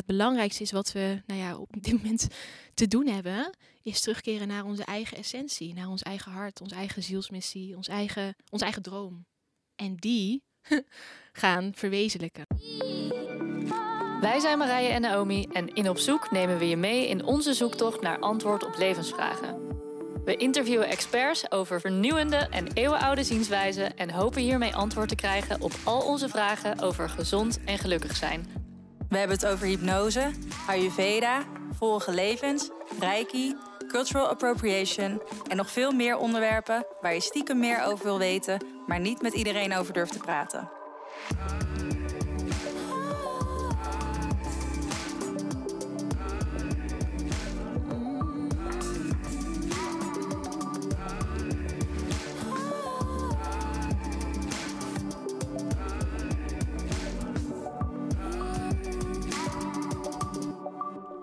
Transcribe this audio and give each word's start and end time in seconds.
Het 0.00 0.08
belangrijkste 0.08 0.62
is 0.62 0.72
wat 0.72 0.92
we 0.92 1.22
nou 1.26 1.40
ja, 1.40 1.56
op 1.56 1.68
dit 1.80 1.92
moment 1.92 2.26
te 2.74 2.88
doen 2.88 3.06
hebben, 3.06 3.56
is 3.82 4.00
terugkeren 4.00 4.48
naar 4.48 4.64
onze 4.64 4.84
eigen 4.84 5.16
essentie, 5.16 5.74
naar 5.74 5.88
ons 5.88 6.02
eigen 6.02 6.32
hart, 6.32 6.60
onze 6.60 6.74
eigen 6.74 7.02
zielsmissie, 7.02 7.76
ons 7.76 7.88
eigen, 7.88 8.34
ons 8.50 8.62
eigen 8.62 8.82
droom. 8.82 9.26
En 9.76 9.96
die 9.96 10.42
gaan 11.42 11.72
verwezenlijken. 11.74 12.46
Wij 14.20 14.38
zijn 14.38 14.58
Marije 14.58 14.88
en 14.88 15.00
Naomi 15.00 15.46
en 15.52 15.74
in 15.74 15.88
Op 15.88 15.98
Zoek 15.98 16.30
nemen 16.30 16.58
we 16.58 16.68
je 16.68 16.76
mee 16.76 17.08
in 17.08 17.24
onze 17.24 17.54
zoektocht 17.54 18.00
naar 18.00 18.18
antwoord 18.18 18.64
op 18.64 18.76
levensvragen. 18.76 19.68
We 20.24 20.36
interviewen 20.36 20.88
experts 20.88 21.50
over 21.50 21.80
vernieuwende 21.80 22.36
en 22.36 22.72
eeuwenoude 22.72 23.24
zienswijzen 23.24 23.96
en 23.96 24.10
hopen 24.10 24.42
hiermee 24.42 24.74
antwoord 24.74 25.08
te 25.08 25.14
krijgen 25.14 25.60
op 25.60 25.72
al 25.84 26.00
onze 26.00 26.28
vragen 26.28 26.78
over 26.78 27.08
gezond 27.08 27.64
en 27.64 27.78
gelukkig 27.78 28.16
zijn. 28.16 28.59
We 29.10 29.18
hebben 29.18 29.36
het 29.36 29.46
over 29.46 29.66
hypnose, 29.66 30.30
Ayurveda, 30.66 31.42
vorige 31.78 32.12
levens, 32.12 32.70
Reiki, 33.00 33.56
cultural 33.88 34.26
appropriation 34.26 35.22
en 35.48 35.56
nog 35.56 35.70
veel 35.70 35.92
meer 35.92 36.16
onderwerpen 36.16 36.86
waar 37.00 37.14
je 37.14 37.20
stiekem 37.20 37.58
meer 37.58 37.82
over 37.84 38.04
wil 38.04 38.18
weten, 38.18 38.64
maar 38.86 39.00
niet 39.00 39.22
met 39.22 39.34
iedereen 39.34 39.76
over 39.76 39.92
durft 39.92 40.12
te 40.12 40.18
praten. 40.18 40.70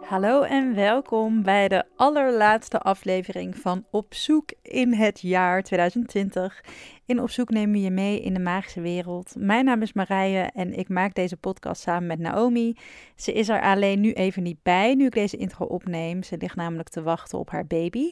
Hallo 0.08 0.42
en 0.42 0.76
welkom 0.76 1.44
bij 1.44 1.68
de 1.68 1.84
allerlaatste 1.96 2.80
aflevering 2.80 3.58
van 3.58 3.86
Op 3.92 4.14
zoek 4.14 4.52
in 4.62 4.94
het 4.94 5.22
jaar 5.22 5.64
2020. 5.64 6.64
In 7.06 7.22
Op 7.22 7.30
zoek 7.30 7.50
nemen 7.50 7.72
we 7.72 7.82
je 7.82 7.92
mee 7.92 8.22
in 8.22 8.34
de 8.34 8.40
magische 8.40 8.82
wereld. 8.82 9.34
Mijn 9.38 9.66
naam 9.66 9.82
is 9.82 9.94
Marije 9.94 10.50
en 10.54 10.74
ik 10.74 10.90
maak 10.90 11.14
deze 11.14 11.38
podcast 11.38 11.82
samen 11.82 12.08
met 12.08 12.20
Naomi. 12.20 12.78
Ze 13.16 13.34
is 13.34 13.50
er 13.50 13.62
alleen 13.62 14.00
nu 14.00 14.12
even 14.12 14.44
niet 14.44 14.64
bij, 14.64 14.94
nu 14.94 15.06
ik 15.06 15.14
deze 15.14 15.38
intro 15.38 15.66
opneem. 15.66 16.24
Ze 16.24 16.38
ligt 16.38 16.56
namelijk 16.56 16.90
te 16.90 17.02
wachten 17.02 17.40
op 17.40 17.50
haar 17.50 17.68
baby. 17.68 18.12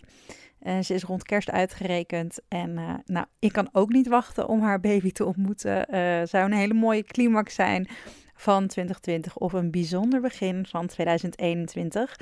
Uh, 0.61 0.80
ze 0.80 0.94
is 0.94 1.03
rond 1.03 1.23
kerst 1.23 1.52
uitgerekend 1.52 2.39
en 2.48 2.70
uh, 2.70 2.94
nou, 3.05 3.25
ik 3.39 3.52
kan 3.52 3.70
ook 3.72 3.92
niet 3.92 4.08
wachten 4.08 4.48
om 4.48 4.61
haar 4.61 4.80
baby 4.80 5.11
te 5.11 5.25
ontmoeten. 5.25 5.95
Uh, 5.95 6.22
zou 6.25 6.45
een 6.45 6.53
hele 6.53 6.73
mooie 6.73 7.03
climax 7.03 7.55
zijn 7.55 7.88
van 8.36 8.67
2020 8.67 9.38
of 9.38 9.53
een 9.53 9.72
bijzonder 9.72 10.22
begin 10.22 10.66
van 10.66 10.88
2021. 10.88 12.19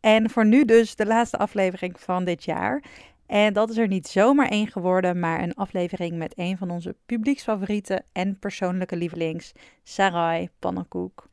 En 0.00 0.30
voor 0.30 0.46
nu 0.46 0.64
dus 0.64 0.96
de 0.96 1.06
laatste 1.06 1.36
aflevering 1.36 2.00
van 2.00 2.24
dit 2.24 2.44
jaar. 2.44 2.82
En 3.26 3.52
dat 3.52 3.70
is 3.70 3.76
er 3.76 3.88
niet 3.88 4.08
zomaar 4.08 4.48
één 4.48 4.66
geworden, 4.66 5.18
maar 5.18 5.42
een 5.42 5.54
aflevering 5.54 6.16
met 6.16 6.32
een 6.36 6.56
van 6.58 6.70
onze 6.70 6.96
publieksfavorieten 7.06 8.04
en 8.12 8.38
persoonlijke 8.38 8.96
lievelings, 8.96 9.52
Sarai 9.82 10.48
Pannenkoek. 10.58 11.28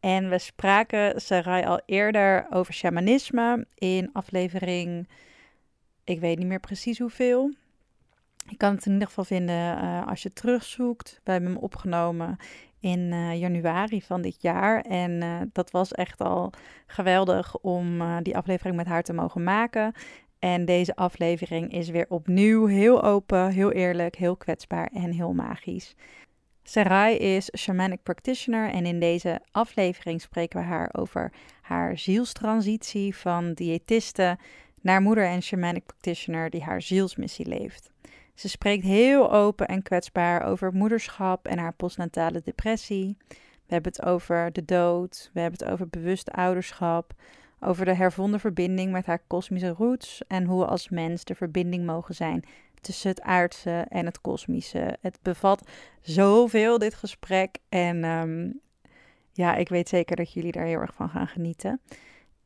En 0.00 0.30
we 0.30 0.38
spraken 0.38 1.20
Sarai 1.20 1.64
al 1.64 1.80
eerder 1.86 2.46
over 2.50 2.74
shamanisme 2.74 3.66
in 3.74 4.10
aflevering, 4.12 5.08
ik 6.04 6.20
weet 6.20 6.38
niet 6.38 6.46
meer 6.46 6.60
precies 6.60 6.98
hoeveel. 6.98 7.54
Je 8.46 8.56
kan 8.56 8.74
het 8.74 8.86
in 8.86 8.92
ieder 8.92 9.08
geval 9.08 9.24
vinden 9.24 9.84
uh, 9.84 10.06
als 10.06 10.22
je 10.22 10.32
terugzoekt. 10.32 11.20
We 11.24 11.30
hebben 11.30 11.52
hem 11.52 11.60
opgenomen 11.60 12.36
in 12.80 13.00
uh, 13.00 13.38
januari 13.40 14.02
van 14.02 14.22
dit 14.22 14.42
jaar. 14.42 14.80
En 14.80 15.10
uh, 15.10 15.40
dat 15.52 15.70
was 15.70 15.92
echt 15.92 16.20
al 16.20 16.52
geweldig 16.86 17.58
om 17.58 18.02
die 18.22 18.36
aflevering 18.36 18.76
met 18.76 18.86
haar 18.86 19.02
te 19.02 19.12
mogen 19.12 19.42
maken. 19.42 19.92
En 20.38 20.64
deze 20.64 20.96
aflevering 20.96 21.72
is 21.72 21.88
weer 21.88 22.06
opnieuw 22.08 22.66
heel 22.66 23.02
open, 23.02 23.50
heel 23.50 23.72
eerlijk, 23.72 24.16
heel 24.16 24.36
kwetsbaar 24.36 24.90
en 24.92 25.10
heel 25.12 25.32
magisch. 25.32 25.94
Sarai 26.62 27.16
is 27.16 27.50
shamanic 27.58 28.02
practitioner 28.02 28.70
en 28.70 28.86
in 28.86 29.00
deze 29.00 29.40
aflevering 29.50 30.20
spreken 30.20 30.60
we 30.60 30.66
haar 30.66 30.88
over 30.92 31.32
haar 31.60 31.98
zielstransitie 31.98 33.16
van 33.16 33.52
diëtiste 33.52 34.38
naar 34.80 35.02
moeder 35.02 35.24
en 35.24 35.42
shamanic 35.42 35.86
practitioner 35.86 36.50
die 36.50 36.62
haar 36.62 36.82
zielsmissie 36.82 37.46
leeft. 37.48 37.92
Ze 38.34 38.48
spreekt 38.48 38.84
heel 38.84 39.32
open 39.32 39.68
en 39.68 39.82
kwetsbaar 39.82 40.42
over 40.42 40.72
moederschap 40.72 41.48
en 41.48 41.58
haar 41.58 41.72
postnatale 41.72 42.40
depressie. 42.44 43.16
We 43.66 43.74
hebben 43.74 43.92
het 43.92 44.04
over 44.04 44.52
de 44.52 44.64
dood. 44.64 45.30
We 45.32 45.40
hebben 45.40 45.58
het 45.58 45.72
over 45.72 45.88
bewust 45.88 46.30
ouderschap. 46.30 47.12
Over 47.60 47.84
de 47.84 47.94
hervonden 47.94 48.40
verbinding 48.40 48.92
met 48.92 49.06
haar 49.06 49.22
kosmische 49.26 49.68
roots. 49.68 50.22
En 50.26 50.44
hoe 50.44 50.60
we 50.60 50.66
als 50.66 50.88
mens 50.88 51.24
de 51.24 51.34
verbinding 51.34 51.86
mogen 51.86 52.14
zijn 52.14 52.44
tussen 52.80 53.10
het 53.10 53.20
aardse 53.20 53.86
en 53.88 54.06
het 54.06 54.20
kosmische. 54.20 54.96
Het 55.00 55.18
bevat 55.22 55.68
zoveel, 56.00 56.78
dit 56.78 56.94
gesprek. 56.94 57.58
En 57.68 58.04
um, 58.04 58.60
ja, 59.32 59.54
ik 59.54 59.68
weet 59.68 59.88
zeker 59.88 60.16
dat 60.16 60.32
jullie 60.32 60.52
daar 60.52 60.64
heel 60.64 60.80
erg 60.80 60.94
van 60.94 61.08
gaan 61.08 61.28
genieten. 61.28 61.80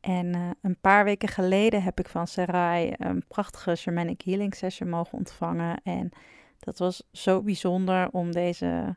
En 0.01 0.25
uh, 0.25 0.49
een 0.61 0.77
paar 0.81 1.03
weken 1.03 1.29
geleden 1.29 1.83
heb 1.83 1.99
ik 1.99 2.07
van 2.07 2.27
Sarai 2.27 2.93
een 2.97 3.23
prachtige 3.27 3.75
shamanic 3.75 4.21
healing 4.21 4.55
session 4.55 4.89
mogen 4.89 5.17
ontvangen. 5.17 5.81
En 5.83 6.09
dat 6.59 6.77
was 6.79 7.03
zo 7.11 7.41
bijzonder 7.41 8.09
om 8.11 8.31
deze 8.31 8.95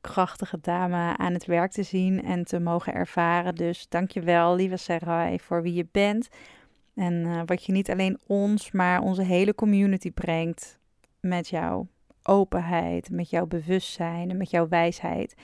krachtige 0.00 0.58
dame 0.60 1.16
aan 1.16 1.32
het 1.32 1.46
werk 1.46 1.70
te 1.70 1.82
zien 1.82 2.24
en 2.24 2.44
te 2.44 2.60
mogen 2.60 2.94
ervaren. 2.94 3.54
Dus 3.54 3.88
dankjewel, 3.88 4.54
lieve 4.54 4.76
Sarai, 4.76 5.40
voor 5.40 5.62
wie 5.62 5.74
je 5.74 5.86
bent. 5.92 6.28
En 6.94 7.14
uh, 7.14 7.42
wat 7.46 7.64
je 7.64 7.72
niet 7.72 7.90
alleen 7.90 8.18
ons, 8.26 8.70
maar 8.70 9.00
onze 9.00 9.22
hele 9.22 9.54
community 9.54 10.12
brengt 10.12 10.78
met 11.20 11.48
jouw 11.48 11.88
openheid, 12.22 13.10
met 13.10 13.30
jouw 13.30 13.46
bewustzijn 13.46 14.30
en 14.30 14.36
met 14.36 14.50
jouw 14.50 14.68
wijsheid. 14.68 15.34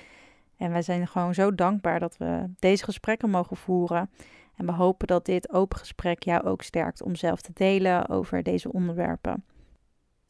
En 0.56 0.70
wij 0.70 0.82
zijn 0.82 1.06
gewoon 1.06 1.34
zo 1.34 1.54
dankbaar 1.54 2.00
dat 2.00 2.16
we 2.16 2.50
deze 2.58 2.84
gesprekken 2.84 3.30
mogen 3.30 3.56
voeren. 3.56 4.10
En 4.56 4.66
we 4.66 4.72
hopen 4.72 5.06
dat 5.06 5.26
dit 5.26 5.52
open 5.52 5.78
gesprek 5.78 6.22
jou 6.22 6.44
ook 6.44 6.62
sterkt 6.62 7.02
om 7.02 7.16
zelf 7.16 7.40
te 7.40 7.50
delen 7.54 8.08
over 8.08 8.42
deze 8.42 8.72
onderwerpen. 8.72 9.44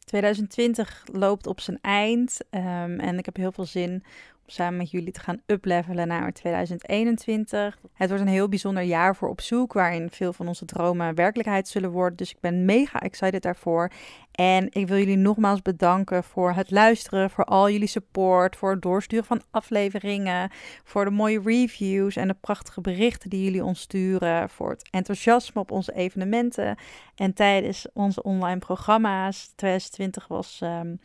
2020 0.04 1.04
loopt 1.12 1.46
op 1.46 1.60
zijn 1.60 1.78
eind 1.80 2.38
um, 2.50 3.00
en 3.00 3.18
ik 3.18 3.24
heb 3.24 3.36
heel 3.36 3.52
veel 3.52 3.64
zin 3.64 4.04
samen 4.46 4.76
met 4.76 4.90
jullie 4.90 5.12
te 5.12 5.20
gaan 5.20 5.40
uplevelen 5.46 6.08
naar 6.08 6.32
2021. 6.32 7.78
Het 7.92 8.08
wordt 8.08 8.24
een 8.24 8.30
heel 8.30 8.48
bijzonder 8.48 8.82
jaar 8.82 9.16
voor 9.16 9.28
op 9.28 9.40
zoek, 9.40 9.72
waarin 9.72 10.10
veel 10.10 10.32
van 10.32 10.48
onze 10.48 10.64
dromen 10.64 11.14
werkelijkheid 11.14 11.68
zullen 11.68 11.90
worden. 11.90 12.16
Dus 12.16 12.30
ik 12.30 12.40
ben 12.40 12.64
mega 12.64 13.00
excited 13.00 13.42
daarvoor. 13.42 13.90
En 14.32 14.66
ik 14.70 14.88
wil 14.88 14.98
jullie 14.98 15.16
nogmaals 15.16 15.62
bedanken 15.62 16.24
voor 16.24 16.52
het 16.52 16.70
luisteren, 16.70 17.30
voor 17.30 17.44
al 17.44 17.70
jullie 17.70 17.88
support, 17.88 18.56
voor 18.56 18.70
het 18.70 18.82
doorsturen 18.82 19.24
van 19.24 19.42
afleveringen, 19.50 20.50
voor 20.84 21.04
de 21.04 21.10
mooie 21.10 21.40
reviews 21.44 22.16
en 22.16 22.28
de 22.28 22.36
prachtige 22.40 22.80
berichten 22.80 23.30
die 23.30 23.44
jullie 23.44 23.64
ons 23.64 23.80
sturen, 23.80 24.50
voor 24.50 24.70
het 24.70 24.88
enthousiasme 24.90 25.60
op 25.60 25.70
onze 25.70 25.94
evenementen 25.94 26.76
en 27.14 27.34
tijdens 27.34 27.86
onze 27.92 28.22
online 28.22 28.58
programma's. 28.58 29.52
2020 29.54 30.26
was. 30.28 30.60
Um, 30.62 31.00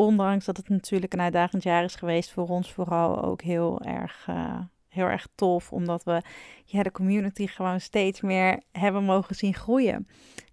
ondanks 0.00 0.44
dat 0.44 0.56
het 0.56 0.68
natuurlijk 0.68 1.12
een 1.12 1.20
uitdagend 1.20 1.62
jaar 1.62 1.84
is 1.84 1.94
geweest, 1.94 2.30
voor 2.32 2.48
ons 2.48 2.72
vooral 2.72 3.22
ook 3.22 3.42
heel 3.42 3.80
erg, 3.80 4.26
uh, 4.30 4.58
heel 4.88 5.06
erg 5.06 5.26
tof. 5.34 5.72
Omdat 5.72 6.04
we 6.04 6.22
ja, 6.64 6.82
de 6.82 6.90
community 6.90 7.46
gewoon 7.46 7.80
steeds 7.80 8.20
meer 8.20 8.60
hebben 8.72 9.04
mogen 9.04 9.34
zien 9.34 9.54
groeien. 9.54 10.08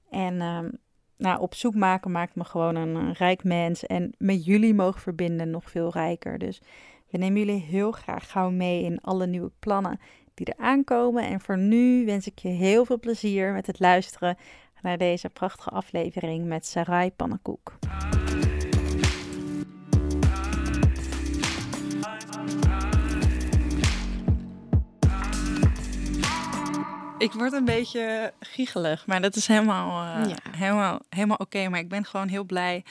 En 0.10 0.34
uh, 0.34 0.60
nou, 1.18 1.40
op 1.40 1.54
zoek 1.54 1.76
maken 1.76 2.12
maakt 2.12 2.36
me 2.36 2.44
gewoon 2.44 2.76
een, 2.76 2.96
een 2.96 3.14
rijk 3.14 3.44
mens. 3.44 3.86
En 3.86 4.14
met 4.18 4.46
jullie 4.46 4.74
mogen 4.74 5.02
verbinden 5.02 5.50
nog 5.50 5.72
veel 5.72 5.92
rijker. 5.92 6.38
Dus 6.38 6.62
we 7.10 7.18
nemen 7.18 7.40
jullie 7.40 7.62
heel 7.62 7.92
graag 7.92 8.32
gauw 8.32 8.50
mee 8.50 8.84
in 8.84 9.02
alle 9.02 9.28
nieuwe 9.28 9.52
plannen 9.60 10.00
die 10.34 10.46
er 10.46 10.64
aankomen. 10.64 11.24
En 11.24 11.42
voor 11.42 11.58
nu 11.58 12.06
wens 12.06 12.28
ik 12.28 12.40
je 12.40 12.50
heel 12.50 12.86
veel 12.86 13.00
plezier 13.00 13.54
met 13.54 13.68
het 13.68 13.80
luisteren 13.80 14.38
naar 14.82 14.98
deze 14.98 15.30
prachtige 15.30 15.70
aflevering 15.70 16.46
met 16.46 16.66
Sarai 16.66 17.12
Pannenkoek. 17.12 17.78
Ik 27.18 27.32
word 27.32 27.54
een 27.54 27.66
beetje 27.66 28.34
giegelig, 28.40 29.06
maar 29.06 29.22
dat 29.22 29.36
is 29.36 29.48
helemaal, 29.48 30.20
uh, 30.20 30.30
ja. 30.30 30.58
helemaal, 30.58 31.00
helemaal 31.10 31.38
oké. 31.38 31.58
Okay. 31.58 31.68
Maar 31.68 31.80
ik 31.80 31.90
ben 31.90 32.06
gewoon 32.06 32.28
heel 32.28 32.44
blij 32.44 32.84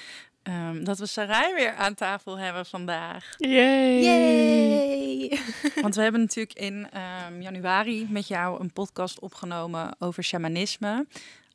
um, 0.43 0.85
dat 0.85 0.99
we 0.99 1.07
Sarai 1.07 1.55
weer 1.55 1.75
aan 1.75 1.95
tafel 1.95 2.39
hebben 2.39 2.67
vandaag. 2.67 3.35
Yay! 3.37 4.03
Yay! 4.03 5.39
Want 5.83 5.95
we 5.95 6.03
hebben 6.03 6.21
natuurlijk 6.21 6.59
in 6.59 6.89
um, 7.29 7.43
januari 7.43 8.07
met 8.11 8.29
jou 8.29 8.61
een 8.61 8.73
podcast 8.73 9.21
opgenomen 9.21 9.97
over 9.99 10.25
shamanisme. 10.25 11.07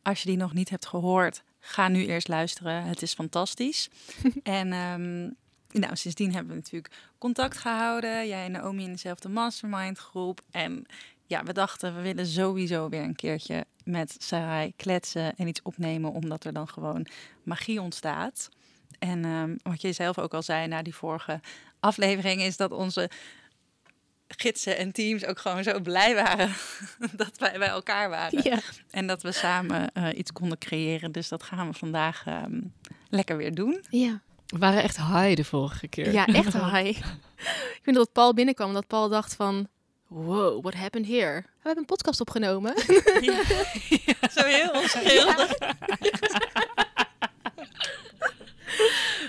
Als 0.01 0.21
je 0.21 0.27
die 0.27 0.37
nog 0.37 0.53
niet 0.53 0.69
hebt 0.69 0.85
gehoord, 0.85 1.43
ga 1.59 1.87
nu 1.87 2.05
eerst 2.05 2.27
luisteren. 2.27 2.83
Het 2.83 3.01
is 3.01 3.13
fantastisch. 3.13 3.89
en 4.43 4.73
um, 4.73 5.35
nou, 5.71 5.95
sindsdien 5.95 6.33
hebben 6.33 6.49
we 6.51 6.55
natuurlijk 6.55 6.93
contact 7.17 7.57
gehouden. 7.57 8.27
Jij 8.27 8.45
en 8.45 8.51
Naomi 8.51 8.83
in 8.83 8.91
dezelfde 8.91 9.29
mastermind 9.29 9.97
groep. 9.97 10.41
En 10.51 10.85
ja, 11.31 11.43
we 11.43 11.53
dachten 11.53 11.95
we 11.95 12.01
willen 12.01 12.27
sowieso 12.27 12.89
weer 12.89 13.01
een 13.01 13.15
keertje 13.15 13.65
met 13.83 14.15
Sarai 14.17 14.73
kletsen 14.75 15.35
en 15.35 15.47
iets 15.47 15.61
opnemen, 15.61 16.11
omdat 16.11 16.43
er 16.43 16.53
dan 16.53 16.67
gewoon 16.67 17.05
magie 17.43 17.81
ontstaat. 17.81 18.49
En 18.99 19.25
ehm, 19.25 19.55
wat 19.63 19.81
je 19.81 19.91
zelf 19.91 20.19
ook 20.19 20.33
al 20.33 20.43
zei 20.43 20.67
na 20.67 20.81
die 20.81 20.95
vorige 20.95 21.39
aflevering, 21.79 22.41
is 22.41 22.57
dat 22.57 22.71
onze 22.71 23.09
gidsen 24.27 24.77
en 24.77 24.91
teams 24.91 25.25
ook 25.25 25.39
gewoon 25.39 25.63
zo 25.63 25.79
blij 25.79 26.15
waren 26.15 26.53
dat 27.23 27.37
wij 27.37 27.57
bij 27.57 27.67
elkaar 27.67 28.09
waren. 28.09 28.43
Ja. 28.43 28.59
En 28.89 29.07
dat 29.07 29.21
we 29.21 29.31
samen 29.31 29.91
eh, 29.93 30.17
iets 30.17 30.31
konden 30.31 30.57
creëren. 30.57 31.11
Dus 31.11 31.27
dat 31.27 31.43
gaan 31.43 31.67
we 31.67 31.77
vandaag 31.77 32.23
ehm, 32.25 32.61
lekker 33.09 33.37
weer 33.37 33.53
doen. 33.53 33.83
Ja. 33.89 34.21
We 34.47 34.57
waren 34.57 34.83
echt 34.83 34.97
high 34.97 35.35
de 35.35 35.43
vorige 35.43 35.87
keer. 35.87 36.11
ja, 36.11 36.25
echt 36.25 36.53
high. 36.73 36.99
Ik 37.75 37.79
vind 37.81 37.95
dat 37.95 38.11
Paul 38.11 38.33
binnenkwam, 38.33 38.73
dat 38.73 38.87
Paul 38.87 39.09
dacht 39.09 39.35
van... 39.35 39.67
Wow, 40.13 40.61
what 40.61 40.73
happened 40.73 41.07
here? 41.07 41.41
We 41.41 41.47
hebben 41.63 41.77
een 41.77 41.85
podcast 41.85 42.21
opgenomen. 42.21 42.73
Zo 44.35 44.43
heel 44.43 44.71
onschuldig. 44.71 45.57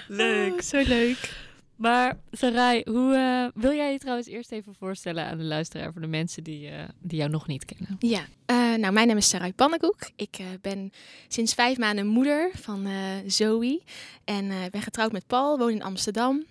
Leuk. 0.08 0.62
Zo 0.62 0.82
leuk. 0.86 1.40
Maar 1.76 2.18
Sarai, 2.32 2.82
hoe 2.84 3.14
eh, 3.14 3.62
wil 3.62 3.72
jij 3.72 3.92
je 3.92 3.98
trouwens 3.98 4.28
eerst 4.28 4.52
even 4.52 4.74
voorstellen 4.74 5.24
aan 5.26 5.38
de 5.38 5.44
luisteraar 5.44 5.92
voor 5.92 6.00
de 6.00 6.06
mensen 6.06 6.44
die, 6.44 6.68
eh, 6.68 6.84
die 7.00 7.18
jou 7.18 7.30
nog 7.30 7.46
niet 7.46 7.64
kennen? 7.64 7.96
Ja, 7.98 8.24
eh, 8.46 8.56
nou, 8.56 8.92
mijn 8.92 9.06
naam 9.06 9.16
is 9.16 9.28
Sarai 9.28 9.52
Pannenkoek. 9.54 10.10
Ik 10.16 10.36
eh, 10.38 10.46
ben 10.60 10.92
sinds 11.28 11.54
vijf 11.54 11.78
maanden 11.78 12.06
moeder 12.06 12.50
van 12.54 12.86
eh, 12.86 12.92
Zoe. 13.26 13.82
En 14.24 14.50
eh, 14.50 14.56
ben 14.70 14.82
getrouwd 14.82 15.12
met 15.12 15.26
Paul, 15.26 15.58
woon 15.58 15.70
in 15.70 15.82
Amsterdam. 15.82 16.44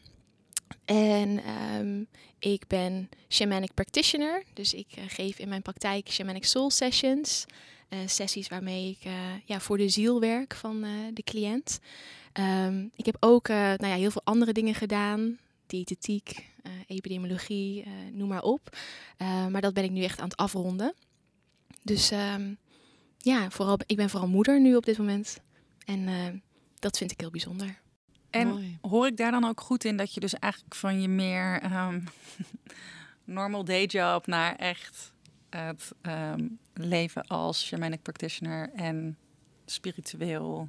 En 0.91 1.43
ehm, 1.43 2.03
ik 2.39 2.67
ben 2.67 3.09
shamanic 3.29 3.73
practitioner. 3.73 4.43
Dus 4.53 4.73
ik 4.73 4.88
eh, 4.95 5.03
geef 5.07 5.39
in 5.39 5.49
mijn 5.49 5.61
praktijk 5.61 6.11
shamanic 6.11 6.45
soul 6.45 6.69
sessions. 6.69 7.45
Eh, 7.89 7.99
sessies 8.05 8.47
waarmee 8.47 8.89
ik 8.89 9.05
eh, 9.05 9.13
ja, 9.45 9.59
voor 9.59 9.77
de 9.77 9.89
ziel 9.89 10.19
werk 10.19 10.55
van 10.55 10.85
de 11.13 11.23
cliënt. 11.23 11.79
Ehm, 12.33 12.88
ik 12.95 13.05
heb 13.05 13.17
ook 13.19 13.47
nou 13.47 13.88
ja, 13.88 13.95
heel 13.95 14.11
veel 14.11 14.21
andere 14.23 14.53
dingen 14.53 14.75
gedaan. 14.75 15.38
Diëtetiek, 15.67 16.45
epidemiologie, 16.88 17.85
noem 18.11 18.27
maar 18.27 18.44
op. 18.44 18.77
Maar 19.49 19.61
dat 19.61 19.73
ben 19.73 19.83
ik 19.83 19.91
nu 19.91 20.03
echt 20.03 20.19
aan 20.19 20.29
het 20.29 20.37
afronden. 20.37 20.94
Dus 21.83 22.11
ehm, 22.11 22.53
ja, 23.17 23.49
vooral, 23.49 23.79
ik 23.85 23.95
ben 23.95 24.09
vooral 24.09 24.29
moeder 24.29 24.61
nu 24.61 24.75
op 24.75 24.85
dit 24.85 24.97
moment. 24.97 25.39
En 25.85 26.41
dat 26.79 26.97
vind 26.97 27.11
ik 27.11 27.19
heel 27.19 27.31
bijzonder. 27.31 27.81
En 28.31 28.48
Mooi. 28.48 28.78
hoor 28.81 29.07
ik 29.07 29.18
daar 29.18 29.31
dan 29.31 29.45
ook 29.45 29.62
goed 29.62 29.86
in 29.86 29.98
dat 29.98 30.13
je 30.13 30.19
dus 30.19 30.33
eigenlijk 30.33 30.75
van 30.75 31.01
je 31.01 31.07
meer 31.07 31.62
ehm, 31.62 32.00
normal 33.24 33.63
day 33.63 33.86
job 33.86 34.28
naar 34.28 34.56
echt 34.56 35.12
het 35.50 35.92
ehm, 36.01 36.48
leven 36.74 37.28
als 37.28 37.66
shamanic 37.66 38.01
practitioner 38.01 38.69
en 38.75 39.18
spiritueel. 39.66 40.68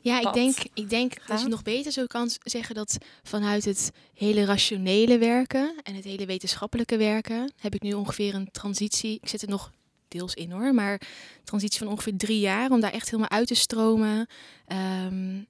Ja, 0.00 0.20
ik 0.20 0.32
denk, 0.32 0.56
ik 0.74 0.90
denk 0.90 1.26
dat 1.26 1.40
je 1.40 1.48
nog 1.48 1.62
beter 1.62 1.92
zo 1.92 2.06
kan 2.06 2.30
zeggen 2.42 2.74
dat 2.74 2.98
vanuit 3.22 3.64
het 3.64 3.92
hele 4.14 4.44
rationele 4.44 5.18
werken 5.18 5.74
en 5.82 5.94
het 5.94 6.04
hele 6.04 6.26
wetenschappelijke 6.26 6.96
werken 6.96 7.52
heb 7.56 7.74
ik 7.74 7.82
nu 7.82 7.92
ongeveer 7.92 8.34
een 8.34 8.50
transitie. 8.50 9.18
Ik 9.20 9.28
zit 9.28 9.42
er 9.42 9.48
nog 9.48 9.72
deels 10.08 10.34
in 10.34 10.50
hoor, 10.50 10.74
maar 10.74 11.00
transitie 11.44 11.78
van 11.78 11.88
ongeveer 11.88 12.16
drie 12.16 12.40
jaar 12.40 12.70
om 12.70 12.80
daar 12.80 12.92
echt 12.92 13.10
helemaal 13.10 13.30
uit 13.30 13.46
te 13.46 13.54
stromen. 13.54 14.26
Ehm, 14.66 15.42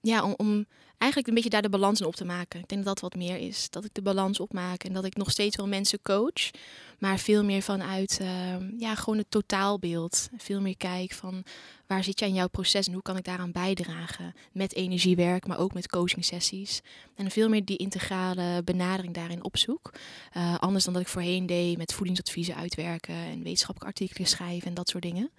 ja, 0.00 0.24
om, 0.24 0.34
om 0.36 0.66
eigenlijk 0.98 1.28
een 1.28 1.34
beetje 1.34 1.50
daar 1.50 1.62
de 1.62 1.68
balans 1.68 2.00
in 2.00 2.06
op 2.06 2.16
te 2.16 2.24
maken. 2.24 2.60
Ik 2.60 2.68
denk 2.68 2.84
dat 2.84 3.00
dat 3.00 3.10
wat 3.12 3.20
meer 3.20 3.36
is. 3.36 3.70
Dat 3.70 3.84
ik 3.84 3.94
de 3.94 4.02
balans 4.02 4.40
opmaak 4.40 4.84
en 4.84 4.92
dat 4.92 5.04
ik 5.04 5.16
nog 5.16 5.30
steeds 5.30 5.56
wel 5.56 5.66
mensen 5.66 6.02
coach, 6.02 6.50
maar 6.98 7.18
veel 7.18 7.44
meer 7.44 7.62
vanuit 7.62 8.18
ehm, 8.20 8.70
ja, 8.78 8.94
gewoon 8.94 9.18
het 9.18 9.30
totaalbeeld. 9.30 10.28
Veel 10.36 10.60
meer 10.60 10.76
kijk 10.76 11.12
van 11.12 11.44
waar 11.86 12.04
zit 12.04 12.18
jij 12.18 12.28
in 12.28 12.34
jouw 12.34 12.48
proces 12.48 12.86
en 12.86 12.92
hoe 12.92 13.02
kan 13.02 13.16
ik 13.16 13.24
daaraan 13.24 13.52
bijdragen? 13.52 14.34
Met 14.52 14.74
energiewerk, 14.74 15.46
maar 15.46 15.58
ook 15.58 15.74
met 15.74 15.88
coaching 15.88 16.24
sessies. 16.24 16.80
En 17.14 17.30
veel 17.30 17.48
meer 17.48 17.64
die 17.64 17.76
integrale 17.76 18.62
benadering 18.64 19.14
daarin 19.14 19.44
opzoek. 19.44 19.92
Eh, 20.32 20.58
anders 20.58 20.84
dan 20.84 20.92
dat 20.92 21.02
ik 21.02 21.08
voorheen 21.08 21.46
deed 21.46 21.76
met 21.76 21.94
voedingsadviezen 21.94 22.54
uitwerken 22.54 23.14
en 23.14 23.42
wetenschappelijke 23.42 23.98
artikelen 23.98 24.28
schrijven 24.28 24.68
en 24.68 24.74
dat 24.74 24.88
soort 24.88 25.02
dingen. 25.02 25.30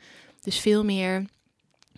Dus 0.41 0.59
veel 0.59 0.83
meer, 0.83 1.11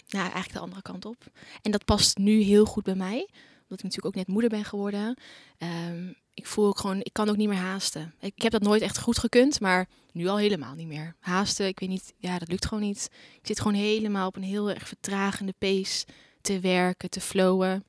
nou 0.09 0.23
eigenlijk 0.23 0.53
de 0.53 0.59
andere 0.59 0.81
kant 0.81 1.05
op. 1.05 1.23
En 1.61 1.71
dat 1.71 1.85
past 1.85 2.17
nu 2.17 2.41
heel 2.41 2.65
goed 2.65 2.83
bij 2.83 2.95
mij, 2.95 3.27
omdat 3.71 3.79
ik 3.79 3.83
natuurlijk 3.83 4.05
ook 4.05 4.25
net 4.25 4.27
moeder 4.27 4.49
ben 4.49 4.65
geworden. 4.65 5.17
Ehm, 5.57 6.11
ik 6.33 6.47
voel 6.47 6.67
ook 6.67 6.79
gewoon, 6.79 6.99
ik 6.99 7.13
kan 7.13 7.29
ook 7.29 7.37
niet 7.37 7.47
meer 7.47 7.57
haasten. 7.57 8.13
Ik, 8.19 8.33
ik 8.35 8.41
heb 8.41 8.51
dat 8.51 8.61
nooit 8.61 8.81
echt 8.81 8.99
goed 8.99 9.17
gekund, 9.17 9.59
maar 9.59 9.87
nu 10.11 10.27
al 10.27 10.37
helemaal 10.37 10.75
niet 10.75 10.87
meer. 10.87 11.15
Haasten, 11.19 11.67
ik 11.67 11.79
weet 11.79 11.89
niet, 11.89 12.13
ja, 12.17 12.39
dat 12.39 12.47
lukt 12.47 12.65
gewoon 12.65 12.83
niet. 12.83 13.09
Ik 13.11 13.47
zit 13.47 13.59
gewoon 13.59 13.77
helemaal 13.77 14.27
op 14.27 14.35
een 14.35 14.43
heel 14.43 14.69
erg 14.69 14.87
vertragende 14.87 15.53
pace 15.57 16.05
te 16.41 16.59
werken, 16.59 17.09
te 17.09 17.21
flowen. 17.21 17.83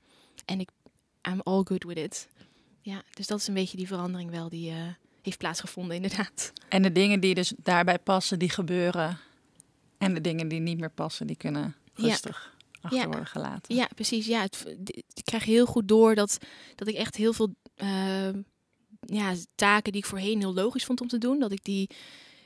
En 0.45 0.61
ik, 0.61 0.71
I'm 1.29 1.41
all 1.41 1.63
good 1.65 1.85
with 1.85 1.99
it. 1.99 2.29
Ja, 2.81 3.03
dus 3.15 3.27
dat 3.27 3.39
is 3.39 3.47
een 3.47 3.55
beetje 3.55 3.77
die 3.77 3.87
verandering 3.87 4.31
wel 4.31 4.49
die 4.49 4.71
eh, 4.71 4.77
heeft 5.23 5.39
plaatsgevonden 5.39 5.97
inderdaad. 5.97 6.53
En 6.69 6.83
de 6.83 6.93
dingen 6.93 7.21
die 7.21 7.35
dus 7.35 7.53
daarbij 7.57 7.99
passen, 7.99 8.39
die 8.39 8.51
gebeuren. 8.51 9.19
En 9.99 10.15
de 10.15 10.21
dingen 10.21 10.49
die 10.49 10.61
niet 10.61 10.81
meer 10.81 10.91
passen, 10.91 11.27
die 11.27 11.37
kunnen 11.37 11.77
Ja. 11.95 12.17
Achter 12.83 13.01
Ja. 13.01 13.07
worden 13.07 13.27
gelaten. 13.27 13.75
Ja, 13.75 13.89
precies. 13.95 14.27
Ja, 14.27 14.41
het, 14.41 14.77
ik 15.15 15.25
krijg 15.25 15.45
heel 15.45 15.67
goed 15.67 15.89
door 15.89 16.15
dat, 16.15 16.39
dat 16.75 16.89
ik 16.89 16.95
echt 16.95 17.17
heel 17.17 17.33
veel 17.33 17.55
eh, 17.75 18.29
ja, 19.01 19.35
taken 19.55 19.93
die 19.93 20.01
ik 20.01 20.07
voorheen 20.07 20.39
heel 20.39 20.55
logisch 20.55 20.85
vond 20.85 21.01
om 21.01 21.09
te 21.09 21.19
doen, 21.19 21.39
dat 21.39 21.53
ik 21.53 21.65
die, 21.65 21.91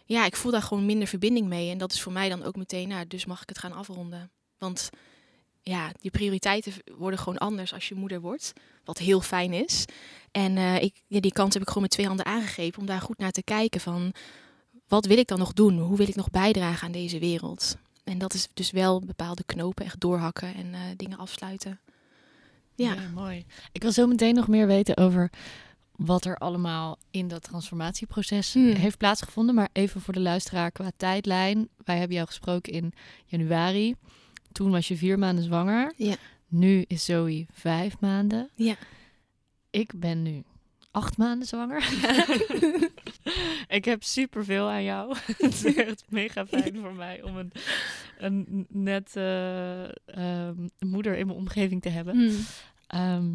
ja, 0.05 0.27
ik 0.27 0.37
voel 0.37 0.53
daar 0.53 0.62
gewoon 0.62 0.87
minder 0.87 1.09
verbinding 1.09 1.47
mee. 1.49 1.71
En 1.71 1.79
dat 1.79 1.93
is 1.93 2.03
voor 2.03 2.12
mij 2.12 2.29
dan 2.29 2.43
ook 2.43 2.56
meteen, 2.56 2.88
nou, 2.88 3.06
dus 3.06 3.25
mag 3.25 3.43
ik 3.43 3.49
het 3.49 3.59
gaan 3.59 3.73
afronden. 3.73 4.31
Want 4.59 4.91
ja, 5.62 5.93
je 6.00 6.11
prioriteiten 6.11 6.73
worden 6.97 7.19
gewoon 7.19 7.38
anders 7.38 7.73
als 7.73 7.88
je 7.88 7.94
moeder 7.94 8.21
wordt, 8.21 8.53
wat 8.85 8.99
heel 8.99 9.21
fijn 9.21 9.53
is. 9.53 9.85
En 10.31 10.56
eh, 10.56 10.83
ik, 10.83 11.03
ja, 11.06 11.21
die 11.21 11.33
kans 11.33 11.53
heb 11.53 11.62
ik 11.62 11.69
gewoon 11.69 11.83
met 11.83 11.93
twee 11.93 12.06
handen 12.06 12.27
aangegrepen 12.27 12.81
om 12.81 12.87
daar 12.87 13.00
goed 13.00 13.19
naar 13.19 13.31
te 13.31 13.43
kijken 13.43 13.81
van, 13.81 14.15
wat 14.88 15.06
wil 15.06 15.19
ik 15.19 15.27
dan 15.27 15.38
nog 15.38 15.53
doen? 15.53 15.79
Hoe 15.79 15.97
wil 15.97 16.09
ik 16.09 16.15
nog 16.15 16.31
bijdragen 16.31 16.87
aan 16.87 16.93
deze 16.93 17.19
wereld? 17.19 17.77
En 18.06 18.19
dat 18.19 18.35
is 18.35 18.49
dus 18.55 18.70
wel 18.70 19.00
bepaalde 19.00 19.44
knopen 19.44 19.85
echt 19.85 20.00
doorhakken 20.00 20.55
en 20.55 20.75
eh, 20.75 20.81
dingen 20.97 21.19
afsluiten. 21.19 21.81
Ja. 22.75 22.94
mooi. 23.14 23.44
Ik 23.73 23.82
wil 23.82 23.93
zo 23.93 24.06
meteen 24.06 24.35
nog 24.35 24.49
meer 24.49 24.67
weten 24.67 24.97
over 24.97 25.31
wat 25.97 26.25
er 26.25 26.37
allemaal 26.37 26.99
in 27.11 27.29
dat 27.29 27.43
transformatieproces 27.43 28.53
Hmm. 28.55 28.73
heeft 28.73 28.99
plaatsgevonden. 28.99 29.55
Maar 29.55 29.69
even 29.73 30.00
voor 30.00 30.14
de 30.14 30.20
luisteraar 30.20 30.70
qua 30.70 30.91
tijdlijn. 30.97 31.69
Wij 31.85 31.97
hebben 31.99 32.17
jou 32.17 32.29
gesproken 32.29 32.73
in 32.73 32.92
januari. 33.25 33.95
Toen 34.52 34.71
was 34.71 34.88
je 34.88 34.97
vier 34.97 35.19
maanden 35.19 35.45
zwanger. 35.45 35.92
Ja. 35.97 36.16
Nu 36.49 36.85
is 36.87 37.04
Zoe 37.04 37.47
vijf 37.52 38.00
maanden. 38.00 38.50
Ja. 38.54 38.75
Ik 39.71 39.92
ben 39.97 40.23
nu 40.23 40.42
acht 40.97 41.17
maanden 41.17 41.49
zwanger. 41.49 41.88
ik 43.79 43.85
heb 43.85 44.03
superveel 44.03 44.69
aan 44.69 44.83
jou. 44.85 45.17
Het 45.38 45.65
is 45.65 45.75
echt 45.75 46.05
mega 46.09 46.47
fijn 46.47 46.76
voor 46.76 46.95
mij 46.95 47.23
om 47.23 47.37
een, 47.37 47.53
een 48.19 48.67
net 48.69 49.17
eh, 49.17 49.85
ehm, 50.07 50.67
moeder 50.79 51.17
in 51.17 51.26
mijn 51.26 51.38
omgeving 51.38 51.83
te 51.83 51.88
hebben. 51.88 52.15
Hmm. 52.17 52.37
Ehm, 52.87 53.33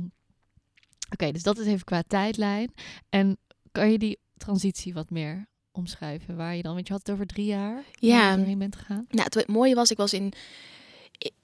Oké, 1.12 1.32
dus 1.32 1.44
dat 1.44 1.58
is 1.58 1.66
even 1.66 1.84
qua 1.84 2.04
tijdlijn. 2.08 2.74
En 3.10 3.38
kan 3.72 3.92
je 3.92 3.98
die 3.98 4.20
transitie 4.38 4.94
wat 4.94 5.10
meer 5.10 5.48
omschrijven? 5.72 6.36
Waar 6.36 6.56
je 6.56 6.62
dan, 6.62 6.74
want 6.74 6.88
je 6.88 6.94
had 6.94 7.02
het 7.08 7.16
over 7.16 7.28
drie 7.28 7.46
jaar. 7.46 7.74
waar 7.74 7.84
Ja. 8.00 8.32
je 8.32 8.38
doorheen 8.38 8.58
bent 8.60 8.76
gegaan. 8.76 9.06
Nou, 9.10 9.28
het 9.32 9.48
mooie 9.48 9.76
was, 9.76 9.92
ik 9.92 9.98
was 9.98 10.14
in 10.14 10.34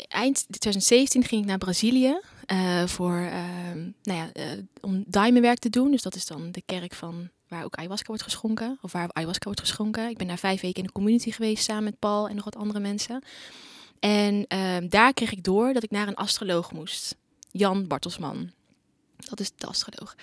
eind 0.08 0.36
2017 0.50 1.24
ging 1.24 1.42
ik 1.42 1.48
naar 1.48 1.58
Brazilië 1.58 2.20
voor, 2.86 3.16
ehm, 3.16 3.80
nou 4.04 4.20
ja, 4.20 4.32
eh, 4.34 4.51
om 4.82 5.04
diamondwerk 5.08 5.60
te 5.60 5.70
doen. 5.70 5.92
Dus 5.92 6.01
dat 6.01 6.16
is 6.16 6.25
dan 6.25 6.51
de 6.51 6.62
kerk 6.66 6.94
van 6.94 7.30
waar 7.48 7.63
ook 7.63 7.75
ayahuasca 7.75 8.08
wordt 8.08 8.24
geschonken, 8.24 8.77
of 8.82 8.92
waar 8.92 9.10
ayahuasca 9.12 9.46
wordt 9.46 9.60
geschonken. 9.60 10.10
Ik 10.10 10.18
ben 10.18 10.27
daar 10.27 10.38
vijf 10.38 10.62
weken 10.62 10.82
in 10.82 10.88
de 10.88 10.92
community 10.94 11.32
geweest 11.32 11.63
samen 11.63 11.84
met 11.84 12.00
Paul 12.00 12.30
en 12.30 12.36
nog 12.36 12.44
wat 12.44 12.56
andere 12.56 12.80
mensen. 12.80 13.24
En 14.00 14.46
ehm, 14.48 14.88
daar 14.88 15.13
kreeg 15.13 15.32
ik 15.32 15.44
door 15.44 15.74
dat 15.74 15.84
ik 15.84 15.92
naar 15.92 16.08
een 16.08 16.16
astroloog 16.16 16.72
moest, 16.72 17.16
Jan 17.51 17.88
Bartelsman. 17.88 18.51
Dat 19.18 19.40
is 19.40 19.52
de 19.56 19.68
astroloog. 19.68 20.16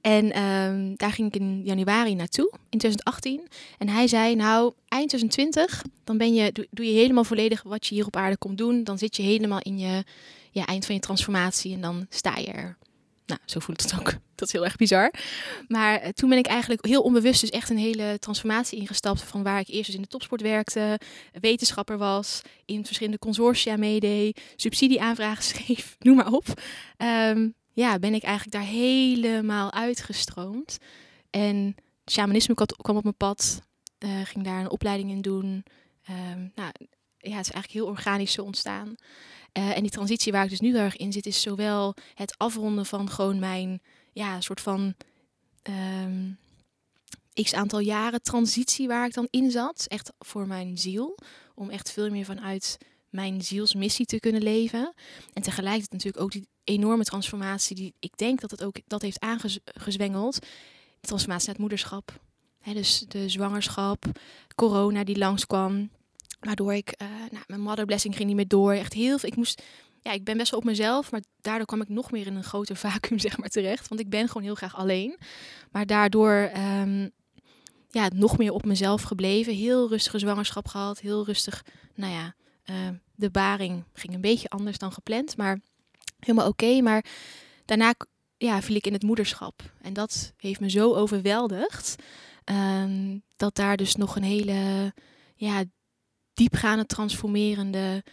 En 0.00 0.32
ehm, 0.32 0.94
daar 0.96 1.12
ging 1.12 1.28
ik 1.28 1.40
in 1.40 1.62
januari 1.64 2.14
naartoe, 2.14 2.52
in 2.52 2.78
2018. 2.78 3.48
En 3.78 3.88
hij 3.88 4.06
zei, 4.06 4.34
nou, 4.34 4.72
eind 4.88 5.08
2020, 5.08 5.82
dan 6.04 6.18
ben 6.18 6.34
je, 6.34 6.66
doe, 6.70 6.86
je 6.86 6.92
helemaal 6.92 7.24
volledig 7.24 7.62
wat 7.62 7.86
je 7.86 7.94
hier 7.94 8.06
op 8.06 8.16
aarde 8.16 8.36
komt 8.36 8.58
doen. 8.58 8.84
Dan 8.84 8.98
zit 8.98 9.16
je 9.16 9.22
helemaal 9.22 9.60
in 9.62 9.78
je 9.78 10.04
ja, 10.50 10.66
eind 10.66 10.86
van 10.86 10.94
je 10.94 11.00
transformatie 11.00 11.74
en 11.74 11.80
dan 11.80 12.06
sta 12.08 12.36
je 12.36 12.52
er. 12.52 12.76
Nou, 13.26 13.40
zo 13.44 13.60
voelt 13.60 13.82
het 13.82 13.94
ook. 13.98 14.12
Dat 14.34 14.48
is 14.48 14.52
heel 14.52 14.64
erg 14.64 14.76
bizar. 14.76 15.12
Maar 15.68 16.00
eh, 16.00 16.08
toen 16.08 16.28
ben 16.28 16.38
ik 16.38 16.46
eigenlijk 16.46 16.86
heel 16.86 17.02
onbewust 17.02 17.40
dus 17.40 17.50
echt 17.50 17.70
een 17.70 17.78
hele 17.78 18.16
transformatie 18.18 18.78
ingestapt. 18.78 19.22
Van 19.22 19.42
waar 19.42 19.60
ik 19.60 19.68
eerst 19.68 19.86
dus 19.86 19.94
in 19.94 20.02
de 20.02 20.08
topsport 20.08 20.40
werkte, 20.40 21.00
wetenschapper 21.40 21.98
was, 21.98 22.40
in 22.64 22.86
verschillende 22.86 23.18
consortia 23.18 23.76
meedeed, 23.76 24.40
subsidieaanvragen 24.56 25.44
schreef, 25.54 25.96
noem 25.98 26.16
maar 26.16 26.32
op. 26.32 26.44
Ehm, 26.96 27.48
ja, 27.72 27.98
ben 27.98 28.14
ik 28.14 28.22
eigenlijk 28.22 28.56
daar 28.56 28.72
helemaal 28.74 29.72
uitgestroomd. 29.72 30.78
En 31.30 31.74
shamanisme 32.10 32.54
kwam- 32.54 32.96
op 32.96 33.02
mijn 33.02 33.16
pad. 33.16 33.60
eh, 33.98 34.20
ging 34.24 34.44
daar 34.44 34.60
een 34.60 34.70
opleiding 34.70 35.10
in 35.10 35.20
doen. 35.20 35.64
Ehm, 36.04 36.38
nou, 36.54 36.70
ja, 37.18 37.36
het 37.36 37.46
is 37.46 37.52
eigenlijk 37.52 37.70
heel 37.72 37.86
organisch 37.86 38.32
zo 38.32 38.42
ontstaan. 38.42 38.94
Eh, 39.52 39.76
en 39.76 39.82
die 39.82 39.90
transitie 39.90 40.32
waar 40.32 40.44
ik 40.44 40.50
dus 40.50 40.60
nu 40.60 40.70
heel 40.70 40.80
erg 40.84 40.96
in 40.96 41.12
zit, 41.12 41.26
is 41.26 41.40
zowel 41.42 41.94
het 42.14 42.34
afronden 42.38 42.86
van 42.86 43.10
gewoon 43.10 43.38
mijn 43.38 43.80
ja, 44.12 44.40
soort 44.40 44.60
van 44.60 44.94
ehm, 45.62 46.30
x 47.42 47.54
aantal 47.54 47.78
jaren 47.78 48.22
transitie 48.22 48.88
waar 48.88 49.06
ik 49.06 49.14
dan 49.14 49.28
in 49.30 49.50
zat. 49.50 49.84
Echt 49.88 50.12
voor 50.18 50.46
mijn 50.46 50.78
ziel. 50.78 51.18
Om 51.54 51.70
echt 51.70 51.92
veel 51.92 52.10
meer 52.10 52.24
vanuit 52.24 52.78
mijn 53.12 53.42
zielsmissie 53.42 54.06
te 54.06 54.20
kunnen 54.20 54.42
leven. 54.42 54.92
En 55.32 55.42
tegelijkertijd 55.42 55.92
natuurlijk 55.92 56.24
ook 56.24 56.32
die 56.32 56.48
enorme 56.64 57.04
transformatie 57.04 57.76
die 57.76 57.94
ik 57.98 58.16
denk 58.16 58.40
dat 58.40 58.50
het 58.50 58.64
ook 58.64 58.76
dat 58.86 59.02
heeft 59.02 59.20
aangezwengeld. 59.20 60.46
Transformatie 61.00 61.48
het 61.48 61.58
moederschap. 61.58 62.20
dus 62.64 63.04
de 63.08 63.28
zwangerschap, 63.28 64.04
corona 64.54 65.04
die 65.04 65.18
langskwam. 65.18 65.90
Waardoor 66.40 66.74
ik, 66.74 66.94
uh, 67.02 67.08
nou, 67.30 67.44
mijn 67.46 67.60
mother 67.60 67.84
blessing 67.84 68.14
ging 68.16 68.26
niet 68.26 68.36
meer 68.36 68.48
door. 68.48 68.72
Echt 68.72 68.92
heel 68.92 69.18
veel. 69.18 69.28
Ik 69.28 69.36
moest, 69.36 69.62
ja, 70.00 70.12
ik 70.12 70.24
ben 70.24 70.36
best 70.36 70.50
wel 70.50 70.60
op 70.60 70.66
mezelf, 70.66 71.10
maar 71.10 71.22
daardoor 71.40 71.66
kwam 71.66 71.80
ik 71.80 71.88
nog 71.88 72.10
meer 72.10 72.26
in 72.26 72.36
een 72.36 72.44
groter 72.44 72.76
vacuüm, 72.76 73.18
zeg 73.28 73.38
maar, 73.38 73.48
terecht. 73.48 73.88
Want 73.88 74.00
ik 74.00 74.08
ben 74.08 74.26
gewoon 74.26 74.42
heel 74.42 74.54
graag 74.54 74.76
alleen. 74.76 75.18
Maar 75.70 75.86
daardoor, 75.86 76.50
um, 76.80 77.10
ja, 77.90 78.10
nog 78.14 78.38
meer 78.38 78.52
op 78.52 78.64
mezelf 78.64 79.02
gebleven. 79.02 79.54
Heel 79.54 79.88
rustige 79.88 80.18
zwangerschap 80.18 80.68
gehad. 80.68 81.00
Heel 81.00 81.24
rustig, 81.24 81.64
nou 81.94 82.12
ja, 82.12 82.34
de 83.14 83.30
baring 83.30 83.84
ging 83.92 84.14
een 84.14 84.20
beetje 84.20 84.48
anders 84.48 84.78
dan 84.78 84.92
gepland, 84.92 85.36
maar 85.36 85.60
helemaal 86.18 86.48
oké. 86.48 86.80
maar 86.80 87.04
daarna 87.64 87.94
ja, 88.36 88.62
viel 88.62 88.76
ik 88.76 88.86
in 88.86 88.92
het 88.92 89.02
moederschap. 89.02 89.72
En 89.80 89.92
dat 89.92 90.32
heeft 90.36 90.60
me 90.60 90.70
zo 90.70 90.94
overweldigd. 90.94 91.96
Um, 92.44 93.22
dat 93.36 93.54
daar 93.54 93.76
dus 93.76 93.94
nog 93.94 94.16
een 94.16 94.22
hele 94.22 94.92
ja, 95.34 95.64
diepgaande, 96.34 96.86
transformerende 96.86 98.04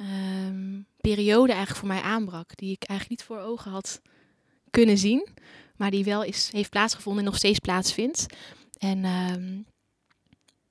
um, 0.00 0.86
periode 0.96 1.52
eigenlijk 1.52 1.80
voor 1.80 1.88
mij 1.88 2.02
aanbrak. 2.02 2.56
Die 2.56 2.72
ik 2.72 2.82
eigenlijk 2.82 3.20
niet 3.20 3.28
voor 3.28 3.38
ogen 3.38 3.70
had 3.70 4.00
kunnen 4.70 4.98
zien. 4.98 5.28
Maar 5.76 5.90
die 5.90 6.04
wel 6.04 6.22
is, 6.22 6.50
heeft 6.52 6.70
plaatsgevonden 6.70 7.24
en 7.24 7.28
nog 7.28 7.38
steeds 7.38 7.58
plaatsvindt. 7.58 8.26
En 8.78 9.04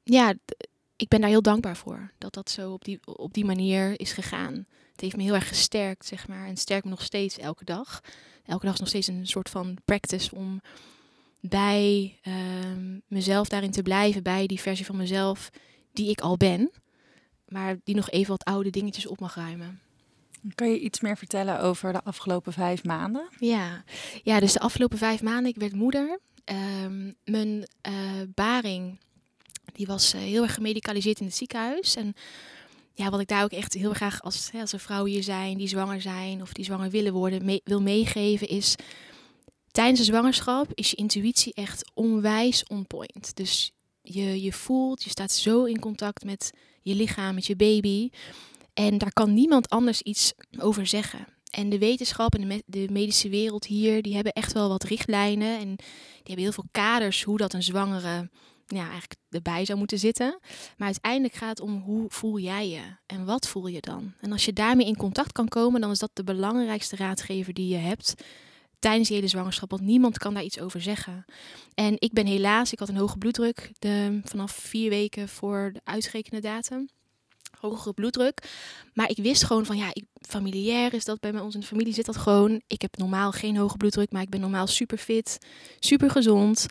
ja, 0.04 0.34
ik 0.98 1.08
ben 1.08 1.22
daar 1.22 1.30
heel 1.30 1.42
dankbaar 1.42 1.78
voor. 1.78 2.12
Dat 2.18 2.34
dat 2.34 2.50
zo 2.50 2.72
op 2.72 2.86
die, 2.86 3.00
op 3.06 3.34
die 3.34 3.46
manier 3.46 4.00
is 4.00 4.12
gegaan. 4.12 4.66
Het 4.92 5.02
heeft 5.02 5.16
me 5.16 5.24
heel 5.24 5.34
erg 5.34 5.48
gesterkt, 5.48 6.06
zeg 6.06 6.28
maar. 6.28 6.48
En 6.48 6.58
sterkt 6.58 6.84
me 6.84 6.90
nog 6.90 7.02
steeds 7.02 7.38
elke 7.38 7.66
dag. 7.66 8.02
Elke 8.46 8.66
dag 8.66 8.74
is 8.74 8.80
nog 8.80 8.90
steeds 8.90 9.08
een 9.08 9.28
soort 9.28 9.50
van 9.50 9.78
practice 9.86 10.36
om 10.36 10.62
bij 11.40 12.20
um, 12.74 13.02
mezelf 13.08 13.48
daarin 13.48 13.72
te 13.72 13.82
blijven. 13.82 14.24
Bij 14.24 14.48
die 14.48 14.62
versie 14.62 14.86
van 14.86 14.98
mezelf 14.98 15.50
die 15.94 16.10
ik 16.10 16.22
al 16.22 16.38
ben 16.38 16.72
maar 17.48 17.78
die 17.84 17.96
nog 17.96 18.10
even 18.10 18.30
wat 18.30 18.44
oude 18.44 18.70
dingetjes 18.70 19.08
op 19.08 19.20
mag 19.20 19.36
ruimen. 19.36 19.80
Kan 20.56 20.70
je 20.70 20.80
iets 20.80 21.00
meer 21.00 21.18
vertellen 21.18 21.60
over 21.60 21.94
de 21.94 22.04
afgelopen 22.04 22.54
vijf 22.54 22.84
maanden? 22.84 23.28
Ja, 23.40 23.84
ja 24.24 24.40
dus 24.40 24.54
de 24.54 24.60
afgelopen 24.60 24.98
vijf 24.98 25.22
maanden, 25.22 25.52
ik 25.52 25.60
werd 25.60 25.74
moeder. 25.74 26.20
Um, 26.84 27.16
mijn 27.24 27.68
uh, 27.90 27.94
baring, 28.34 29.00
die 29.78 29.86
was 29.88 30.14
uh, 30.14 30.22
heel 30.22 30.44
erg 30.44 30.54
gemedicaliseerd 30.54 31.20
in 31.20 31.26
het 31.26 31.36
ziekenhuis. 31.36 31.96
En 31.96 32.14
ja, 32.94 33.10
wat 33.10 33.20
ik 33.20 33.28
daar 33.28 33.44
ook 33.44 33.52
echt 33.52 33.74
heel 33.74 33.94
graag 33.94 34.22
als, 34.24 34.52
hè, 34.52 34.60
als 34.62 34.74
er 34.74 34.80
vrouwen 34.80 35.12
hier 35.12 35.24
zijn 35.24 35.58
die 35.58 35.68
zwanger 35.68 36.02
zijn 36.02 36.42
of 36.42 36.54
die 36.54 36.66
zwanger 36.66 36.90
willen 36.90 37.14
worden, 37.14 37.62
wil 37.64 37.82
meegeven, 37.82 38.48
is 38.48 38.76
tijdens 39.72 40.00
de 40.00 40.06
zwangerschap 40.06 40.72
is 40.74 40.90
je 40.90 40.96
intuïtie 40.96 41.54
echt 41.54 41.92
onwijs 41.94 42.64
on 42.68 42.88
point. 42.88 43.36
Dus 43.36 43.72
je, 44.02 44.42
je 44.42 44.54
voelt, 44.54 45.04
je 45.04 45.10
staat 45.10 45.32
zo 45.32 45.64
in 45.64 45.80
contact 45.80 46.24
met 46.24 46.52
je 46.82 46.96
lichaam, 46.96 47.36
met 47.36 47.46
je 47.46 47.56
baby. 47.56 48.10
En 48.74 48.98
daar 48.98 49.14
kan 49.14 49.34
niemand 49.34 49.70
anders 49.70 50.02
iets 50.02 50.34
over 50.60 50.88
zeggen. 50.88 51.28
En 51.50 51.70
de 51.70 51.78
wetenschap 51.78 52.36
en 52.36 52.62
de, 52.66 52.88
medische 52.92 53.30
wereld 53.30 53.66
hier, 53.66 54.02
die 54.02 54.16
hebben 54.16 54.34
echt 54.34 54.54
wel 54.54 54.70
wat 54.70 54.84
richtlijnen. 54.84 55.60
En 55.60 55.76
die 55.76 56.24
hebben 56.24 56.44
heel 56.44 56.52
veel 56.52 56.68
kaders 56.72 57.24
hoe 57.24 57.38
dat 57.38 57.54
een 57.54 57.64
zwangere 57.64 58.30
ja, 58.68 58.82
eigenlijk 58.82 59.16
erbij 59.30 59.66
zou 59.66 59.78
moeten 59.78 60.00
zitten. 60.00 60.40
Maar 60.78 60.88
uiteindelijk 60.88 61.34
gaat 61.34 61.50
het 61.50 61.60
om 61.60 61.82
hoe 61.82 62.06
voel 62.10 62.40
jij 62.40 62.70
je 62.70 62.82
en 63.06 63.26
wat 63.26 63.48
voel 63.48 63.68
je 63.68 63.82
dan? 63.82 64.14
En 64.20 64.32
als 64.32 64.46
je 64.46 64.54
daarmee 64.54 64.88
in 64.88 64.98
contact 64.98 65.32
kan 65.32 65.48
komen, 65.48 65.82
dan 65.82 65.92
is 65.92 66.00
dat 66.00 66.12
de 66.14 66.24
belangrijkste 66.24 66.96
raadgever 66.96 67.54
die 67.54 67.68
je 67.68 67.78
hebt 67.78 68.16
tijdens 68.80 69.08
je 69.08 69.14
hele 69.14 69.28
zwangerschap, 69.28 69.70
want 69.70 69.82
niemand 69.82 70.18
kan 70.18 70.34
daar 70.34 70.44
iets 70.44 70.60
over 70.60 70.82
zeggen. 70.82 71.26
En 71.74 71.96
ik 71.98 72.14
ben 72.14 72.26
helaas, 72.26 72.72
ik 72.72 72.80
had 72.80 72.90
een 72.90 72.98
hoge 72.98 73.18
bloeddruk 73.18 73.72
de, 73.80 74.20
vanaf 74.24 74.52
vier 74.52 74.90
weken 74.90 75.30
voor 75.30 75.70
de 75.74 75.82
uitgerekende 75.84 76.42
datum. 76.42 76.90
Hogere 77.60 77.94
bloeddruk. 77.94 78.50
Maar 78.94 79.10
ik 79.10 79.18
wist 79.18 79.44
gewoon 79.44 79.66
van 79.66 79.78
ja, 79.78 79.90
ik, 79.94 80.06
familiair 80.22 80.94
is 80.94 81.06
dat 81.06 81.20
bij 81.20 81.40
ons 81.40 81.54
in 81.54 81.60
de 81.60 81.66
familie 81.66 81.94
zit 81.94 82.06
dat 82.06 82.18
gewoon. 82.18 82.62
Ik 82.68 82.82
heb 82.82 82.98
normaal 82.98 83.32
geen 83.32 83.58
hoge 83.58 83.78
bloeddruk, 83.78 84.12
maar 84.12 84.22
ik 84.22 84.30
ben 84.30 84.40
normaal 84.40 84.68
super 84.68 84.98
fit, 84.98 85.38
super 85.80 86.10
gezond. 86.10 86.66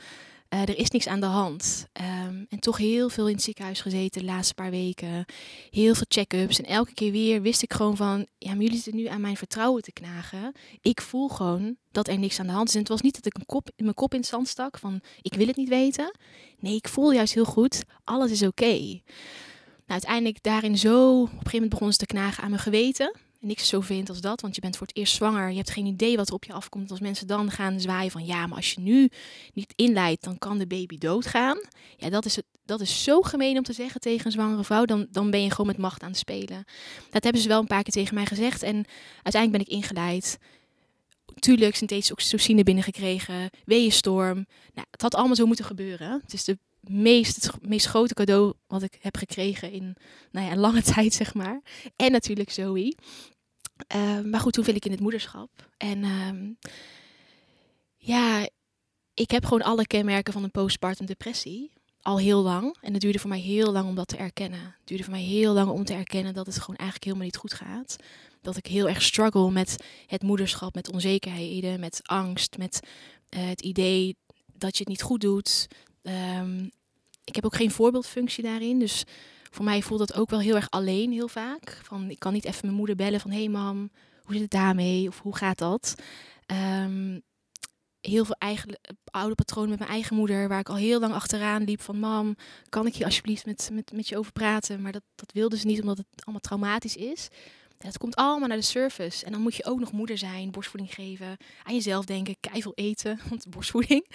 Uh, 0.54 0.60
er 0.60 0.78
is 0.78 0.90
niks 0.90 1.06
aan 1.06 1.20
de 1.20 1.26
hand. 1.26 1.86
Um, 2.26 2.46
en 2.48 2.58
toch 2.58 2.76
heel 2.76 3.08
veel 3.08 3.26
in 3.26 3.34
het 3.34 3.42
ziekenhuis 3.42 3.80
gezeten 3.80 4.20
de 4.20 4.26
laatste 4.26 4.54
paar 4.54 4.70
weken. 4.70 5.24
Heel 5.70 5.94
veel 5.94 6.06
check-ups. 6.08 6.58
En 6.58 6.64
elke 6.64 6.94
keer 6.94 7.12
weer 7.12 7.42
wist 7.42 7.62
ik 7.62 7.72
gewoon 7.72 7.96
van... 7.96 8.26
Ja, 8.38 8.48
maar 8.48 8.62
jullie 8.62 8.80
zitten 8.80 9.02
nu 9.02 9.06
aan 9.06 9.20
mijn 9.20 9.36
vertrouwen 9.36 9.82
te 9.82 9.92
knagen. 9.92 10.52
Ik 10.80 11.00
voel 11.00 11.28
gewoon 11.28 11.76
dat 11.92 12.08
er 12.08 12.18
niks 12.18 12.40
aan 12.40 12.46
de 12.46 12.52
hand 12.52 12.68
is. 12.68 12.74
En 12.74 12.80
het 12.80 12.88
was 12.88 13.00
niet 13.00 13.14
dat 13.14 13.26
ik 13.26 13.36
een 13.36 13.46
kop, 13.46 13.68
mijn 13.76 13.94
kop 13.94 14.12
in 14.12 14.20
het 14.20 14.28
zand 14.28 14.48
stak 14.48 14.78
van... 14.78 15.00
Ik 15.22 15.34
wil 15.34 15.46
het 15.46 15.56
niet 15.56 15.68
weten. 15.68 16.16
Nee, 16.58 16.74
ik 16.74 16.88
voel 16.88 17.12
juist 17.12 17.34
heel 17.34 17.44
goed. 17.44 17.84
Alles 18.04 18.30
is 18.30 18.42
oké. 18.42 19.00
Nou, 19.86 20.00
uiteindelijk 20.00 20.42
daarin 20.42 20.78
zo... 20.78 21.20
Op 21.20 21.22
een 21.22 21.28
gegeven 21.28 21.52
moment 21.52 21.70
begonnen 21.70 21.92
ze 21.92 22.06
te 22.06 22.14
knagen 22.14 22.42
aan 22.42 22.50
mijn 22.50 22.62
geweten 22.62 23.24
niks 23.40 23.68
zo 23.68 23.80
vindt 23.80 24.08
als 24.08 24.20
dat, 24.20 24.40
want 24.40 24.54
je 24.54 24.60
bent 24.60 24.76
voor 24.76 24.86
het 24.86 24.96
eerst 24.96 25.14
zwanger. 25.14 25.50
Je 25.50 25.56
hebt 25.56 25.70
geen 25.70 25.86
idee 25.86 26.16
wat 26.16 26.28
er 26.28 26.34
op 26.34 26.44
je 26.44 26.52
afkomt. 26.52 26.90
Als 26.90 27.00
mensen 27.00 27.26
dan 27.26 27.50
gaan 27.50 27.80
zwaaien 27.80 28.10
van 28.10 28.26
ja, 28.26 28.46
maar 28.46 28.56
als 28.56 28.72
je 28.72 28.80
nu 28.80 29.10
niet 29.52 29.72
inleidt, 29.76 30.24
dan 30.24 30.38
kan 30.38 30.58
de 30.58 30.66
baby 30.66 30.98
doodgaan. 30.98 31.58
Ja, 31.96 32.10
dat 32.10 32.24
is, 32.24 32.36
het, 32.36 32.44
dat 32.64 32.80
is 32.80 33.02
zo 33.02 33.20
gemeen 33.20 33.56
om 33.56 33.62
te 33.62 33.72
zeggen 33.72 34.00
tegen 34.00 34.26
een 34.26 34.32
zwangere 34.32 34.64
vrouw. 34.64 34.84
Dan, 34.84 35.06
dan 35.10 35.30
ben 35.30 35.42
je 35.42 35.50
gewoon 35.50 35.66
met 35.66 35.78
macht 35.78 36.02
aan 36.02 36.10
het 36.10 36.18
spelen. 36.18 36.64
Dat 37.10 37.24
hebben 37.24 37.42
ze 37.42 37.48
wel 37.48 37.60
een 37.60 37.66
paar 37.66 37.82
keer 37.82 37.92
tegen 37.92 38.14
mij 38.14 38.26
gezegd. 38.26 38.62
En 38.62 38.84
uiteindelijk 39.22 39.64
ben 39.64 39.76
ik 39.76 39.82
ingeleid. 39.82 40.38
Tuurlijk, 41.34 41.76
synthetische 41.76 42.12
oxytocine 42.12 42.62
binnengekregen. 42.62 43.50
Weeënstorm. 43.64 44.46
Nou, 44.74 44.86
het 44.90 45.02
had 45.02 45.14
allemaal 45.14 45.36
zo 45.36 45.46
moeten 45.46 45.64
gebeuren. 45.64 46.20
Het 46.22 46.32
is 46.32 46.44
de 46.44 46.58
meest, 46.88 47.44
het 47.44 47.68
meest 47.68 47.86
grote 47.86 48.14
cadeau 48.14 48.54
wat 48.66 48.82
ik 48.82 48.96
heb 49.00 49.16
gekregen 49.16 49.70
in 49.70 49.96
nou 50.30 50.46
ja, 50.46 50.56
lange 50.56 50.82
tijd, 50.94 51.14
zeg 51.14 51.34
maar. 51.34 51.60
En 51.96 52.12
natuurlijk 52.12 52.50
Zoe. 52.50 52.96
Uh, 53.94 54.20
maar 54.20 54.40
goed, 54.40 54.52
toen 54.52 54.64
viel 54.64 54.74
ik 54.74 54.84
in 54.84 54.90
het 54.90 55.00
moederschap. 55.00 55.50
En 55.76 55.98
uh, 55.98 56.30
ja, 57.96 58.48
ik 59.14 59.30
heb 59.30 59.44
gewoon 59.44 59.62
alle 59.62 59.86
kenmerken 59.86 60.32
van 60.32 60.42
een 60.42 60.50
postpartum 60.50 61.06
depressie. 61.06 61.72
Al 62.02 62.18
heel 62.18 62.42
lang. 62.42 62.76
En 62.80 62.92
het 62.92 63.02
duurde 63.02 63.18
voor 63.18 63.28
mij 63.28 63.40
heel 63.40 63.72
lang 63.72 63.88
om 63.88 63.94
dat 63.94 64.08
te 64.08 64.16
erkennen. 64.16 64.60
Het 64.60 64.86
duurde 64.86 65.04
voor 65.04 65.12
mij 65.12 65.22
heel 65.22 65.52
lang 65.52 65.70
om 65.70 65.84
te 65.84 65.94
erkennen 65.94 66.34
dat 66.34 66.46
het 66.46 66.58
gewoon 66.58 66.76
eigenlijk 66.76 67.04
helemaal 67.04 67.26
niet 67.26 67.36
goed 67.36 67.54
gaat. 67.54 67.96
Dat 68.40 68.56
ik 68.56 68.66
heel 68.66 68.88
erg 68.88 69.02
struggle 69.02 69.50
met 69.50 69.76
het 70.06 70.22
moederschap, 70.22 70.74
met 70.74 70.92
onzekerheden, 70.92 71.80
met 71.80 72.00
angst, 72.02 72.58
met 72.58 72.80
uh, 73.30 73.48
het 73.48 73.60
idee 73.60 74.16
dat 74.58 74.72
je 74.76 74.78
het 74.78 74.88
niet 74.88 75.02
goed 75.02 75.20
doet. 75.20 75.66
Um, 76.08 76.70
ik 77.24 77.34
heb 77.34 77.44
ook 77.44 77.56
geen 77.56 77.70
voorbeeldfunctie 77.70 78.42
daarin. 78.42 78.78
Dus 78.78 79.04
voor 79.50 79.64
mij 79.64 79.82
voelt 79.82 79.98
dat 79.98 80.14
ook 80.14 80.30
wel 80.30 80.40
heel 80.40 80.54
erg 80.54 80.70
alleen 80.70 81.12
heel 81.12 81.28
vaak. 81.28 81.80
Van, 81.82 82.10
ik 82.10 82.18
kan 82.18 82.32
niet 82.32 82.44
even 82.44 82.60
mijn 82.64 82.76
moeder 82.76 82.96
bellen 82.96 83.20
van... 83.20 83.30
hé 83.30 83.38
hey 83.38 83.48
mam, 83.48 83.90
hoe 84.22 84.32
zit 84.32 84.42
het 84.42 84.50
daarmee? 84.50 85.08
Of 85.08 85.20
hoe 85.20 85.36
gaat 85.36 85.58
dat? 85.58 85.94
Um, 86.46 87.22
heel 88.00 88.24
veel 88.24 88.36
oude 89.04 89.34
patronen 89.34 89.70
met 89.70 89.78
mijn 89.78 89.90
eigen 89.90 90.16
moeder... 90.16 90.48
waar 90.48 90.60
ik 90.60 90.68
al 90.68 90.76
heel 90.76 91.00
lang 91.00 91.14
achteraan 91.14 91.64
liep 91.64 91.80
van... 91.80 91.98
mam, 91.98 92.36
kan 92.68 92.86
ik 92.86 92.94
hier 92.94 93.04
alsjeblieft 93.04 93.46
met, 93.46 93.70
met, 93.72 93.92
met 93.92 94.08
je 94.08 94.18
over 94.18 94.32
praten? 94.32 94.82
Maar 94.82 94.92
dat, 94.92 95.02
dat 95.14 95.32
wilde 95.32 95.56
ze 95.56 95.66
niet, 95.66 95.80
omdat 95.80 95.96
het 95.96 96.24
allemaal 96.24 96.40
traumatisch 96.40 96.96
is. 96.96 97.28
Ja, 97.78 97.86
het 97.86 97.98
komt 97.98 98.14
allemaal 98.14 98.48
naar 98.48 98.56
de 98.56 98.62
surface. 98.62 99.24
En 99.24 99.32
dan 99.32 99.40
moet 99.40 99.54
je 99.54 99.64
ook 99.64 99.80
nog 99.80 99.92
moeder 99.92 100.18
zijn, 100.18 100.50
borstvoeding 100.50 100.94
geven... 100.94 101.36
aan 101.62 101.74
jezelf 101.74 102.04
denken, 102.04 102.36
keiveel 102.40 102.74
eten, 102.74 103.20
want 103.28 103.50
borstvoeding... 103.50 104.06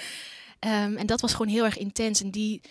Um, 0.65 0.97
en 0.97 1.05
dat 1.05 1.21
was 1.21 1.31
gewoon 1.31 1.51
heel 1.51 1.63
erg 1.63 1.77
intens. 1.77 2.21
En 2.21 2.31
die, 2.31 2.61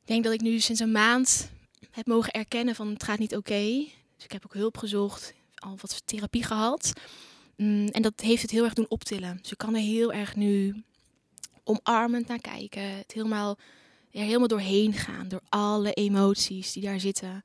ik 0.00 0.06
denk 0.06 0.24
dat 0.24 0.32
ik 0.32 0.40
nu 0.40 0.60
sinds 0.60 0.80
een 0.80 0.92
maand 0.92 1.50
heb 1.90 2.06
mogen 2.06 2.32
erkennen 2.32 2.74
van 2.74 2.88
het 2.88 3.02
gaat 3.02 3.18
niet 3.18 3.36
oké. 3.36 3.84
Dus 4.16 4.24
ik 4.24 4.32
heb 4.32 4.44
ook 4.44 4.54
hulp 4.54 4.78
gezocht, 4.78 5.34
al 5.54 5.78
wat 5.80 6.02
therapie 6.04 6.42
gehad. 6.42 6.92
Mm, 7.56 7.86
en 7.86 8.02
dat 8.02 8.20
heeft 8.20 8.42
het 8.42 8.50
heel 8.50 8.64
erg 8.64 8.72
doen 8.72 8.88
optillen. 8.88 9.38
Dus 9.42 9.52
ik 9.52 9.58
kan 9.58 9.74
er 9.74 9.80
heel 9.80 10.12
erg 10.12 10.36
nu 10.36 10.82
omarmend 11.64 12.28
naar 12.28 12.40
kijken. 12.40 12.96
Het 12.96 13.12
helemaal, 13.12 13.58
er 14.10 14.22
helemaal 14.22 14.48
doorheen 14.48 14.92
gaan. 14.92 15.28
Door 15.28 15.42
alle 15.48 15.92
emoties 15.92 16.72
die 16.72 16.82
daar 16.82 17.00
zitten. 17.00 17.42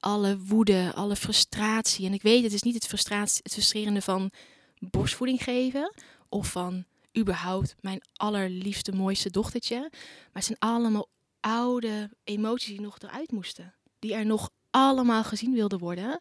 Alle 0.00 0.38
woede, 0.38 0.92
alle 0.94 1.16
frustratie. 1.16 2.06
En 2.06 2.12
ik 2.12 2.22
weet, 2.22 2.42
het 2.42 2.52
is 2.52 2.62
niet 2.62 2.74
het, 2.74 2.86
frustratie, 2.86 3.40
het 3.42 3.52
frustrerende 3.52 4.02
van 4.02 4.30
borstvoeding 4.78 5.42
geven. 5.42 5.94
Of 6.28 6.50
van 6.50 6.84
überhaupt 7.18 7.74
mijn 7.80 8.02
allerliefste, 8.12 8.92
mooiste 8.92 9.30
dochtertje. 9.30 9.78
Maar 9.90 10.30
het 10.32 10.44
zijn 10.44 10.58
allemaal 10.58 11.08
oude 11.40 12.10
emoties 12.24 12.68
die 12.68 12.80
nog 12.80 12.98
eruit 12.98 13.32
moesten. 13.32 13.74
Die 13.98 14.14
er 14.14 14.26
nog 14.26 14.50
allemaal 14.70 15.24
gezien 15.24 15.52
wilden 15.52 15.78
worden. 15.78 16.20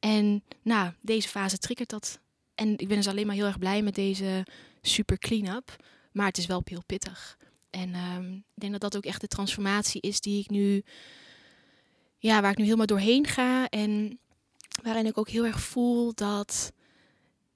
En 0.00 0.44
nou, 0.62 0.92
deze 1.00 1.28
fase 1.28 1.58
triggert 1.58 1.88
dat. 1.88 2.20
En 2.54 2.78
ik 2.78 2.88
ben 2.88 2.96
dus 2.96 3.08
alleen 3.08 3.26
maar 3.26 3.34
heel 3.34 3.46
erg 3.46 3.58
blij 3.58 3.82
met 3.82 3.94
deze 3.94 4.46
super 4.82 5.18
clean-up. 5.18 5.76
Maar 6.12 6.26
het 6.26 6.38
is 6.38 6.46
wel 6.46 6.62
heel 6.64 6.84
pittig. 6.86 7.36
En 7.70 7.94
ehm, 7.94 8.32
ik 8.32 8.42
denk 8.54 8.72
dat 8.72 8.80
dat 8.80 8.96
ook 8.96 9.04
echt 9.04 9.20
de 9.20 9.26
transformatie 9.26 10.00
is 10.00 10.20
die 10.20 10.40
ik 10.40 10.50
nu, 10.50 10.82
ja, 12.18 12.40
waar 12.40 12.50
ik 12.50 12.56
nu 12.56 12.64
helemaal 12.64 12.86
doorheen 12.86 13.26
ga. 13.26 13.68
En 13.68 14.18
waarin 14.82 15.06
ik 15.06 15.18
ook 15.18 15.28
heel 15.28 15.46
erg 15.46 15.60
voel 15.60 16.14
dat 16.14 16.72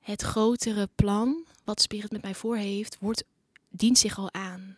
het 0.00 0.22
grotere 0.22 0.88
plan, 0.94 1.44
wat 1.64 1.80
Spirit 1.80 2.12
met 2.12 2.22
mij 2.22 2.34
voor 2.34 2.56
heeft, 2.56 2.96
wordt, 3.00 3.24
dient 3.68 3.98
zich 3.98 4.18
al 4.18 4.32
aan. 4.32 4.76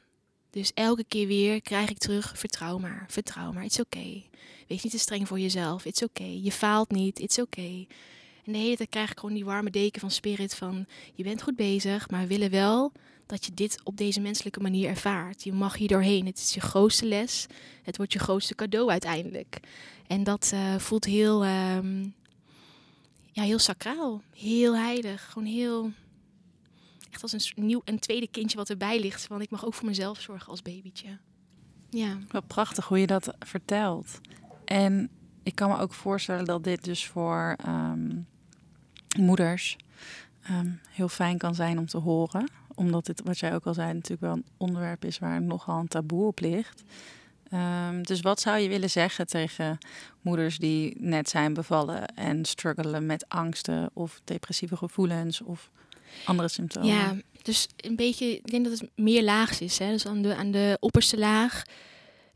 Dus 0.51 0.71
elke 0.75 1.05
keer 1.09 1.27
weer 1.27 1.63
krijg 1.63 1.91
ik 1.91 1.99
terug, 1.99 2.39
vertrouw 2.39 2.79
maar, 2.79 3.07
vertrouw 3.09 3.53
maar, 3.53 3.65
it's 3.65 3.81
okay. 3.81 4.29
Wees 4.69 4.83
niet 4.83 4.93
te 4.93 4.99
streng 4.99 5.29
voor 5.29 5.41
jezelf, 5.41 5.85
it's 5.85 6.03
okay. 6.03 6.41
Je 6.43 6.53
faalt 6.53 6.91
niet, 6.91 7.19
it's 7.19 7.39
okay. 7.39 7.87
En 8.45 8.53
de 8.53 8.59
hele 8.59 8.77
tijd 8.77 8.89
krijg 8.89 9.11
ik 9.11 9.19
gewoon 9.19 9.35
die 9.35 9.45
warme 9.45 9.71
deken 9.71 10.01
van 10.01 10.11
Spirit 10.11 10.55
van, 10.55 10.87
je 11.15 11.23
bent 11.23 11.43
goed 11.43 11.57
bezig, 11.57 12.11
maar 12.11 12.21
we 12.21 12.27
willen 12.27 12.51
wel 12.51 12.93
dat 13.27 13.45
je 13.45 13.55
dit 13.55 13.81
op 13.85 13.97
deze 13.97 14.21
menselijke 14.21 14.61
manier 14.61 14.89
ervaart. 14.89 15.45
Je 15.45 15.53
mag 15.53 15.77
hier 15.77 15.89
doorheen. 15.89 16.27
Het 16.27 16.39
is 16.39 16.55
je 16.55 16.61
grootste 16.61 17.07
les. 17.07 17.47
Het 17.83 17.97
wordt 17.97 18.13
je 18.13 18.19
grootste 18.19 18.55
cadeau 18.55 18.91
uiteindelijk. 18.91 19.61
En 20.07 20.25
dat 20.25 20.51
uh, 20.55 20.79
voelt 20.79 21.05
heel, 21.05 21.47
um, 21.47 22.15
ja, 23.33 23.43
heel 23.43 23.59
sacraal. 23.59 24.23
Heel 24.35 24.77
heilig. 24.77 25.31
Gewoon 25.33 25.49
heel... 25.49 25.93
Echt 27.11 27.23
als 27.23 27.33
een 27.33 27.67
nieuw, 27.67 27.83
een 27.85 27.99
tweede 27.99 28.29
kindje 28.29 28.57
wat 28.57 28.71
erbij 28.71 29.01
ligt. 29.01 29.27
Want 29.27 29.43
ik 29.43 29.51
mag 29.51 29.65
ook 29.65 29.75
voor 29.75 29.89
mezelf 29.89 30.21
zorgen 30.21 30.51
als 30.51 30.63
babytje. 30.63 31.19
Ja. 31.91 32.19
Wat 32.31 32.47
prachtig 32.47 32.89
hoe 32.89 32.99
je 32.99 33.07
dat 33.07 33.35
vertelt. 33.39 34.21
En 34.65 35.11
ik 35.43 35.55
kan 35.55 35.69
me 35.69 35.79
ook 35.79 35.93
voorstellen 35.93 36.45
dat 36.45 36.65
dit 36.65 36.85
dus 36.85 37.07
voor 37.07 37.57
um, 37.67 38.27
moeders 39.19 39.77
um, 40.51 40.81
heel 40.89 41.09
fijn 41.09 41.39
kan 41.39 41.55
zijn 41.55 41.79
om 41.79 41.87
te 41.87 41.99
horen 41.99 42.51
omdat 42.75 43.07
dit, 43.07 43.23
wat 43.25 43.39
jij 43.39 43.55
ook 43.55 43.67
al 43.67 43.75
zei, 43.75 43.93
natuurlijk 43.93 44.21
wel 44.21 44.33
een 44.33 44.47
onderwerp 44.57 45.05
is 45.05 45.19
waar 45.19 45.43
nogal 45.43 45.81
een 45.81 45.89
taboe 45.89 46.27
op 46.27 46.41
ligt. 46.41 46.83
Um, 47.55 48.03
dus 48.03 48.21
wat 48.21 48.41
zou 48.41 48.59
je 48.59 48.69
willen 48.69 48.91
zeggen 48.91 49.27
tegen 49.27 49.79
moeders 50.21 50.59
die 50.59 50.95
net 50.99 51.29
zijn 51.29 51.55
bevallen 51.55 52.07
en 52.07 52.45
struggelen 52.45 53.07
met 53.07 53.29
angsten 53.29 53.91
of 53.93 54.21
depressieve 54.25 54.77
gevoelens 54.77 55.41
of 55.41 55.71
andere 56.25 56.49
symptomen? 56.49 56.89
Ja, 56.89 57.17
dus 57.43 57.69
een 57.77 57.97
beetje, 57.97 58.37
ik 58.37 58.51
denk 58.51 58.65
dat 58.65 58.79
het 58.79 58.91
meer 58.95 59.23
laags 59.23 59.61
is. 59.61 59.79
Hè? 59.79 59.91
Dus 59.91 60.07
aan 60.07 60.23
de, 60.23 60.37
aan 60.37 60.51
de 60.51 60.77
opperste 60.81 61.19
laag 61.19 61.63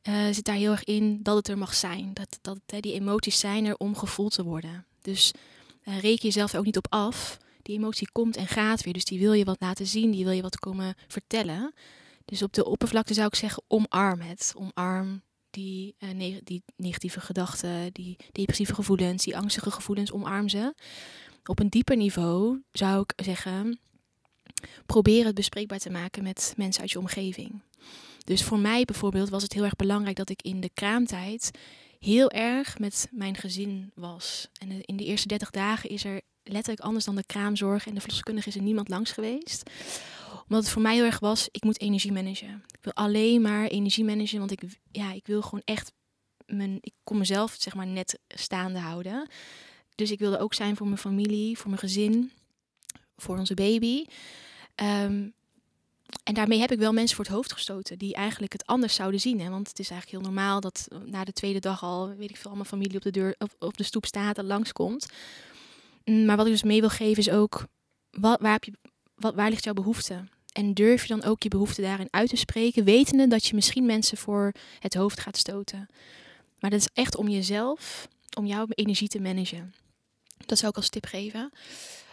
uh, 0.08 0.26
zit 0.30 0.44
daar 0.44 0.56
heel 0.56 0.70
erg 0.70 0.84
in 0.84 1.22
dat 1.22 1.36
het 1.36 1.48
er 1.48 1.58
mag 1.58 1.74
zijn. 1.74 2.10
Dat, 2.14 2.38
dat 2.42 2.82
die 2.82 2.92
emoties 2.92 3.38
zijn 3.38 3.64
er 3.64 3.76
om 3.76 3.96
gevoeld 3.96 4.34
te 4.34 4.44
worden. 4.44 4.84
Dus 5.02 5.32
uh, 5.84 6.00
reken 6.00 6.24
jezelf 6.24 6.54
ook 6.54 6.64
niet 6.64 6.76
op 6.76 6.86
af 6.88 7.38
die 7.62 7.76
emotie 7.76 8.08
komt 8.12 8.36
en 8.36 8.46
gaat 8.46 8.82
weer. 8.82 8.92
Dus 8.92 9.04
die 9.04 9.18
wil 9.18 9.32
je 9.32 9.44
wat 9.44 9.60
laten 9.60 9.86
zien, 9.86 10.10
die 10.10 10.24
wil 10.24 10.32
je 10.32 10.42
wat 10.42 10.58
komen 10.58 10.94
vertellen. 11.08 11.74
Dus 12.26 12.42
op 12.42 12.52
de 12.52 12.64
oppervlakte 12.64 13.14
zou 13.14 13.26
ik 13.26 13.34
zeggen, 13.34 13.62
omarm 13.66 14.20
het. 14.20 14.52
Omarm 14.56 15.22
die, 15.50 15.94
ne 15.98 16.40
die 16.44 16.62
negatieve 16.76 17.20
gedachten, 17.20 17.92
die 17.92 18.16
depressieve 18.32 18.74
gevoelens, 18.74 19.24
die 19.24 19.36
angstige 19.36 19.70
gevoelens, 19.70 20.12
omarm 20.12 20.48
ze. 20.48 20.74
Op 21.44 21.58
een 21.58 21.68
dieper 21.68 21.96
niveau 21.96 22.62
zou 22.72 23.04
ik 23.06 23.24
zeggen, 23.24 23.78
probeer 24.86 25.24
het 25.24 25.34
bespreekbaar 25.34 25.78
te 25.78 25.90
maken 25.90 26.22
met 26.22 26.54
mensen 26.56 26.82
uit 26.82 26.90
je 26.90 26.98
omgeving. 26.98 27.62
Dus 28.24 28.42
voor 28.42 28.58
mij 28.58 28.84
bijvoorbeeld 28.84 29.28
was 29.28 29.42
het 29.42 29.52
heel 29.52 29.64
erg 29.64 29.76
belangrijk 29.76 30.16
dat 30.16 30.30
ik 30.30 30.42
in 30.42 30.60
de 30.60 30.70
kraamtijd 30.74 31.50
heel 31.98 32.30
erg 32.30 32.78
met 32.78 33.08
mijn 33.10 33.36
gezin 33.36 33.90
was. 33.94 34.48
En 34.60 34.80
in 34.80 34.96
de 34.96 35.04
eerste 35.04 35.28
30 35.28 35.50
dagen 35.50 35.90
is 35.90 36.04
er 36.04 36.20
letterlijk 36.42 36.80
anders 36.80 37.04
dan 37.04 37.16
de 37.16 37.26
kraamzorg 37.26 37.86
en 37.86 37.94
de 37.94 38.00
verloskundige 38.00 38.48
is 38.48 38.54
er 38.54 38.62
niemand 38.62 38.88
langs 38.88 39.12
geweest. 39.12 39.70
Omdat 40.48 40.64
het 40.64 40.72
voor 40.72 40.82
mij 40.82 40.94
heel 40.94 41.04
erg 41.04 41.18
was, 41.18 41.48
ik 41.50 41.64
moet 41.64 41.80
energie 41.80 42.12
managen. 42.12 42.64
Ik 42.68 42.78
wil 42.84 42.92
alleen 42.92 43.42
maar 43.42 43.66
energie 43.66 44.04
managen, 44.04 44.38
want 44.38 44.50
ik, 44.50 44.62
ja, 44.92 45.12
ik 45.12 45.26
wil 45.26 45.42
gewoon 45.42 45.62
echt 45.64 45.92
mijn, 46.46 46.78
ik 46.80 46.92
kon 47.04 47.18
mezelf 47.18 47.56
zeg 47.58 47.74
maar 47.74 47.86
net 47.86 48.18
staande 48.28 48.78
houden. 48.78 49.28
Dus 49.94 50.10
ik 50.10 50.18
wilde 50.18 50.38
ook 50.38 50.54
zijn 50.54 50.76
voor 50.76 50.86
mijn 50.86 50.98
familie, 50.98 51.58
voor 51.58 51.68
mijn 51.68 51.80
gezin, 51.80 52.32
voor 53.16 53.38
onze 53.38 53.54
baby. 53.54 54.04
Um, 54.82 55.34
en 56.24 56.34
daarmee 56.34 56.60
heb 56.60 56.72
ik 56.72 56.78
wel 56.78 56.92
mensen 56.92 57.16
voor 57.16 57.24
het 57.24 57.34
hoofd 57.34 57.52
gestoten 57.52 57.98
die 57.98 58.14
eigenlijk 58.14 58.52
het 58.52 58.66
anders 58.66 58.94
zouden 58.94 59.20
zien. 59.20 59.40
Hè? 59.40 59.50
Want 59.50 59.68
het 59.68 59.78
is 59.78 59.90
eigenlijk 59.90 60.22
heel 60.22 60.32
normaal 60.32 60.60
dat 60.60 60.88
na 61.04 61.24
de 61.24 61.32
tweede 61.32 61.58
dag 61.58 61.82
al, 61.82 62.14
weet 62.14 62.30
ik 62.30 62.36
veel, 62.36 62.46
allemaal 62.46 62.64
familie 62.64 62.96
op 62.96 63.02
de 63.02 63.10
deur 63.10 63.34
op, 63.38 63.54
op 63.58 63.76
de 63.76 63.82
stoep 63.82 64.06
staat 64.06 64.38
en 64.38 64.46
langskomt. 64.46 65.06
Mm, 66.04 66.24
maar 66.24 66.36
wat 66.36 66.46
ik 66.46 66.52
dus 66.52 66.62
mee 66.62 66.80
wil 66.80 66.88
geven 66.88 67.18
is 67.18 67.30
ook, 67.30 67.66
wat, 68.10 68.40
waar, 68.40 68.52
heb 68.52 68.64
je, 68.64 68.72
wat, 69.14 69.34
waar 69.34 69.50
ligt 69.50 69.64
jouw 69.64 69.72
behoefte? 69.72 70.24
En 70.56 70.74
durf 70.74 71.02
je 71.02 71.08
dan 71.08 71.24
ook 71.24 71.42
je 71.42 71.48
behoefte 71.48 71.82
daarin 71.82 72.08
uit 72.10 72.28
te 72.28 72.36
spreken, 72.36 72.84
wetende 72.84 73.28
dat 73.28 73.46
je 73.46 73.54
misschien 73.54 73.86
mensen 73.86 74.16
voor 74.16 74.52
het 74.78 74.94
hoofd 74.94 75.20
gaat 75.20 75.36
stoten. 75.36 75.88
Maar 76.58 76.70
dat 76.70 76.80
is 76.80 76.88
echt 76.92 77.16
om 77.16 77.28
jezelf, 77.28 78.08
om 78.38 78.46
jouw 78.46 78.66
energie 78.68 79.08
te 79.08 79.20
managen. 79.20 79.74
Dat 80.46 80.58
zou 80.58 80.70
ik 80.70 80.76
als 80.76 80.88
tip 80.88 81.04
geven. 81.06 81.52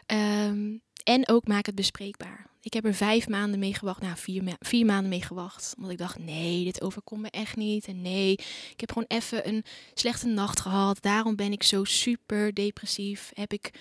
Um, 0.08 0.82
en 1.04 1.28
ook 1.28 1.48
maak 1.48 1.66
het 1.66 1.76
bespreekbaar. 1.76 2.48
Ik 2.62 2.74
heb 2.74 2.86
er 2.86 2.94
vijf 2.94 3.28
maanden 3.28 3.60
mee 3.60 3.74
gewacht, 3.74 4.02
nou 4.02 4.18
vier, 4.18 4.44
ma 4.44 4.56
vier 4.60 4.86
maanden 4.86 5.10
mee 5.10 5.22
gewacht. 5.22 5.74
Omdat 5.78 5.92
ik 5.92 5.98
dacht, 5.98 6.20
nee, 6.20 6.64
dit 6.64 6.82
overkomt 6.82 7.22
me 7.22 7.30
echt 7.30 7.56
niet. 7.56 7.86
En 7.86 8.02
nee, 8.02 8.32
ik 8.72 8.80
heb 8.80 8.92
gewoon 8.92 9.08
even 9.08 9.48
een 9.48 9.64
slechte 9.94 10.28
nacht 10.28 10.60
gehad. 10.60 11.02
Daarom 11.02 11.36
ben 11.36 11.52
ik 11.52 11.64
zo 11.64 11.84
super 11.84 12.54
depressief. 12.54 13.32
Heb 13.34 13.54
ik 13.54 13.72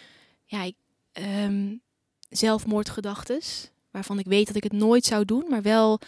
ja, 0.44 0.62
ik, 0.62 0.74
zelfmoordgedachten. 2.28 3.40
Waarvan 3.92 4.18
ik 4.18 4.26
weet 4.26 4.46
dat 4.46 4.56
ik 4.56 4.62
het 4.62 4.72
nooit 4.72 5.04
zou 5.04 5.24
doen. 5.24 5.44
Maar 5.48 5.62
wel 5.62 6.00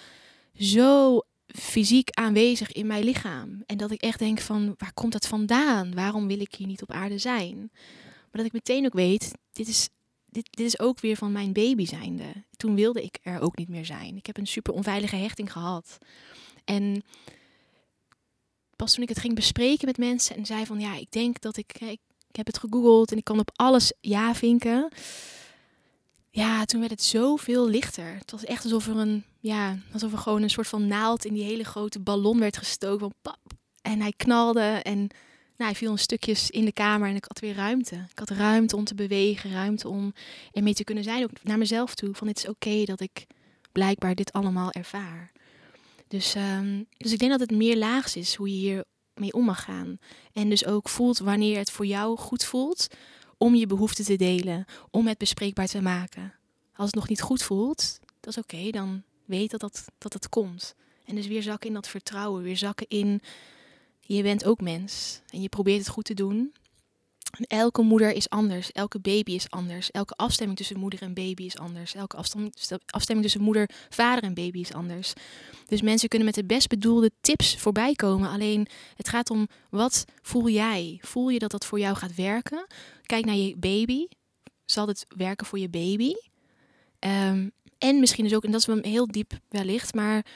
zo 0.58 1.20
fysiek 1.46 2.10
aanwezig 2.10 2.72
in 2.72 2.86
mijn 2.86 3.04
lichaam. 3.04 3.62
En 3.66 3.76
dat 3.76 3.90
ik 3.90 4.00
echt 4.00 4.18
denk 4.18 4.40
van, 4.40 4.74
waar 4.78 4.92
komt 4.92 5.12
dat 5.12 5.26
vandaan? 5.26 5.94
Waarom 5.94 6.26
wil 6.26 6.40
ik 6.40 6.54
hier 6.54 6.66
niet 6.66 6.82
op 6.82 6.90
aarde 6.90 7.18
zijn? 7.18 7.70
Maar 8.02 8.42
dat 8.42 8.44
ik 8.44 8.52
meteen 8.52 8.86
ook 8.86 8.92
weet, 8.92 9.32
dit 9.52 9.68
is 9.68 9.88
dit, 10.34 10.48
dit 10.50 10.66
is 10.66 10.78
ook 10.78 11.00
weer 11.00 11.16
van 11.16 11.32
mijn 11.32 11.52
baby 11.52 11.86
zijnde. 11.86 12.44
Toen 12.56 12.74
wilde 12.74 13.02
ik 13.02 13.18
er 13.22 13.40
ook 13.40 13.56
niet 13.56 13.68
meer 13.68 13.84
zijn. 13.84 14.16
Ik 14.16 14.26
heb 14.26 14.36
een 14.36 14.46
super 14.46 14.72
onveilige 14.72 15.16
hechting 15.16 15.52
gehad. 15.52 15.98
En 16.64 17.02
pas 18.76 18.94
toen 18.94 19.02
ik 19.02 19.08
het 19.08 19.18
ging 19.18 19.34
bespreken 19.34 19.86
met 19.86 19.98
mensen 19.98 20.36
en 20.36 20.46
zei 20.46 20.66
van 20.66 20.80
ja, 20.80 20.96
ik 20.96 21.10
denk 21.10 21.40
dat 21.40 21.56
ik, 21.56 21.80
ik, 21.80 22.00
heb 22.30 22.46
het 22.46 22.58
gegoogeld 22.58 23.10
en 23.10 23.18
ik 23.18 23.24
kan 23.24 23.38
op 23.38 23.50
alles 23.54 23.92
ja 24.00 24.34
vinken. 24.34 24.88
Ja, 26.34 26.64
toen 26.64 26.80
werd 26.80 26.92
het 26.92 27.02
zoveel 27.02 27.68
lichter. 27.68 28.14
Het 28.18 28.30
was 28.30 28.44
echt 28.44 28.64
alsof 28.64 28.86
er 28.86 28.96
een, 28.96 29.24
ja, 29.40 29.78
alsof 29.92 30.12
er 30.12 30.18
gewoon 30.18 30.42
een 30.42 30.50
soort 30.50 30.68
van 30.68 30.86
naald 30.86 31.24
in 31.24 31.34
die 31.34 31.44
hele 31.44 31.64
grote 31.64 32.00
ballon 32.00 32.38
werd 32.38 32.56
gestoken. 32.56 33.14
Pap. 33.22 33.38
En 33.82 34.00
hij 34.00 34.12
knalde 34.16 34.60
en 34.60 34.98
nou, 35.56 35.70
hij 35.70 35.74
viel 35.74 35.90
een 35.90 35.98
stukjes 35.98 36.50
in 36.50 36.64
de 36.64 36.72
kamer 36.72 37.08
en 37.08 37.16
ik 37.16 37.24
had 37.28 37.40
weer 37.40 37.54
ruimte. 37.54 37.94
Ik 37.94 38.18
had 38.18 38.30
ruimte 38.30 38.76
om 38.76 38.84
te 38.84 38.94
bewegen, 38.94 39.52
ruimte 39.52 39.88
om 39.88 40.12
ermee 40.52 40.74
te 40.74 40.84
kunnen 40.84 41.04
zijn, 41.04 41.22
ook 41.22 41.42
naar 41.42 41.58
mezelf 41.58 41.94
toe. 41.94 42.14
Van 42.14 42.26
het 42.26 42.38
is 42.38 42.48
oké 42.48 42.84
dat 42.84 43.00
ik 43.00 43.26
blijkbaar 43.72 44.14
dit 44.14 44.32
allemaal 44.32 44.70
ervaar. 44.70 45.32
Dus, 46.08 46.34
um, 46.34 46.86
dus 46.96 47.12
ik 47.12 47.18
denk 47.18 47.30
dat 47.30 47.40
het 47.40 47.50
meer 47.50 47.76
laags 47.76 48.16
is 48.16 48.34
hoe 48.34 48.48
je 48.48 48.56
hier 48.56 48.84
mee 49.14 49.32
om 49.32 49.44
mag 49.44 49.64
gaan. 49.64 49.98
En 50.32 50.48
dus 50.48 50.66
ook 50.66 50.88
voelt 50.88 51.18
wanneer 51.18 51.58
het 51.58 51.70
voor 51.70 51.86
jou 51.86 52.18
goed 52.18 52.44
voelt 52.44 52.86
om 53.38 53.54
je 53.54 53.66
behoeften 53.66 54.04
te 54.04 54.16
delen, 54.16 54.64
om 54.90 55.06
het 55.06 55.18
bespreekbaar 55.18 55.66
te 55.66 55.82
maken. 55.82 56.34
Als 56.76 56.86
het 56.86 56.94
nog 56.94 57.08
niet 57.08 57.20
goed 57.20 57.42
voelt, 57.42 57.98
dat 58.20 58.36
is 58.36 58.42
oké, 58.42 58.70
dan 58.70 59.02
weet 59.24 59.50
dat, 59.50 59.60
dat 59.60 59.84
dat 59.98 60.12
het 60.12 60.28
komt. 60.28 60.74
En 61.04 61.14
dus 61.14 61.26
weer 61.26 61.42
zakken 61.42 61.68
in 61.68 61.74
dat 61.74 61.88
vertrouwen, 61.88 62.42
weer 62.42 62.56
zakken 62.56 62.88
in 62.88 63.20
je 64.00 64.22
bent 64.22 64.44
ook 64.44 64.60
mens 64.60 65.20
en 65.30 65.42
je 65.42 65.48
probeert 65.48 65.78
het 65.78 65.88
goed 65.88 66.04
te 66.04 66.14
doen. 66.14 66.52
En 67.30 67.44
elke 67.46 67.82
moeder 67.82 68.12
is 68.12 68.30
anders, 68.30 68.72
elke 68.72 69.00
baby 69.00 69.32
is 69.32 69.50
anders, 69.50 69.90
elke 69.90 70.14
afstemming 70.14 70.58
tussen 70.58 70.78
moeder 70.78 71.02
en 71.02 71.14
baby 71.14 71.44
is 71.44 71.58
anders, 71.58 71.94
elke 71.94 72.16
afstemming 72.86 73.22
tussen 73.22 73.40
moeder, 73.40 73.70
vader 73.88 74.24
en 74.24 74.34
baby 74.34 74.60
is 74.60 74.72
anders. 74.72 75.12
Dus 75.66 75.82
mensen 75.82 76.08
kunnen 76.08 76.26
met 76.26 76.36
de 76.36 76.44
best 76.44 76.68
bedoelde 76.68 77.10
tips 77.20 77.56
voorbij 77.56 77.94
komen. 77.94 78.30
Alleen 78.30 78.66
het 78.96 79.08
gaat 79.08 79.30
om 79.30 79.48
wat 79.70 80.04
voel 80.22 80.48
jij? 80.48 80.98
Voel 81.00 81.28
je 81.28 81.38
dat 81.38 81.50
dat 81.50 81.66
voor 81.66 81.78
jou 81.78 81.96
gaat 81.96 82.14
werken? 82.14 82.66
Kijk 83.06 83.24
naar 83.24 83.34
je 83.34 83.56
baby. 83.56 84.06
Zal 84.64 84.86
het 84.86 85.06
werken 85.08 85.46
voor 85.46 85.58
je 85.58 85.68
baby? 85.68 86.12
Um, 87.00 87.52
en 87.78 88.00
misschien 88.00 88.24
dus 88.24 88.34
ook, 88.34 88.44
en 88.44 88.50
dat 88.50 88.60
is 88.60 88.66
wel 88.66 88.78
heel 88.80 89.06
diep 89.06 89.32
wellicht, 89.48 89.94
maar 89.94 90.26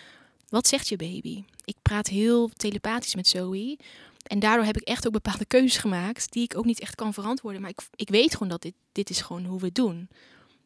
wat 0.49 0.69
zegt 0.69 0.89
je 0.89 0.97
baby? 0.97 1.45
Ik 1.65 1.77
praat 1.83 2.07
heel 2.07 2.49
telepathisch 2.49 3.15
met 3.15 3.29
Zoe. 3.29 3.79
En 4.23 4.39
daardoor 4.39 4.65
heb 4.65 4.77
ik 4.77 4.89
echt 4.89 5.07
ook 5.07 5.13
bepaalde 5.13 5.45
keuzes 5.45 5.77
gemaakt 5.77 6.33
die 6.33 6.43
ik 6.43 6.57
ook 6.57 6.65
niet 6.65 6.81
echt 6.81 6.95
kan 6.95 7.15
verantwoorden. 7.15 7.61
Maar 7.61 7.71
ik, 7.71 7.81
ik 7.95 8.09
weet 8.09 8.33
gewoon 8.33 8.49
dat 8.49 8.63
dit, 8.63 8.75
dit 8.93 9.11
is 9.11 9.21
gewoon 9.21 9.45
hoe 9.45 9.59
we 9.59 9.67
het 9.67 9.75
doen. 9.75 10.09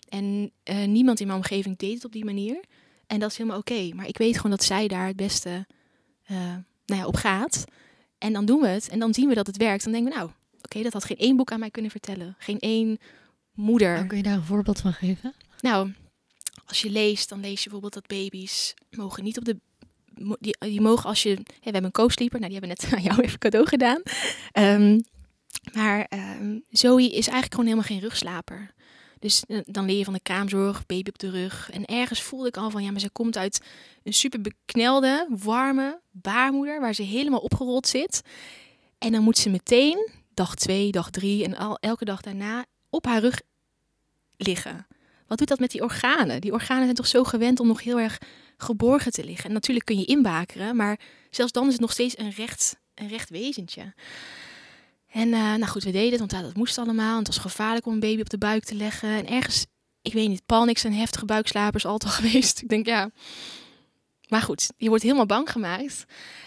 En 0.09 0.53
uh, 0.71 0.85
niemand 0.85 1.21
in 1.21 1.27
mijn 1.27 1.38
omgeving 1.38 1.77
deed 1.77 1.95
het 1.95 2.05
op 2.05 2.12
die 2.12 2.25
manier. 2.25 2.65
En 3.07 3.19
dat 3.19 3.31
is 3.31 3.37
helemaal 3.37 3.59
oké. 3.59 3.91
Maar 3.95 4.09
ik 4.09 4.19
weet 4.19 4.37
gewoon 4.37 4.51
dat 4.51 4.65
zij 4.65 4.88
daar 4.88 5.07
het 5.07 5.17
beste 5.17 5.67
uh, 6.31 6.37
nou 6.87 7.01
ja, 7.01 7.07
op 7.07 7.17
gaat. 7.17 7.65
En 8.19 8.33
dan 8.33 8.45
doen 8.45 8.61
we 8.61 8.67
het. 8.67 8.88
En 8.88 8.99
dan 8.99 9.15
zien 9.15 9.29
we 9.29 9.35
dat 9.35 9.47
het 9.47 9.57
werkt. 9.57 9.85
Dan 9.85 9.93
denken 9.93 10.12
we, 10.12 10.19
nou, 10.19 10.31
oké, 10.64 10.83
dat 10.83 10.92
had 10.92 11.05
geen 11.05 11.16
één 11.16 11.37
boek 11.37 11.53
aan 11.53 11.61
mij 11.61 11.70
kunnen 11.70 11.90
vertellen. 11.90 12.37
Geen 12.38 12.59
één 12.59 12.98
moeder. 13.55 14.07
Kun 14.07 14.16
je 14.16 14.22
daar 14.22 14.37
een 14.37 14.44
voorbeeld 14.44 14.81
van 14.81 14.92
geven? 14.92 15.35
Nou, 15.61 15.92
als 16.66 16.83
je 16.83 16.90
leest, 16.90 17.29
dan 17.29 17.40
lees 17.40 17.62
je 17.62 17.70
bijvoorbeeld 17.70 17.94
dat 17.94 18.07
baby's 18.07 18.75
mogen 18.90 19.25
niet 19.25 19.38
op 19.38 19.44
de. 19.44 19.57
Die, 20.40 20.57
die 20.59 20.81
mogen 20.81 21.09
als 21.09 21.22
je. 21.22 21.29
hè, 21.29 21.35
we 21.37 21.61
hebben 21.62 21.85
een 21.85 21.90
co-sleeper, 21.90 22.40
nou 22.40 22.53
die 22.53 22.61
hebben 22.61 22.79
net 22.79 22.92
aan 22.94 23.03
jou 23.03 23.20
even 23.20 23.38
cadeau 23.38 23.66
gedaan. 23.66 24.03
Ehm, 24.53 25.01
maar 25.75 26.07
ehm, 26.09 26.59
Zoe 26.70 27.03
is 27.03 27.11
eigenlijk 27.12 27.51
gewoon 27.51 27.64
helemaal 27.64 27.88
geen 27.88 28.01
rugslaper. 28.01 28.75
Dus 29.18 29.44
eh, 29.46 29.59
dan 29.64 29.85
leer 29.85 29.98
je 29.98 30.05
van 30.05 30.12
de 30.12 30.20
kraamzorg, 30.22 30.87
baby 30.87 31.09
op 31.09 31.18
de 31.18 31.31
rug. 31.31 31.70
En 31.70 31.85
ergens 31.85 32.22
voelde 32.22 32.48
ik 32.48 32.57
al 32.57 32.70
van 32.70 32.83
ja, 32.83 32.90
maar 32.90 33.01
ze 33.01 33.11
komt 33.11 33.37
uit 33.37 33.61
een 34.03 34.12
super 34.12 34.40
beknelde, 34.40 35.27
warme 35.31 36.01
baarmoeder 36.11 36.81
waar 36.81 36.94
ze 36.94 37.03
helemaal 37.03 37.40
opgerold 37.40 37.87
zit. 37.87 38.22
En 38.98 39.12
dan 39.12 39.22
moet 39.22 39.38
ze 39.38 39.51
meteen, 39.51 40.11
dag 40.35 40.55
twee, 40.55 40.90
dag 40.90 41.11
drie 41.11 41.45
en 41.45 41.57
al, 41.57 41.77
elke 41.81 42.05
dag 42.05 42.21
daarna, 42.21 42.64
op 42.90 43.07
haar 43.07 43.21
rug 43.21 43.40
liggen. 44.37 44.87
Wat 45.27 45.38
doet 45.38 45.49
dat 45.49 45.59
met 45.59 45.71
die 45.71 45.83
organen? 45.83 46.40
Die 46.40 46.53
organen 46.53 46.83
zijn 46.83 46.95
toch 46.95 47.07
zo 47.07 47.25
gewend 47.25 47.61
om 47.61 47.66
nog 47.66 47.83
heel 47.83 48.01
erg 48.01 48.18
geborgen 48.57 49.12
te 49.12 49.25
liggen. 49.25 49.45
En 49.45 49.53
natuurlijk 49.53 49.87
kun 49.87 49.99
je 49.99 50.05
inbakeren, 50.05 50.77
maar 50.77 50.99
zelfs 51.31 51.53
dan 51.53 51.66
is 51.66 51.73
het 51.73 51.81
nog 51.81 51.92
steeds 51.92 52.18
een 52.18 52.31
recht, 52.31 52.77
een 52.95 53.09
recht 53.09 53.31
wezentje. 53.31 53.95
En 55.09 55.33
eh, 55.33 55.40
nou 55.40 55.66
goed, 55.66 55.85
we 55.85 55.90
deden 55.90 56.11
het, 56.11 56.31
want 56.31 56.45
dat 56.45 56.57
moest 56.57 56.79
allemaal. 56.79 57.18
Het 57.18 57.27
was 57.27 57.38
gevaarlijk 57.38 57.87
om 57.87 57.92
een 57.92 58.01
baby 58.01 58.21
op 58.21 58.31
de 58.31 58.38
buik 58.38 58.64
te 58.64 58.75
leggen. 58.75 59.09
En 59.09 59.27
ergens, 59.27 59.66
ik 60.03 60.12
weet 60.12 60.29
niet, 60.29 60.47
Paul 60.47 60.66
en 60.66 60.92
heftige 60.92 61.25
buikslapers 61.25 61.87
altijd 61.87 62.12
geweest. 62.21 62.62
Ik 62.62 62.68
denk, 62.68 62.87
ja... 62.87 63.11
Maar 64.33 64.42
goed, 64.42 64.71
je 64.77 64.88
wordt 64.88 65.03
helemaal 65.03 65.27
bang 65.27 65.51
gemaakt. 65.51 66.05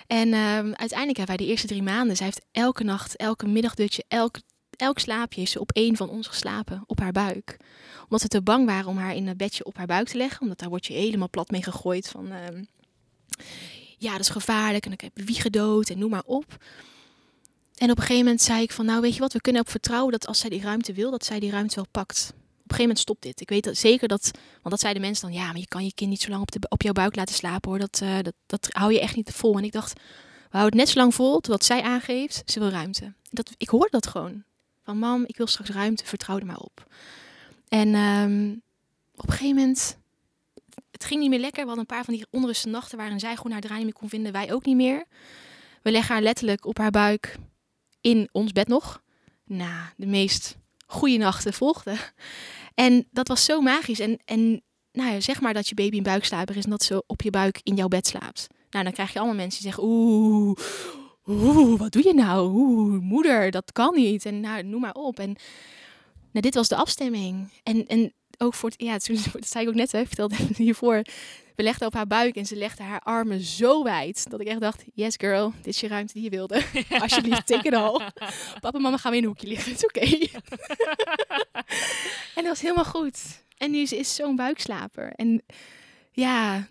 En 0.07 0.33
ehm, 0.33 0.71
uiteindelijk 0.73 1.17
hebben 1.17 1.37
wij 1.37 1.37
de 1.37 1.45
eerste 1.45 1.67
drie 1.67 1.83
maanden... 1.83 2.15
Zij 2.15 2.25
heeft 2.25 2.45
elke 2.51 2.83
nacht, 2.83 3.15
elke 3.15 3.47
middagdutje, 3.47 4.03
elk, 4.07 4.39
elk 4.69 4.99
slaapje... 4.99 5.39
heeft 5.39 5.51
ze 5.51 5.59
op 5.59 5.71
één 5.71 5.95
van 5.95 6.09
ons 6.09 6.27
geslapen, 6.27 6.83
op 6.85 6.99
haar 6.99 7.11
buik 7.11 7.57
omdat 8.03 8.21
we 8.21 8.27
te 8.27 8.41
bang 8.41 8.65
waren 8.65 8.89
om 8.89 8.97
haar 8.97 9.15
in 9.15 9.27
een 9.27 9.37
bedje 9.37 9.65
op 9.65 9.77
haar 9.77 9.85
buik 9.85 10.07
te 10.07 10.17
leggen. 10.17 10.41
Omdat 10.41 10.59
daar 10.59 10.69
word 10.69 10.85
je 10.85 10.93
helemaal 10.93 11.29
plat 11.29 11.49
mee 11.49 11.63
gegooid 11.63 12.07
van... 12.07 12.31
ehm, 12.31 12.63
ja, 13.97 14.11
dat 14.11 14.19
is 14.19 14.29
gevaarlijk 14.29 14.85
en 14.85 14.91
ik 14.91 15.01
heb 15.01 15.11
wie 15.13 15.41
gedood 15.41 15.89
en 15.89 15.99
noem 15.99 16.09
maar 16.09 16.25
op. 16.25 16.65
En 17.75 17.91
op 17.91 17.97
een 17.97 18.03
gegeven 18.03 18.23
moment 18.23 18.41
zei 18.41 18.61
ik 18.61 18.71
van... 18.71 18.85
Nou, 18.85 19.01
weet 19.01 19.13
je 19.13 19.19
wat, 19.19 19.33
we 19.33 19.41
kunnen 19.41 19.61
op 19.61 19.69
vertrouwen 19.69 20.11
dat 20.11 20.27
als 20.27 20.39
zij 20.39 20.49
die 20.49 20.61
ruimte 20.61 20.93
wil... 20.93 21.11
dat 21.11 21.25
zij 21.25 21.39
die 21.39 21.51
ruimte 21.51 21.75
wel 21.75 21.87
pakt. 21.91 22.33
Op 22.65 22.71
een 22.71 22.77
gegeven 22.77 22.95
moment 22.95 22.99
stopt 22.99 23.21
dit. 23.21 23.41
Ik 23.41 23.49
weet 23.49 23.63
dat, 23.63 23.77
zeker 23.77 24.07
dat... 24.07 24.31
Want 24.33 24.69
dat 24.69 24.79
zeiden 24.79 25.01
mensen 25.01 25.27
dan... 25.27 25.37
Ja, 25.39 25.45
maar 25.45 25.57
je 25.57 25.67
kan 25.67 25.85
je 25.85 25.93
kind 25.93 26.09
niet 26.09 26.21
zo 26.21 26.29
lang 26.29 26.41
op, 26.41 26.51
de, 26.51 26.59
op 26.69 26.81
jouw 26.81 26.93
buik 26.93 27.15
laten 27.15 27.35
slapen 27.35 27.69
hoor. 27.69 27.79
Dat, 27.79 27.99
eh, 28.01 28.17
dat, 28.21 28.33
dat 28.45 28.67
hou 28.71 28.93
je 28.93 28.99
echt 28.99 29.15
niet 29.15 29.31
vol. 29.31 29.57
En 29.57 29.63
ik 29.63 29.71
dacht... 29.71 29.93
We 30.49 30.57
houden 30.61 30.79
het 30.79 30.87
net 30.87 30.95
zo 30.95 30.99
lang 30.99 31.15
vol 31.15 31.33
totdat 31.39 31.65
zij 31.65 31.81
aangeeft... 31.81 32.41
Ze 32.45 32.59
wil 32.59 32.69
ruimte. 32.69 33.13
Dat, 33.29 33.51
ik 33.57 33.69
hoorde 33.69 33.89
dat 33.89 34.07
gewoon. 34.07 34.43
Van 34.83 34.97
mam, 34.97 35.23
ik 35.25 35.37
wil 35.37 35.47
straks 35.47 35.69
ruimte. 35.69 36.05
Vertrouw 36.05 36.37
er 36.37 36.45
maar 36.45 36.59
op. 36.59 36.87
En 37.67 37.93
ehm, 37.93 38.51
op 39.15 39.27
een 39.27 39.33
gegeven 39.33 39.55
moment, 39.55 39.97
het 40.91 41.05
ging 41.05 41.21
niet 41.21 41.29
meer 41.29 41.39
lekker. 41.39 41.61
We 41.61 41.67
hadden 41.67 41.85
een 41.89 41.95
paar 41.95 42.05
van 42.05 42.13
die 42.13 42.25
onruste 42.29 42.69
nachten 42.69 42.97
waarin 42.97 43.19
zij 43.19 43.35
gewoon 43.35 43.51
haar 43.51 43.61
draai 43.61 43.77
niet 43.77 43.85
meer 43.85 43.99
kon 43.99 44.09
vinden. 44.09 44.31
Wij 44.31 44.53
ook 44.53 44.65
niet 44.65 44.75
meer. 44.75 45.05
We 45.81 45.91
leggen 45.91 46.13
haar 46.13 46.23
letterlijk 46.23 46.65
op 46.65 46.77
haar 46.77 46.91
buik 46.91 47.37
in 48.01 48.29
ons 48.31 48.51
bed 48.51 48.67
nog. 48.67 49.01
Nou, 49.43 49.89
de 49.97 50.05
meest 50.05 50.57
goede 50.85 51.17
nachten 51.17 51.53
volgden. 51.53 51.97
En 52.73 53.07
dat 53.11 53.27
was 53.27 53.45
zo 53.45 53.61
magisch. 53.61 53.99
En, 53.99 54.19
en 54.25 54.63
nou 54.91 55.11
ja, 55.11 55.19
zeg 55.19 55.41
maar 55.41 55.53
dat 55.53 55.67
je 55.67 55.75
baby 55.75 55.97
een 55.97 56.03
buikslaper 56.03 56.55
is 56.57 56.63
en 56.63 56.69
dat 56.69 56.83
ze 56.83 57.03
op 57.07 57.21
je 57.21 57.29
buik 57.29 57.59
in 57.63 57.75
jouw 57.75 57.87
bed 57.87 58.07
slaapt. 58.07 58.47
Nou, 58.69 58.83
dan 58.83 58.93
krijg 58.93 59.13
je 59.13 59.19
allemaal 59.19 59.37
mensen 59.37 59.61
die 59.61 59.71
zeggen, 59.71 59.89
oeh, 59.89 60.57
oeh, 61.25 61.79
wat 61.79 61.91
doe 61.91 62.03
je 62.03 62.13
nou? 62.13 62.53
Oeh, 62.53 63.01
moeder, 63.01 63.51
dat 63.51 63.71
kan 63.71 63.95
niet. 63.95 64.25
En 64.25 64.39
nou, 64.39 64.63
noem 64.63 64.81
maar 64.81 64.93
op. 64.93 65.19
En 65.19 65.35
nou, 66.31 66.41
dit 66.41 66.55
was 66.55 66.67
de 66.67 66.75
afstemming. 66.75 67.51
En, 67.63 67.87
en 67.87 68.13
ook 68.37 68.53
voor 68.53 68.69
het, 68.69 68.81
ja, 68.81 68.97
toen, 68.97 69.17
dat 69.33 69.47
zei 69.47 69.63
ik 69.63 69.69
ook 69.69 69.75
net, 69.75 69.91
hè, 69.91 70.05
vertelde 70.05 70.35
hiervoor. 70.57 71.01
We 71.55 71.63
legden 71.63 71.87
op 71.87 71.93
haar 71.93 72.07
buik 72.07 72.35
en 72.35 72.45
ze 72.45 72.55
legde 72.55 72.83
haar 72.83 72.99
armen 72.99 73.41
zo 73.41 73.83
wijd. 73.83 74.29
Dat 74.29 74.39
ik 74.39 74.47
echt 74.47 74.59
dacht, 74.59 74.83
yes 74.93 75.15
girl, 75.17 75.53
dit 75.55 75.67
is 75.67 75.79
je 75.79 75.87
ruimte 75.87 76.13
die 76.13 76.23
je 76.23 76.29
wilde. 76.29 76.63
Alsjeblieft, 77.01 77.47
take 77.47 77.67
it 77.67 77.73
all. 77.73 78.11
Papa 78.59 78.71
en 78.71 78.81
mama 78.81 78.97
gaan 78.97 79.11
weer 79.11 79.19
in 79.21 79.27
een 79.27 79.33
hoekje 79.33 79.47
liggen, 79.47 79.71
het 79.71 79.83
is 79.83 79.85
oké. 79.85 80.27
en 82.35 82.43
dat 82.43 82.45
was 82.45 82.61
helemaal 82.61 82.85
goed. 82.85 83.43
En 83.57 83.71
nu 83.71 83.85
ze 83.85 83.97
is 83.97 84.15
zo'n 84.15 84.35
buikslaper. 84.35 85.11
En 85.15 85.43
ja, 86.11 86.67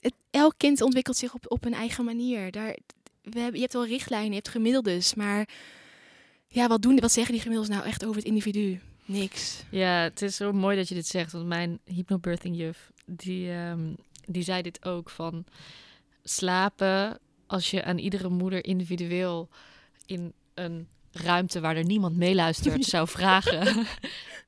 het, 0.00 0.14
elk 0.30 0.54
kind 0.56 0.80
ontwikkelt 0.80 1.16
zich 1.16 1.34
op, 1.34 1.44
op 1.48 1.64
een 1.64 1.74
eigen 1.74 2.04
manier. 2.04 2.50
Daar, 2.50 2.76
we 3.22 3.38
hebben, 3.38 3.54
je 3.54 3.60
hebt 3.60 3.72
wel 3.72 3.86
richtlijnen, 3.86 4.28
je 4.28 4.34
hebt 4.34 4.48
gemiddeldes, 4.48 5.14
maar 5.14 5.48
ja, 6.48 6.66
wat, 6.66 6.82
doen, 6.82 6.98
wat 6.98 7.12
zeggen 7.12 7.32
die 7.32 7.42
gemiddeldes 7.42 7.76
nou 7.76 7.88
echt 7.88 8.04
over 8.04 8.16
het 8.16 8.26
individu? 8.26 8.80
Niks. 9.06 9.62
Ja, 9.70 10.02
het 10.02 10.22
is 10.22 10.36
zo 10.36 10.52
mooi 10.52 10.76
dat 10.76 10.88
je 10.88 10.94
dit 10.94 11.06
zegt. 11.06 11.32
Want 11.32 11.46
mijn 11.46 11.78
hypnobirthing 11.84 12.56
juf, 12.56 12.90
die, 13.06 13.50
ehm, 13.52 13.94
die 14.26 14.42
zei 14.42 14.62
dit 14.62 14.84
ook 14.84 15.10
van 15.10 15.44
slapen 16.22 17.18
als 17.46 17.70
je 17.70 17.84
aan 17.84 17.98
iedere 17.98 18.28
moeder 18.28 18.64
individueel 18.64 19.48
in 20.06 20.32
een 20.54 20.88
ruimte 21.12 21.60
waar 21.60 21.76
er 21.76 21.84
niemand 21.84 22.16
meeluistert 22.16 22.84
zou 22.94 23.08
vragen, 23.08 23.86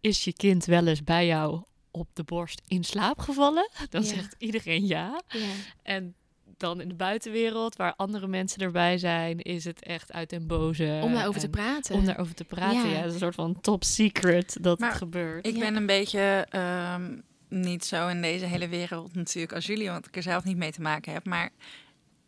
is 0.01 0.25
je 0.25 0.33
kind 0.33 0.65
wel 0.65 0.87
eens 0.87 1.05
bij 1.05 1.27
jou 1.27 1.63
op 1.91 2.09
de 2.13 2.23
borst 2.23 2.63
in 2.67 2.85
slaap 2.85 3.19
gevallen? 3.19 3.71
Dan 3.91 4.03
Ja. 4.03 4.09
zegt 4.09 4.35
iedereen 4.39 4.87
ja. 4.87 5.23
Ja. 5.29 5.49
En 5.83 6.15
dan 6.59 6.81
in 6.81 6.89
de 6.89 6.95
buitenwereld, 6.95 7.77
waar 7.77 7.95
andere 7.97 8.27
mensen 8.27 8.61
erbij 8.61 8.99
zijn, 8.99 9.39
is 9.41 9.65
het 9.65 9.83
echt 9.83 10.13
uit 10.13 10.31
den 10.31 10.47
boze. 10.47 11.01
Om 11.03 11.13
daarover 11.15 11.41
te 11.41 11.47
en- 11.47 11.53
praten. 11.53 11.95
Om 11.95 12.05
daarover 12.05 12.35
te 12.35 12.45
praten, 12.45 12.89
Ja. 12.89 12.95
ja. 12.95 12.97
Het 12.97 13.07
is 13.07 13.13
een 13.13 13.19
soort 13.19 13.35
van 13.35 13.61
top 13.61 13.85
secret 13.85 14.57
dat 14.61 14.79
Maar 14.79 14.89
het 14.89 14.99
gebeurt. 14.99 15.47
Ik 15.47 15.55
Ja. 15.55 15.61
ben 15.61 15.77
een 15.77 15.87
beetje 15.87 16.47
ehm, 16.51 17.17
niet 17.49 17.85
zo 17.85 18.09
in 18.09 18.23
deze 18.23 18.45
hele 18.45 18.69
wereld 18.69 19.15
natuurlijk 19.15 19.53
als 19.55 19.67
jullie, 19.67 19.89
want 19.91 20.07
ik 20.07 20.17
er 20.17 20.23
zelf 20.23 20.45
niet 20.45 20.57
mee 20.57 20.73
te 20.73 20.81
maken 20.81 21.13
heb. 21.13 21.27
Maar 21.27 21.51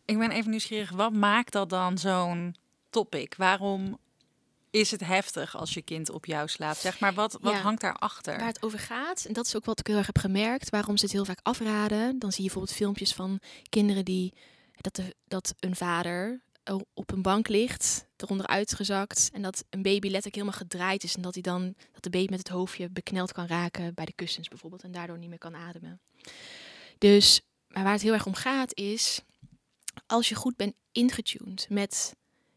ik 0.05 0.19
ben 0.19 0.31
even 0.31 0.51
nieuwsgierig, 0.51 0.90
wat 0.90 1.12
maakt 1.12 1.53
dat 1.53 1.69
dan 1.71 1.99
zo'n 1.99 2.55
topic? 2.90 3.35
Waarom 3.37 3.99
is 4.71 4.91
het 4.91 5.01
heftig 5.01 5.57
als 5.57 5.75
je 5.75 5.83
kind 5.83 6.11
op 6.11 6.27
jou 6.27 6.49
slaapt? 6.49 6.79
Zeg 6.79 7.01
maar, 7.01 7.15
wat, 7.15 7.37
wat 7.41 7.53
Ja. 7.53 7.61
hangt 7.61 7.81
daarachter? 7.81 8.37
Waar 8.39 8.47
het 8.47 8.63
over 8.63 8.79
gaat, 8.79 9.25
en 9.25 9.33
dat 9.33 9.47
is 9.47 9.57
ook 9.57 9.65
wat 9.65 9.79
ik 9.81 9.87
heel 9.87 9.97
erg 9.97 10.07
heb 10.07 10.19
gemerkt, 10.19 10.71
waarom 10.71 10.97
ze 10.97 11.05
het 11.05 11.13
heel 11.15 11.25
vaak 11.25 11.41
afraden. 11.43 12.19
Dan 12.19 12.31
zie 12.33 12.43
je 12.45 12.51
bijvoorbeeld 12.51 12.77
filmpjes 12.77 13.15
van 13.15 13.41
kinderen 13.69 14.05
die 14.05 14.33
dat, 14.77 14.95
de, 14.97 15.15
dat 15.25 15.55
een 15.59 15.77
vader 15.77 16.41
op 16.95 17.13
een 17.13 17.23
bank 17.23 17.49
ligt, 17.49 18.07
eronder 18.17 18.47
uitgezakt, 18.47 19.31
en 19.33 19.43
dat 19.43 19.65
een 19.71 19.83
baby 19.83 20.07
letterlijk 20.07 20.35
helemaal 20.35 20.59
gedraaid 20.59 21.05
is 21.05 21.15
en 21.17 21.23
dat 21.23 21.35
hij 21.35 21.43
dan 21.43 21.75
dat 21.93 22.03
de 22.03 22.11
baby 22.11 22.31
met 22.31 22.39
het 22.39 22.49
hoofdje 22.49 22.91
bekneld 22.91 23.33
kan 23.33 23.47
raken 23.47 23.95
bij 23.95 24.05
de 24.05 24.13
kussens 24.13 24.49
bijvoorbeeld 24.49 24.83
en 24.83 24.93
daardoor 24.93 25.19
niet 25.19 25.29
meer 25.29 25.39
kan 25.39 25.57
ademen. 25.57 26.01
Dus, 26.99 27.41
maar 27.69 27.83
waar 27.83 27.93
het 27.93 28.03
heel 28.03 28.13
erg 28.13 28.27
om 28.27 28.35
gaat 28.35 28.75
is, 28.75 29.21
als 30.07 30.29
je 30.29 30.35
goed 30.35 30.57
bent 30.57 30.75
ingetuned 30.93 31.67
met 31.69 32.15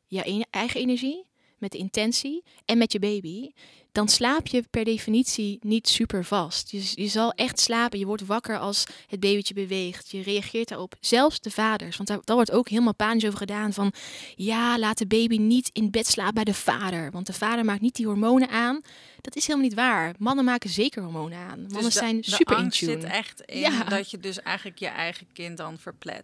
je 0.08 0.24
ene- 0.24 0.46
eigen 0.50 0.80
energie, 0.80 1.26
met 1.64 1.72
de 1.72 1.78
intentie 1.78 2.44
en 2.66 2.78
met 2.78 2.92
je 2.92 3.00
baby, 3.00 3.52
dan 3.92 4.08
slaap 4.08 4.48
je 4.48 4.64
per 4.70 4.84
definitie 4.86 5.58
niet 5.62 5.88
super 5.88 6.26
vast. 6.26 6.72
Je, 6.72 6.92
je 6.96 7.08
zal 7.08 7.32
echt 7.32 7.60
slapen. 7.60 8.00
Je 8.00 8.06
wordt 8.06 8.26
wakker 8.26 8.58
als 8.60 8.86
het 9.08 9.20
babytje 9.20 9.54
beweegt. 9.54 10.10
Je 10.12 10.22
reageert 10.22 10.68
daarop. 10.68 10.96
Zelfs 11.00 11.40
de 11.40 11.52
vaders. 11.52 11.98
Want 11.98 12.10
daar, 12.10 12.20
daar 12.24 12.36
wordt 12.36 12.52
ook 12.52 12.70
helemaal 12.70 12.96
panisch 12.96 13.26
over 13.26 13.38
gedaan. 13.38 13.74
Van 13.74 13.94
ja, 14.36 14.80
laat 14.80 14.98
de 14.98 15.08
baby 15.08 15.38
niet 15.38 15.70
in 15.74 15.92
bed 15.92 16.08
slapen 16.08 16.34
bij 16.34 16.44
de 16.44 16.54
vader. 16.54 17.12
Want 17.12 17.26
de 17.26 17.34
vader 17.34 17.66
maakt 17.66 17.82
niet 17.82 17.96
die 17.96 18.06
hormonen 18.06 18.50
aan. 18.50 18.82
Dat 19.22 19.36
is 19.36 19.46
helemaal 19.48 19.68
niet 19.68 19.78
waar. 19.78 20.14
Mannen 20.20 20.46
maken 20.46 20.70
zeker 20.70 21.04
hormonen 21.04 21.38
aan. 21.38 21.60
Mannen 21.62 21.84
Dus 21.84 21.94
de- 21.94 22.00
zijn 22.00 22.22
de 22.22 22.24
super 22.32 22.58
in 22.60 22.70
tune. 22.70 22.92
zit 22.92 23.04
echt 23.04 23.42
in 23.42 23.60
Ja. 23.60 23.84
dat 23.84 24.12
je 24.12 24.18
dus 24.18 24.42
eigenlijk 24.42 24.80
je 24.80 24.88
eigen 24.88 25.28
kind 25.34 25.58
dan 25.58 25.78
verplet. 25.78 26.24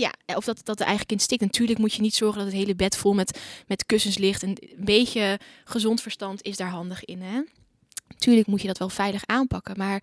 Ja, 0.00 0.12
of 0.26 0.44
dat, 0.44 0.60
dat 0.64 0.78
de 0.78 0.84
eigen 0.84 1.06
kind 1.06 1.22
stikt. 1.22 1.40
Natuurlijk 1.40 1.78
moet 1.78 1.94
je 1.94 2.02
niet 2.02 2.14
zorgen 2.14 2.38
dat 2.38 2.46
het 2.46 2.56
hele 2.56 2.74
bed 2.74 2.96
vol 2.96 3.14
met, 3.14 3.40
met 3.66 3.86
kussens 3.86 4.18
ligt. 4.18 4.42
En 4.42 4.48
een 4.48 4.84
beetje 4.84 5.38
gezond 5.64 6.00
verstand 6.02 6.42
is 6.42 6.56
daar 6.56 6.70
handig 6.70 7.04
in. 7.04 7.22
Hè? 7.22 7.40
Natuurlijk 8.08 8.46
moet 8.46 8.60
je 8.60 8.66
dat 8.66 8.78
wel 8.78 8.88
veilig 8.88 9.26
aanpakken. 9.26 9.78
Maar 9.78 10.02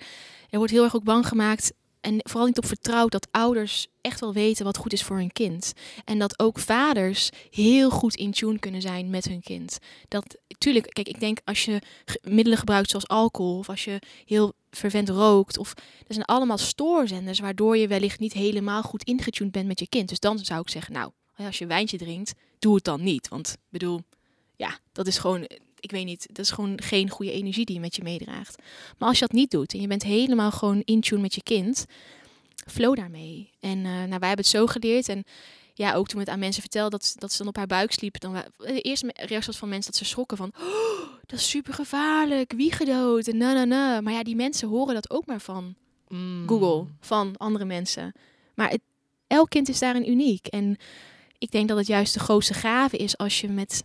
er 0.49 0.57
wordt 0.57 0.71
heel 0.71 0.83
erg 0.83 0.95
ook 0.95 1.03
bang 1.03 1.27
gemaakt. 1.27 1.73
En 2.01 2.19
vooral 2.23 2.47
niet 2.47 2.57
op 2.57 2.65
vertrouwd 2.65 3.11
dat 3.11 3.27
ouders 3.31 3.87
echt 4.01 4.19
wel 4.19 4.33
weten 4.33 4.65
wat 4.65 4.77
goed 4.77 4.93
is 4.93 5.03
voor 5.03 5.17
hun 5.17 5.31
kind. 5.31 5.73
En 6.05 6.19
dat 6.19 6.39
ook 6.39 6.59
vaders 6.59 7.29
heel 7.49 7.89
goed 7.89 8.15
in 8.15 8.31
tune 8.31 8.59
kunnen 8.59 8.81
zijn 8.81 9.09
met 9.09 9.25
hun 9.25 9.41
kind. 9.41 9.77
Dat, 10.07 10.37
tuurlijk, 10.57 10.89
kijk, 10.89 11.07
ik 11.07 11.19
denk 11.19 11.39
als 11.43 11.65
je 11.65 11.81
middelen 12.21 12.57
gebruikt 12.57 12.89
zoals 12.89 13.07
alcohol, 13.07 13.57
of 13.57 13.69
als 13.69 13.83
je 13.83 13.99
heel 14.25 14.53
vervent 14.71 15.09
rookt, 15.09 15.57
of 15.57 15.73
er 16.07 16.13
zijn 16.13 16.25
allemaal 16.25 16.57
stoorzenders 16.57 17.39
waardoor 17.39 17.77
je 17.77 17.87
wellicht 17.87 18.19
niet 18.19 18.33
helemaal 18.33 18.81
goed 18.81 19.03
ingetuned 19.03 19.51
bent 19.51 19.67
met 19.67 19.79
je 19.79 19.87
kind. 19.87 20.09
Dus 20.09 20.19
dan 20.19 20.39
zou 20.39 20.61
ik 20.61 20.69
zeggen, 20.69 20.93
nou, 20.93 21.11
als 21.35 21.57
je 21.57 21.65
wijntje 21.65 21.97
drinkt, 21.97 22.33
doe 22.59 22.75
het 22.75 22.83
dan 22.83 23.03
niet. 23.03 23.27
Want 23.27 23.57
bedoel, 23.69 24.01
ja, 24.55 24.79
dat 24.91 25.07
is 25.07 25.17
gewoon, 25.17 25.47
ik 25.81 25.91
weet 25.91 26.05
niet, 26.05 26.27
dat 26.27 26.45
is 26.45 26.51
gewoon 26.51 26.81
geen 26.81 27.09
goede 27.09 27.31
energie 27.31 27.65
die 27.65 27.75
je 27.75 27.81
met 27.81 27.95
je 27.95 28.03
meedraagt. 28.03 28.55
Maar 28.97 29.07
als 29.09 29.19
je 29.19 29.25
dat 29.25 29.35
niet 29.35 29.51
doet 29.51 29.73
en 29.73 29.81
je 29.81 29.87
bent 29.87 30.03
helemaal 30.03 30.51
gewoon 30.51 30.81
in 30.85 31.01
tune 31.01 31.21
met 31.21 31.35
je 31.35 31.43
kind, 31.43 31.85
flow 32.67 32.95
daarmee. 32.95 33.49
En 33.59 33.77
eh, 33.77 33.83
nou, 33.91 34.07
wij 34.07 34.27
hebben 34.27 34.29
het 34.37 34.47
zo 34.47 34.65
geleerd 34.65 35.09
en 35.09 35.23
ja, 35.73 35.93
ook 35.93 36.07
toen 36.07 36.19
het 36.19 36.29
aan 36.29 36.39
mensen 36.39 36.61
vertelde 36.61 36.89
dat, 36.89 37.05
ze- 37.05 37.19
dat 37.19 37.31
ze 37.31 37.37
dan 37.37 37.47
op 37.47 37.55
haar 37.55 37.67
buik 37.67 37.91
sliep, 37.91 38.19
dan 38.19 38.31
wa- 38.33 38.47
de 38.57 38.81
eerste 38.81 39.09
reactie 39.15 39.45
was 39.51 39.57
van 39.57 39.69
mensen 39.69 39.91
dat 39.91 40.01
ze 40.01 40.05
schrokken 40.07 40.37
van, 40.37 40.51
oh, 40.59 41.09
dat 41.25 41.39
is 41.39 41.49
super 41.49 41.73
gevaarlijk, 41.73 42.53
wie 42.55 42.71
gedood 42.71 43.27
en 43.27 43.37
na 43.37 43.53
na 43.53 43.63
na. 43.63 44.01
Maar 44.01 44.13
ja, 44.13 44.23
die 44.23 44.35
mensen 44.35 44.67
horen 44.67 44.93
dat 44.93 45.09
ook 45.11 45.25
maar 45.25 45.41
van 45.41 45.75
Mm. 46.07 46.43
Google, 46.47 46.85
van 46.99 47.37
andere 47.37 47.65
mensen. 47.65 48.13
Maar 48.55 48.69
het, 48.69 48.81
elk 49.27 49.49
kind 49.49 49.69
is 49.69 49.79
daarin 49.79 50.09
uniek. 50.09 50.47
En 50.47 50.77
ik 51.37 51.51
denk 51.51 51.67
dat 51.67 51.77
het 51.77 51.87
juist 51.87 52.13
de 52.13 52.19
grootste 52.19 52.53
gave 52.53 52.97
is 52.97 53.17
als 53.17 53.41
je 53.41 53.47
met, 53.49 53.83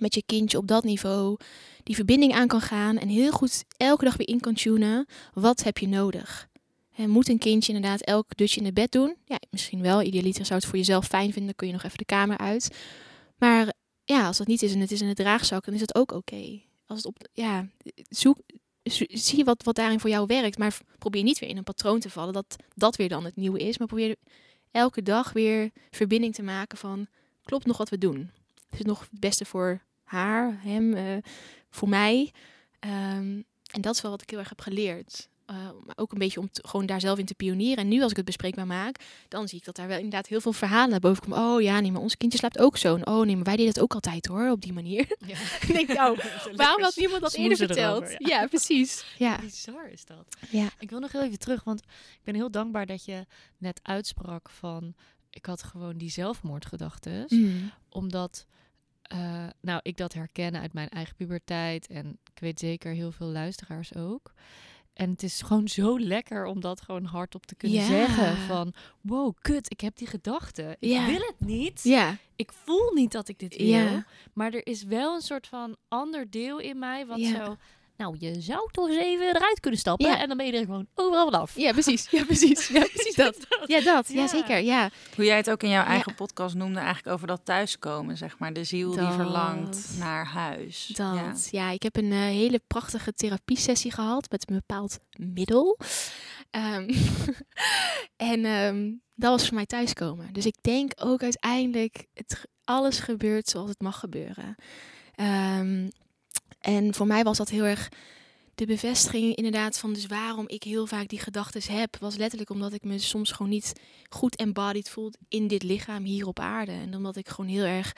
met 0.00 0.14
je 0.14 0.22
kindje 0.26 0.58
op 0.58 0.66
dat 0.66 0.84
niveau 0.84 1.36
die 1.82 1.94
verbinding 1.94 2.32
aan 2.32 2.46
kan 2.46 2.60
gaan 2.60 2.98
en 2.98 3.08
heel 3.08 3.30
goed 3.30 3.64
elke 3.76 4.04
dag 4.04 4.16
weer 4.16 4.28
in 4.28 4.40
kan 4.40 4.54
tunen. 4.54 5.06
Wat 5.32 5.62
heb 5.62 5.78
je 5.78 5.88
nodig? 5.88 6.48
En 6.94 7.10
moet 7.10 7.28
een 7.28 7.38
kindje 7.38 7.72
inderdaad 7.72 8.00
elk 8.00 8.36
dutje 8.36 8.58
in 8.60 8.64
het 8.66 8.74
bed 8.74 8.92
doen? 8.92 9.16
Ja, 9.24 9.38
misschien 9.50 9.82
wel. 9.82 10.02
Idealiter 10.02 10.44
zou 10.46 10.58
het 10.58 10.68
voor 10.68 10.78
jezelf 10.78 11.06
fijn 11.06 11.24
vinden, 11.32 11.44
dan 11.44 11.54
kun 11.54 11.66
je 11.66 11.72
nog 11.72 11.82
even 11.82 11.98
de 11.98 12.04
kamer 12.04 12.38
uit. 12.38 12.76
Maar 13.38 13.72
ja, 14.04 14.26
als 14.26 14.36
dat 14.36 14.46
niet 14.46 14.62
is 14.62 14.72
en 14.72 14.80
het 14.80 14.90
is 14.92 15.00
in 15.00 15.08
de 15.08 15.14
draagzak, 15.14 15.64
dan 15.64 15.74
is 15.74 15.80
dat 15.80 15.94
ook 15.94 16.12
oké. 16.12 16.60
Als 16.86 16.98
het 16.98 17.06
op, 17.06 17.16
ja, 17.32 17.68
zoek, 18.08 18.38
zo- 18.82 19.04
zie 19.08 19.44
wat, 19.44 19.62
wat 19.62 19.74
daarin 19.74 20.00
voor 20.00 20.10
jou 20.10 20.26
werkt. 20.26 20.58
Maar 20.58 20.78
probeer 20.98 21.22
niet 21.22 21.38
weer 21.38 21.48
in 21.48 21.56
een 21.56 21.62
patroon 21.64 22.00
te 22.00 22.10
vallen 22.10 22.32
dat 22.32 22.56
dat 22.74 22.96
weer 22.96 23.08
dan 23.08 23.24
het 23.24 23.36
nieuwe 23.36 23.58
is. 23.58 23.78
Maar 23.78 23.86
probeer 23.86 24.16
elke 24.70 25.02
dag 25.02 25.32
weer 25.32 25.70
verbinding 25.90 26.34
te 26.34 26.42
maken 26.42 26.78
van, 26.78 27.06
klopt 27.42 27.66
nog 27.66 27.76
wat 27.76 27.88
we 27.88 27.98
doen? 27.98 28.30
Is 28.70 28.78
het 28.78 28.86
nog 28.86 29.00
het 29.10 29.20
beste 29.20 29.44
voor 29.44 29.80
haar, 30.04 30.58
hem, 30.62 30.94
eh, 30.94 31.16
voor 31.70 31.88
mij? 31.88 32.32
Ehm, 32.78 33.40
en 33.70 33.80
dat 33.80 33.94
is 33.94 34.00
wel 34.00 34.10
wat 34.10 34.22
ik 34.22 34.30
heel 34.30 34.38
erg 34.38 34.48
heb 34.48 34.60
geleerd. 34.60 35.28
Eh, 35.46 35.56
maar 35.84 35.96
ook 35.96 36.12
een 36.12 36.18
beetje 36.18 36.40
om 36.40 36.50
te- 36.50 36.68
gewoon 36.68 36.86
daar 36.86 37.00
zelf 37.00 37.18
in 37.18 37.24
te 37.24 37.34
pionieren. 37.34 37.76
En 37.84 37.88
nu 37.88 38.02
als 38.02 38.10
ik 38.10 38.16
het 38.16 38.24
bespreekbaar 38.26 38.66
maak, 38.66 38.96
dan 39.28 39.48
zie 39.48 39.58
ik 39.58 39.64
dat 39.64 39.76
daar 39.76 39.86
wel 39.88 39.96
inderdaad 39.96 40.26
heel 40.26 40.40
veel 40.40 40.52
verhalen 40.52 40.90
naar 40.90 41.00
boven 41.00 41.22
komen. 41.22 41.38
Oh 41.38 41.62
ja, 41.62 41.80
nee, 41.80 41.92
maar 41.92 42.00
ons 42.00 42.16
kindje 42.16 42.38
slaapt 42.38 42.58
ook 42.58 42.76
zo. 42.76 42.94
En 42.96 43.06
Oh 43.06 43.24
nee, 43.26 43.34
maar 43.34 43.44
wij 43.44 43.56
deden 43.56 43.72
dat 43.74 43.82
ook 43.82 43.94
altijd 43.94 44.26
hoor, 44.26 44.50
op 44.50 44.60
die 44.62 44.72
manier. 44.72 45.16
Ja. 45.26 45.36
ik 45.68 45.72
denk, 45.72 45.88
nou, 45.92 46.18
waarom 46.56 46.82
had 46.82 46.96
niemand 46.96 47.20
dat 47.22 47.34
eerder 47.34 47.56
verteld? 47.56 48.02
erover, 48.02 48.28
ja. 48.28 48.46
precies. 48.46 49.04
Ja. 49.18 49.38
Bizar 49.40 49.88
is 49.90 50.04
dat. 50.04 50.36
Ja. 50.50 50.68
Ik 50.78 50.90
wil 50.90 51.00
nog 51.00 51.12
heel 51.12 51.22
even 51.22 51.38
terug, 51.38 51.64
want 51.64 51.80
ik 51.90 52.20
ben 52.24 52.34
heel 52.34 52.50
dankbaar 52.50 52.86
dat 52.86 53.04
je 53.04 53.26
net 53.58 53.80
uitsprak 53.82 54.50
van... 54.50 54.94
Ik 55.36 55.46
had 55.46 55.62
gewoon 55.62 55.96
die 55.96 56.10
zelfmoordgedachten. 56.10 57.24
Mm. 57.28 57.70
Omdat 57.88 58.46
eh, 59.02 59.46
nou, 59.60 59.80
ik 59.82 59.96
dat 59.96 60.12
herken 60.12 60.60
uit 60.60 60.72
mijn 60.72 60.88
eigen 60.88 61.16
puberteit. 61.16 61.86
En 61.86 62.18
ik 62.34 62.40
weet 62.40 62.60
zeker 62.60 62.92
heel 62.92 63.12
veel 63.12 63.26
luisteraars 63.26 63.94
ook. 63.94 64.32
En 64.92 65.10
het 65.10 65.22
is 65.22 65.42
gewoon 65.42 65.68
zo 65.68 65.98
lekker 65.98 66.44
om 66.44 66.60
dat 66.60 66.80
gewoon 66.80 67.04
hardop 67.04 67.46
te 67.46 67.54
kunnen 67.54 67.84
zeggen. 67.84 68.36
Van, 68.36 68.74
wow, 69.00 69.34
kut, 69.40 69.70
ik 69.70 69.80
heb 69.80 69.96
die 69.96 70.06
gedachten. 70.06 70.76
Ik 70.78 71.00
wil 71.06 71.20
het 71.20 71.36
niet. 71.38 71.80
Ja. 71.82 72.16
Ik 72.36 72.52
voel 72.52 72.92
niet 72.94 73.12
dat 73.12 73.28
ik 73.28 73.38
dit 73.38 73.56
wil. 73.56 74.02
Maar 74.32 74.52
er 74.52 74.66
is 74.66 74.82
wel 74.82 75.14
een 75.14 75.20
soort 75.20 75.46
van 75.46 75.76
ander 75.88 76.30
deel 76.30 76.58
in 76.58 76.78
mij 76.78 77.06
wat 77.06 77.20
zo... 77.20 77.56
Nou, 77.96 78.16
je 78.18 78.40
zou 78.40 78.68
toch 78.72 78.88
eens 78.88 78.96
even 78.96 79.26
eruit 79.36 79.60
kunnen 79.60 79.80
stappen. 79.80 80.06
Ja. 80.08 80.20
En 80.20 80.28
dan 80.28 80.36
ben 80.36 80.46
je 80.46 80.52
er 80.52 80.64
gewoon 80.64 80.86
overal 80.94 81.24
vanaf. 81.30 81.56
ja, 81.56 81.72
precies. 81.72 82.10
Ja, 82.10 82.24
precies. 82.24 82.68
Ja, 82.68 82.80
precies 82.80 83.14
dat. 83.24 83.36
Ja, 83.66 83.80
dat. 83.80 84.08
Ja, 84.08 84.20
Ja. 84.20 84.26
zeker. 84.28 84.58
Ja. 84.60 84.90
Hoe 85.14 85.24
jij 85.24 85.36
het 85.36 85.50
ook 85.50 85.62
in 85.62 85.68
jouw 85.68 85.82
Ja. 85.82 85.88
eigen 85.88 86.14
podcast 86.14 86.54
noemde, 86.54 86.78
eigenlijk 86.78 87.14
over 87.14 87.26
dat 87.26 87.40
thuiskomen, 87.44 88.16
zeg 88.16 88.38
maar. 88.38 88.52
De 88.52 88.64
ziel 88.64 88.90
die 88.90 89.10
verlangt 89.10 89.94
naar 89.98 90.26
huis. 90.26 90.90
Ja. 90.94 91.14
Dat. 91.32 91.48
Ja, 91.50 91.70
ik 91.70 91.82
heb 91.82 91.96
een 91.96 92.12
eh, 92.12 92.18
hele 92.18 92.60
prachtige 92.66 93.12
therapiesessie 93.12 93.92
gehad 93.92 94.30
met 94.30 94.50
een 94.50 94.56
bepaald 94.56 94.98
middel. 95.18 95.78
Ehm, 96.50 96.90
en 98.16 98.44
ehm, 98.44 98.92
dat 99.14 99.30
was 99.30 99.46
voor 99.46 99.54
mij 99.54 99.66
thuiskomen. 99.66 100.32
Dus 100.32 100.46
ik 100.46 100.56
denk 100.60 100.92
ook 100.96 101.22
uiteindelijk, 101.22 102.06
het, 102.14 102.44
alles 102.64 102.98
gebeurt 102.98 103.48
zoals 103.48 103.68
het 103.70 103.80
mag 103.80 103.98
gebeuren. 103.98 104.54
Ehm, 105.14 105.88
en 106.66 106.94
voor 106.94 107.06
mij 107.06 107.22
was 107.22 107.36
dat 107.36 107.48
heel 107.48 107.64
erg 107.64 107.88
de 108.54 108.66
bevestiging 108.66 109.34
inderdaad 109.34 109.78
van 109.78 109.92
dus 109.92 110.06
waarom 110.06 110.48
ik 110.48 110.62
heel 110.62 110.86
vaak 110.86 111.08
die 111.08 111.18
gedachten 111.18 111.76
heb, 111.76 111.96
was 112.00 112.16
letterlijk 112.16 112.50
omdat 112.50 112.72
ik 112.72 112.84
me 112.84 112.98
soms 112.98 113.32
gewoon 113.32 113.52
niet 113.52 113.72
goed 114.08 114.36
embodied 114.36 114.90
voel 114.90 115.12
in 115.28 115.46
dit 115.46 115.62
lichaam 115.62 116.04
hier 116.04 116.26
op 116.26 116.38
aarde. 116.38 116.72
En 116.72 116.94
omdat 116.94 117.16
ik 117.16 117.28
gewoon 117.28 117.50
heel 117.50 117.64
erg 117.64 117.92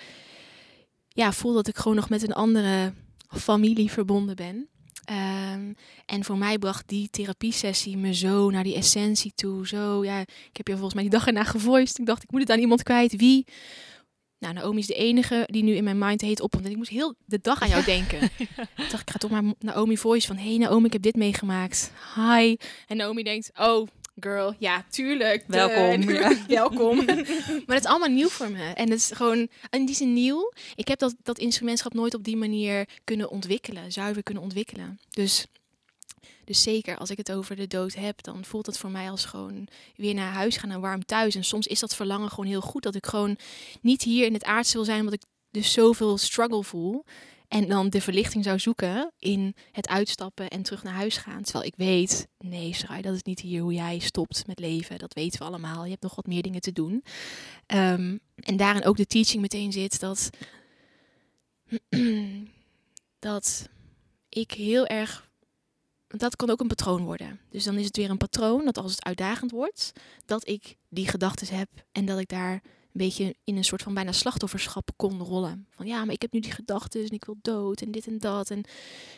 ja, 1.08 1.32
voel 1.32 1.52
dat 1.52 1.68
ik 1.68 1.76
gewoon 1.76 1.96
nog 1.96 2.08
met 2.08 2.22
een 2.22 2.32
andere 2.32 2.92
familie 3.28 3.90
verbonden 3.90 4.36
ben. 4.36 4.68
Ehm, 5.04 5.72
en 6.06 6.24
voor 6.24 6.38
mij 6.38 6.58
bracht 6.58 6.88
die 6.88 7.10
therapiesessie 7.10 7.96
me 7.96 8.14
zo 8.14 8.50
naar 8.50 8.64
die 8.64 8.74
essentie 8.74 9.32
toe. 9.34 9.66
Zo, 9.66 10.04
ja, 10.04 10.20
ik 10.20 10.56
heb 10.56 10.66
je 10.66 10.72
volgens 10.72 10.94
mij 10.94 11.02
die 11.02 11.12
dag 11.12 11.26
erna 11.26 11.44
gevoiced. 11.44 11.98
Ik 11.98 12.06
dacht, 12.06 12.22
ik 12.22 12.30
moet 12.30 12.40
het 12.40 12.50
aan 12.50 12.58
iemand 12.58 12.82
kwijt. 12.82 13.16
Wie? 13.16 13.46
Nou, 14.38 14.54
Naomi 14.54 14.78
is 14.78 14.86
de 14.86 14.94
enige 14.94 15.48
die 15.50 15.62
nu 15.62 15.74
in 15.74 15.84
mijn 15.84 15.98
mind 15.98 16.20
heet 16.20 16.40
op. 16.40 16.54
Want 16.54 16.66
ik 16.66 16.76
moest 16.76 16.90
heel 16.90 17.14
de 17.24 17.38
dag 17.42 17.62
aan 17.62 17.68
jou 17.68 17.84
denken. 17.84 18.22
Ik 18.76 18.90
dacht, 18.90 19.02
ik 19.02 19.10
ga 19.10 19.18
toch 19.18 19.30
maar 19.30 19.42
Naomi 19.58 19.98
voice 19.98 20.26
van... 20.26 20.36
Hey 20.36 20.56
Naomi, 20.56 20.86
ik 20.86 20.92
heb 20.92 21.02
dit 21.02 21.16
meegemaakt. 21.16 21.92
Hi. 22.14 22.56
En 22.86 22.96
Naomi 22.96 23.22
denkt, 23.22 23.50
oh 23.56 23.86
girl, 24.20 24.54
ja, 24.58 24.84
tuurlijk. 24.90 25.44
Welkom, 25.46 26.00
tuurlijk, 26.00 26.38
welkom. 26.58 26.96
maar 26.96 27.76
het 27.76 27.84
is 27.84 27.90
allemaal 27.90 28.08
nieuw 28.08 28.28
voor 28.28 28.50
me. 28.50 28.72
En 28.74 28.90
het 28.90 28.98
is 28.98 29.10
gewoon, 29.10 29.48
in 29.70 29.86
die 29.86 29.94
zin 29.94 30.12
nieuw. 30.12 30.52
Ik 30.74 30.88
heb 30.88 30.98
dat, 30.98 31.14
dat 31.22 31.38
instrumentschap 31.38 31.94
nooit 31.94 32.14
op 32.14 32.24
die 32.24 32.36
manier 32.36 32.88
kunnen 33.04 33.30
ontwikkelen. 33.30 33.92
Zuiver 33.92 34.22
kunnen 34.22 34.42
ontwikkelen. 34.42 34.98
Dus... 35.10 35.46
Dus 36.48 36.62
zeker 36.62 36.96
als 36.96 37.10
ik 37.10 37.16
het 37.16 37.32
over 37.32 37.56
de 37.56 37.66
dood 37.66 37.94
heb, 37.94 38.22
dan 38.22 38.44
voelt 38.44 38.66
het 38.66 38.78
voor 38.78 38.90
mij 38.90 39.10
als 39.10 39.24
gewoon 39.24 39.68
weer 39.96 40.14
naar 40.14 40.32
huis 40.32 40.56
gaan 40.56 40.70
en 40.70 40.80
warm 40.80 41.04
thuis. 41.04 41.34
En 41.34 41.44
soms 41.44 41.66
is 41.66 41.80
dat 41.80 41.94
verlangen 41.94 42.28
gewoon 42.28 42.46
heel 42.46 42.60
goed. 42.60 42.82
Dat 42.82 42.94
ik 42.94 43.06
gewoon 43.06 43.38
niet 43.80 44.02
hier 44.02 44.26
in 44.26 44.32
het 44.32 44.44
aardse 44.44 44.72
wil 44.76 44.84
zijn, 44.84 44.98
omdat 44.98 45.14
ik 45.14 45.22
dus 45.50 45.72
zoveel 45.72 46.18
struggle 46.18 46.64
voel. 46.64 47.04
En 47.48 47.68
dan 47.68 47.90
de 47.90 48.00
verlichting 48.00 48.44
zou 48.44 48.58
zoeken 48.58 49.12
in 49.18 49.54
het 49.72 49.88
uitstappen 49.88 50.48
en 50.48 50.62
terug 50.62 50.82
naar 50.82 50.94
huis 50.94 51.16
gaan. 51.16 51.42
Terwijl 51.42 51.64
ik 51.64 51.74
weet, 51.76 52.28
nee 52.38 52.74
Sarai, 52.74 53.02
dat 53.02 53.14
is 53.14 53.22
niet 53.22 53.40
hier 53.40 53.62
hoe 53.62 53.72
jij 53.72 53.98
stopt 53.98 54.46
met 54.46 54.58
leven. 54.58 54.98
Dat 54.98 55.14
weten 55.14 55.38
we 55.38 55.44
allemaal. 55.44 55.84
Je 55.84 55.90
hebt 55.90 56.02
nog 56.02 56.14
wat 56.14 56.26
meer 56.26 56.42
dingen 56.42 56.60
te 56.60 56.72
doen. 56.72 57.04
Ehm, 57.66 58.16
en 58.34 58.56
daarin 58.56 58.84
ook 58.84 58.96
de 58.96 59.06
teaching 59.06 59.42
meteen 59.42 59.72
zit 59.72 60.00
dat, 60.00 60.30
dat 63.18 63.68
ik 64.28 64.52
heel 64.52 64.86
erg 64.86 65.27
dat 66.16 66.36
kan 66.36 66.50
ook 66.50 66.60
een 66.60 66.66
patroon 66.66 67.04
worden. 67.04 67.40
Dus 67.50 67.64
dan 67.64 67.76
is 67.76 67.84
het 67.84 67.96
weer 67.96 68.10
een 68.10 68.16
patroon 68.16 68.64
dat 68.64 68.78
als 68.78 68.90
het 68.90 69.04
uitdagend 69.04 69.50
wordt, 69.50 69.92
dat 70.26 70.48
ik 70.48 70.76
die 70.88 71.08
gedachten 71.08 71.56
heb 71.56 71.68
en 71.92 72.06
dat 72.06 72.18
ik 72.18 72.28
daar 72.28 72.52
een 72.52 72.60
beetje 72.92 73.34
in 73.44 73.56
een 73.56 73.64
soort 73.64 73.82
van 73.82 73.94
bijna 73.94 74.12
slachtofferschap 74.12 74.90
kon 74.96 75.22
rollen. 75.22 75.66
Van 75.70 75.86
ja, 75.86 76.04
maar 76.04 76.14
ik 76.14 76.22
heb 76.22 76.32
nu 76.32 76.40
die 76.40 76.52
gedachten 76.52 77.00
en 77.00 77.10
ik 77.10 77.24
wil 77.24 77.36
dood 77.42 77.80
en 77.80 77.90
dit 77.90 78.06
en 78.06 78.18
dat. 78.18 78.50
En 78.50 78.64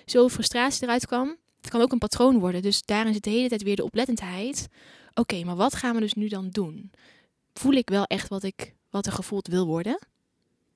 zo 0.07 0.29
frustratie 0.29 0.83
eruit 0.83 1.07
kwam. 1.07 1.37
Het 1.61 1.71
kan 1.71 1.81
ook 1.81 1.93
een 1.93 1.99
patroon 1.99 2.39
worden. 2.39 2.63
Dus 2.63 2.83
daarin 2.83 3.13
zit 3.13 3.25
de 3.25 3.31
hele 3.31 3.49
tijd 3.49 3.63
weer 3.63 3.77
de 3.77 3.85
oplettendheid. 3.85 4.69
Oké, 5.15 5.45
maar 5.45 5.57
wat 5.57 5.75
gaan 5.75 5.95
we 5.95 6.01
dus 6.01 6.15
nu 6.15 6.29
dan 6.29 6.49
doen? 6.51 6.91
Voel 7.55 7.73
ik 7.73 7.89
wel 7.89 8.05
echt 8.05 8.29
wat, 8.29 8.43
ik, 8.43 8.75
wat 8.91 9.07
er 9.07 9.13
gevoeld 9.13 9.47
wil 9.47 9.67
worden? 9.67 9.99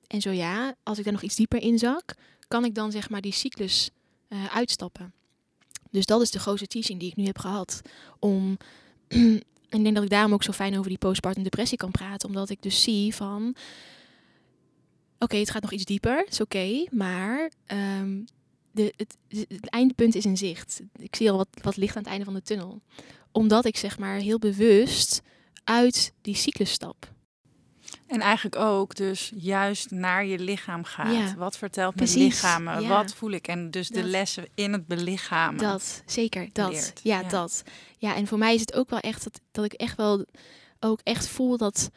En 0.07 0.21
zo 0.21 0.29
ja, 0.29 0.75
als 0.83 0.97
ik 0.97 1.03
daar 1.03 1.13
nog 1.13 1.21
iets 1.21 1.35
dieper 1.35 1.61
in 1.61 1.79
zak, 1.79 2.13
kan 2.47 2.65
ik 2.65 2.75
dan 2.75 2.91
zeg 2.91 3.09
maar 3.09 3.21
die 3.21 3.33
cyclus 3.33 3.89
eh, 4.27 4.55
uitstappen. 4.55 5.13
Dus 5.95 6.05
dat 6.05 6.21
is 6.21 6.31
de 6.31 6.39
grootste 6.39 6.67
teaching 6.67 6.99
die 6.99 7.09
ik 7.09 7.15
nu 7.15 7.25
heb 7.25 7.37
gehad. 7.37 7.81
Om, 8.19 8.57
ik 9.77 9.83
denk 9.83 9.95
dat 9.95 10.03
ik 10.03 10.09
daarom 10.09 10.33
ook 10.33 10.43
zo 10.43 10.51
fijn 10.51 10.77
over 10.77 10.89
die 10.89 10.97
postpartum 10.97 11.43
depressie 11.43 11.77
kan 11.77 11.91
praten. 11.91 12.27
Omdat 12.27 12.49
ik 12.49 12.61
dus 12.61 12.83
zie 12.83 13.15
van, 13.15 13.55
oké, 15.19 15.37
het 15.37 15.49
gaat 15.49 15.61
nog 15.61 15.71
iets 15.71 15.85
dieper, 15.85 16.25
is 16.27 16.41
oké. 16.41 16.85
maar 16.91 17.51
ehm, 17.65 18.19
de, 18.71 18.93
het, 18.97 19.17
het 19.47 19.69
eindpunt 19.69 20.15
is 20.15 20.25
in 20.25 20.37
zicht. 20.37 20.81
Ik 20.97 21.15
zie 21.15 21.31
al 21.31 21.37
wat, 21.37 21.47
wat 21.61 21.77
licht 21.77 21.95
aan 21.95 22.01
het 22.01 22.11
einde 22.11 22.25
van 22.25 22.33
de 22.33 22.41
tunnel. 22.41 22.81
Omdat 23.31 23.65
ik 23.65 23.77
zeg 23.77 23.97
maar 23.97 24.17
heel 24.17 24.39
bewust 24.39 25.21
uit 25.63 26.13
die 26.21 26.35
cyclus 26.35 26.71
stap. 26.71 27.13
En 28.07 28.21
eigenlijk 28.21 28.55
ook 28.55 28.95
dus 28.95 29.31
juist 29.35 29.91
naar 29.91 30.25
je 30.25 30.39
lichaam 30.39 30.83
gaat. 30.83 31.13
Ja. 31.13 31.35
Wat 31.35 31.57
vertelt 31.57 31.95
mijn 31.95 32.17
lichaam? 32.17 32.63
ja. 32.63 32.87
Wat 32.87 33.13
voel 33.13 33.31
ik? 33.31 33.47
En 33.47 33.71
dus 33.71 33.89
de 33.89 34.03
lessen 34.03 34.47
in 34.55 34.73
het 34.73 34.87
belichamen. 34.87 35.57
Dat, 35.57 36.03
zeker, 36.05 36.49
dat. 36.51 36.93
Ja, 37.03 37.19
ja. 37.19 37.27
dat. 37.27 37.63
Ja, 37.97 38.15
en 38.15 38.27
voor 38.27 38.37
mij 38.37 38.53
is 38.53 38.59
het 38.59 38.73
ook 38.73 38.89
wel 38.89 38.99
echt 38.99 39.23
dat, 39.23 39.41
dat 39.51 39.65
ik 39.65 39.73
echt 39.73 39.97
wel 39.97 40.25
ook 40.79 40.99
echt 41.03 41.27
voel 41.27 41.57
dat 41.57 41.89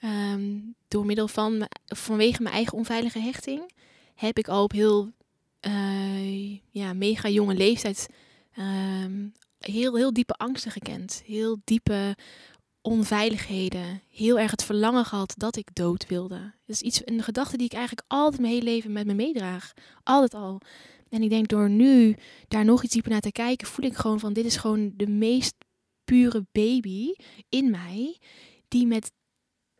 ehm, 0.00 0.58
door 0.88 1.06
middel 1.06 1.28
van, 1.28 1.68
vanwege 1.86 2.42
mijn 2.42 2.54
eigen 2.54 2.78
onveilige 2.78 3.18
hechting, 3.18 3.72
heb 4.14 4.38
ik 4.38 4.48
al 4.48 4.62
op 4.62 4.72
heel 4.72 5.12
eh, 5.60 6.56
ja, 6.70 6.92
mega 6.92 7.28
jonge 7.28 7.54
leeftijd 7.54 8.08
ehm, 8.52 9.28
heel, 9.60 9.96
heel 9.96 10.12
diepe 10.12 10.34
angsten 10.34 10.70
gekend. 10.70 11.22
Heel 11.26 11.60
diepe 11.64 12.16
onveiligheden. 12.82 14.02
Heel 14.10 14.38
erg 14.38 14.50
het 14.50 14.64
verlangen 14.64 15.04
gehad 15.04 15.34
dat 15.36 15.56
ik 15.56 15.74
dood 15.74 16.06
wilde. 16.06 16.38
Dat 16.38 16.76
is 16.76 16.82
iets, 16.82 17.02
een 17.04 17.22
gedachte 17.22 17.56
die 17.56 17.66
ik 17.66 17.72
eigenlijk 17.72 18.06
altijd 18.08 18.40
mijn 18.40 18.52
hele 18.52 18.64
leven 18.64 18.92
met 18.92 19.06
me 19.06 19.14
meedraag. 19.14 19.72
Altijd 20.02 20.34
al. 20.34 20.60
En 21.08 21.22
ik 21.22 21.30
denk 21.30 21.48
door 21.48 21.70
nu 21.70 22.16
daar 22.48 22.64
nog 22.64 22.82
iets 22.82 22.92
dieper 22.92 23.10
naar 23.10 23.20
te 23.20 23.32
kijken, 23.32 23.66
voel 23.66 23.86
ik 23.86 23.96
gewoon 23.96 24.20
van 24.20 24.32
dit 24.32 24.44
is 24.44 24.56
gewoon 24.56 24.92
de 24.96 25.06
meest 25.06 25.54
pure 26.04 26.46
baby 26.52 27.12
in 27.48 27.70
mij. 27.70 28.18
Die 28.68 28.86
met 28.86 29.12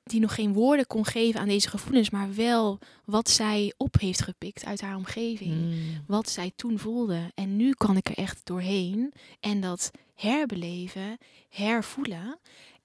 die 0.03 0.21
nog 0.21 0.35
geen 0.35 0.53
woorden 0.53 0.87
kon 0.87 1.05
geven 1.05 1.41
aan 1.41 1.49
deze 1.49 1.69
gevoelens, 1.69 2.11
maar 2.11 2.35
wel 2.35 2.79
wat 3.05 3.31
zij 3.31 3.75
op 3.77 3.99
heeft 4.01 4.23
gepikt 4.23 4.65
uit 4.65 4.81
haar 4.81 4.97
omgeving. 4.97 5.55
Mm. 5.55 6.05
Wat 6.07 6.29
zij 6.29 6.53
toen 6.57 6.79
voelde. 6.79 7.31
En 7.35 7.57
nu 7.57 7.73
kan 7.73 7.97
ik 7.97 8.09
er 8.09 8.17
echt 8.17 8.41
doorheen 8.45 9.13
en 9.41 9.61
dat 9.61 9.91
herbeleven, 10.15 11.19
hervoelen 11.49 12.39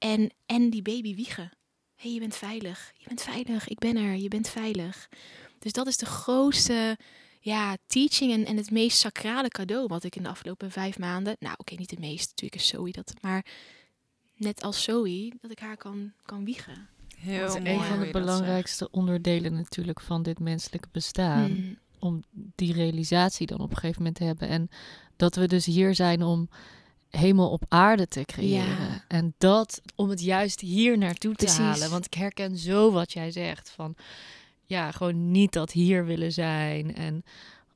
en, 0.05 0.31
en 0.45 0.69
die 0.69 0.81
baby 0.81 1.15
wiegen. 1.15 1.51
Hé, 1.95 2.01
hey, 2.01 2.11
je 2.11 2.19
bent 2.19 2.35
veilig. 2.35 2.93
Je 2.97 3.07
bent 3.07 3.21
veilig. 3.21 3.67
Ik 3.67 3.79
ben 3.79 3.97
er. 3.97 4.15
Je 4.15 4.27
bent 4.27 4.49
veilig. 4.49 5.09
Dus 5.59 5.71
dat 5.71 5.87
is 5.87 5.97
de 5.97 6.05
grootste 6.05 6.97
ja, 7.39 7.77
teaching 7.87 8.31
en, 8.31 8.45
en 8.45 8.57
het 8.57 8.71
meest 8.71 8.97
sacrale 8.97 9.47
cadeau 9.47 9.87
wat 9.87 10.03
ik 10.03 10.15
in 10.15 10.23
de 10.23 10.29
afgelopen 10.29 10.71
vijf 10.71 10.99
maanden. 10.99 11.35
Nou, 11.39 11.55
oké, 11.57 11.75
niet 11.75 11.89
het 11.89 11.99
meest. 11.99 12.29
Natuurlijk 12.29 12.61
is 12.61 12.67
Zoe 12.67 12.91
dat. 12.91 13.13
Maar 13.21 13.45
net 14.35 14.63
als 14.63 14.83
Zoe, 14.83 15.33
dat 15.41 15.51
ik 15.51 15.59
haar 15.59 15.77
kan, 15.77 16.11
kan 16.25 16.45
wiegen. 16.45 16.87
Heel 17.17 17.47
Dat 17.47 17.55
is 17.55 17.61
mooi 17.61 17.75
een 17.75 17.83
van 17.83 17.99
de 17.99 18.11
belangrijkste 18.11 18.91
onderdelen 18.91 19.53
natuurlijk 19.53 20.01
van 20.01 20.23
dit 20.23 20.39
menselijke 20.39 20.87
bestaan. 20.91 21.45
Hmm. 21.45 21.77
Om 21.99 22.23
die 22.55 22.73
realisatie 22.73 23.47
dan 23.47 23.59
op 23.59 23.69
een 23.69 23.77
gegeven 23.77 23.97
moment 23.97 24.15
te 24.15 24.23
hebben. 24.23 24.47
En 24.47 24.69
dat 25.15 25.35
we 25.35 25.47
dus 25.47 25.65
hier 25.65 25.95
zijn 25.95 26.23
om 26.23 26.49
hemel 27.17 27.49
op 27.49 27.63
aarde 27.67 28.07
te 28.07 28.23
creëren. 28.25 28.65
Ja. 28.67 29.03
En 29.07 29.33
dat 29.37 29.81
om 29.95 30.09
het 30.09 30.21
juist 30.21 30.59
hier 30.59 30.97
naartoe 30.97 31.35
te 31.35 31.45
Precies. 31.45 31.59
halen. 31.63 31.89
Want 31.89 32.05
ik 32.05 32.13
herken 32.13 32.57
zo 32.57 32.91
wat 32.91 33.13
jij 33.13 33.31
zegt. 33.31 33.69
Van 33.69 33.95
ja, 34.65 34.91
gewoon 34.91 35.31
niet 35.31 35.53
dat 35.53 35.71
hier 35.71 36.05
willen 36.05 36.31
zijn. 36.31 36.95
En 36.95 37.23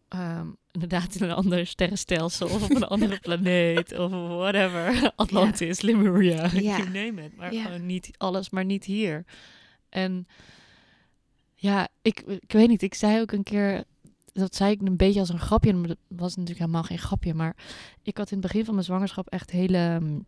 ehm, 0.07 0.47
inderdaad 0.71 1.15
in 1.15 1.23
een 1.23 1.31
ander 1.35 1.67
sterrenstelsel 1.67 2.47
of 2.47 2.63
op 2.63 2.75
een 2.75 2.83
andere 2.87 3.19
planeet 3.27 3.97
of 3.97 4.11
whatever. 4.11 5.11
Atlantis, 5.15 5.81
Lemuria, 5.81 6.49
Ja. 6.53 6.77
you 6.83 6.83
name 6.89 7.23
it. 7.25 7.35
Maar 7.37 7.53
Ja. 7.53 7.63
gewoon 7.63 7.85
niet 7.85 8.09
alles, 8.17 8.49
maar 8.49 8.65
niet 8.65 8.85
hier. 8.85 9.25
En 9.89 10.27
ja, 11.55 11.87
ik, 12.01 12.19
ik 12.21 12.51
weet 12.51 12.67
niet. 12.67 12.81
Ik 12.81 12.93
zei 12.93 13.21
ook 13.21 13.31
een 13.31 13.43
keer, 13.43 13.83
dat 14.39 14.55
zei 14.55 14.71
ik 14.71 14.81
een 14.81 14.97
beetje 14.97 15.19
als 15.19 15.29
een 15.29 15.39
grapje. 15.39 15.73
Maar 15.73 15.87
dat 15.87 15.97
was 16.07 16.29
natuurlijk 16.35 16.59
helemaal 16.59 16.83
geen 16.83 16.99
grapje. 16.99 17.33
Maar 17.33 17.55
ik 18.03 18.17
had 18.17 18.31
in 18.31 18.37
het 18.37 18.47
begin 18.47 18.65
van 18.65 18.73
mijn 18.73 18.85
zwangerschap 18.85 19.27
echt 19.27 19.49
hele 19.51 19.99
mm, 19.99 20.25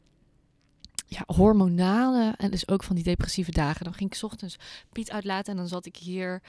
ja, 1.08 1.24
hormonale 1.26 2.34
en 2.38 2.52
dus 2.52 2.68
ook 2.68 2.84
van 2.84 2.96
die 2.96 3.04
depressieve 3.04 3.52
dagen. 3.52 3.84
Dan 3.84 3.94
ging 3.94 4.10
ik 4.10 4.16
's 4.16 4.24
ochtends 4.24 4.56
Piet 4.92 5.12
uitlaten 5.12 5.52
en 5.52 5.58
dan 5.58 5.68
zat 5.68 5.86
ik 5.86 5.96
hier 5.98 6.42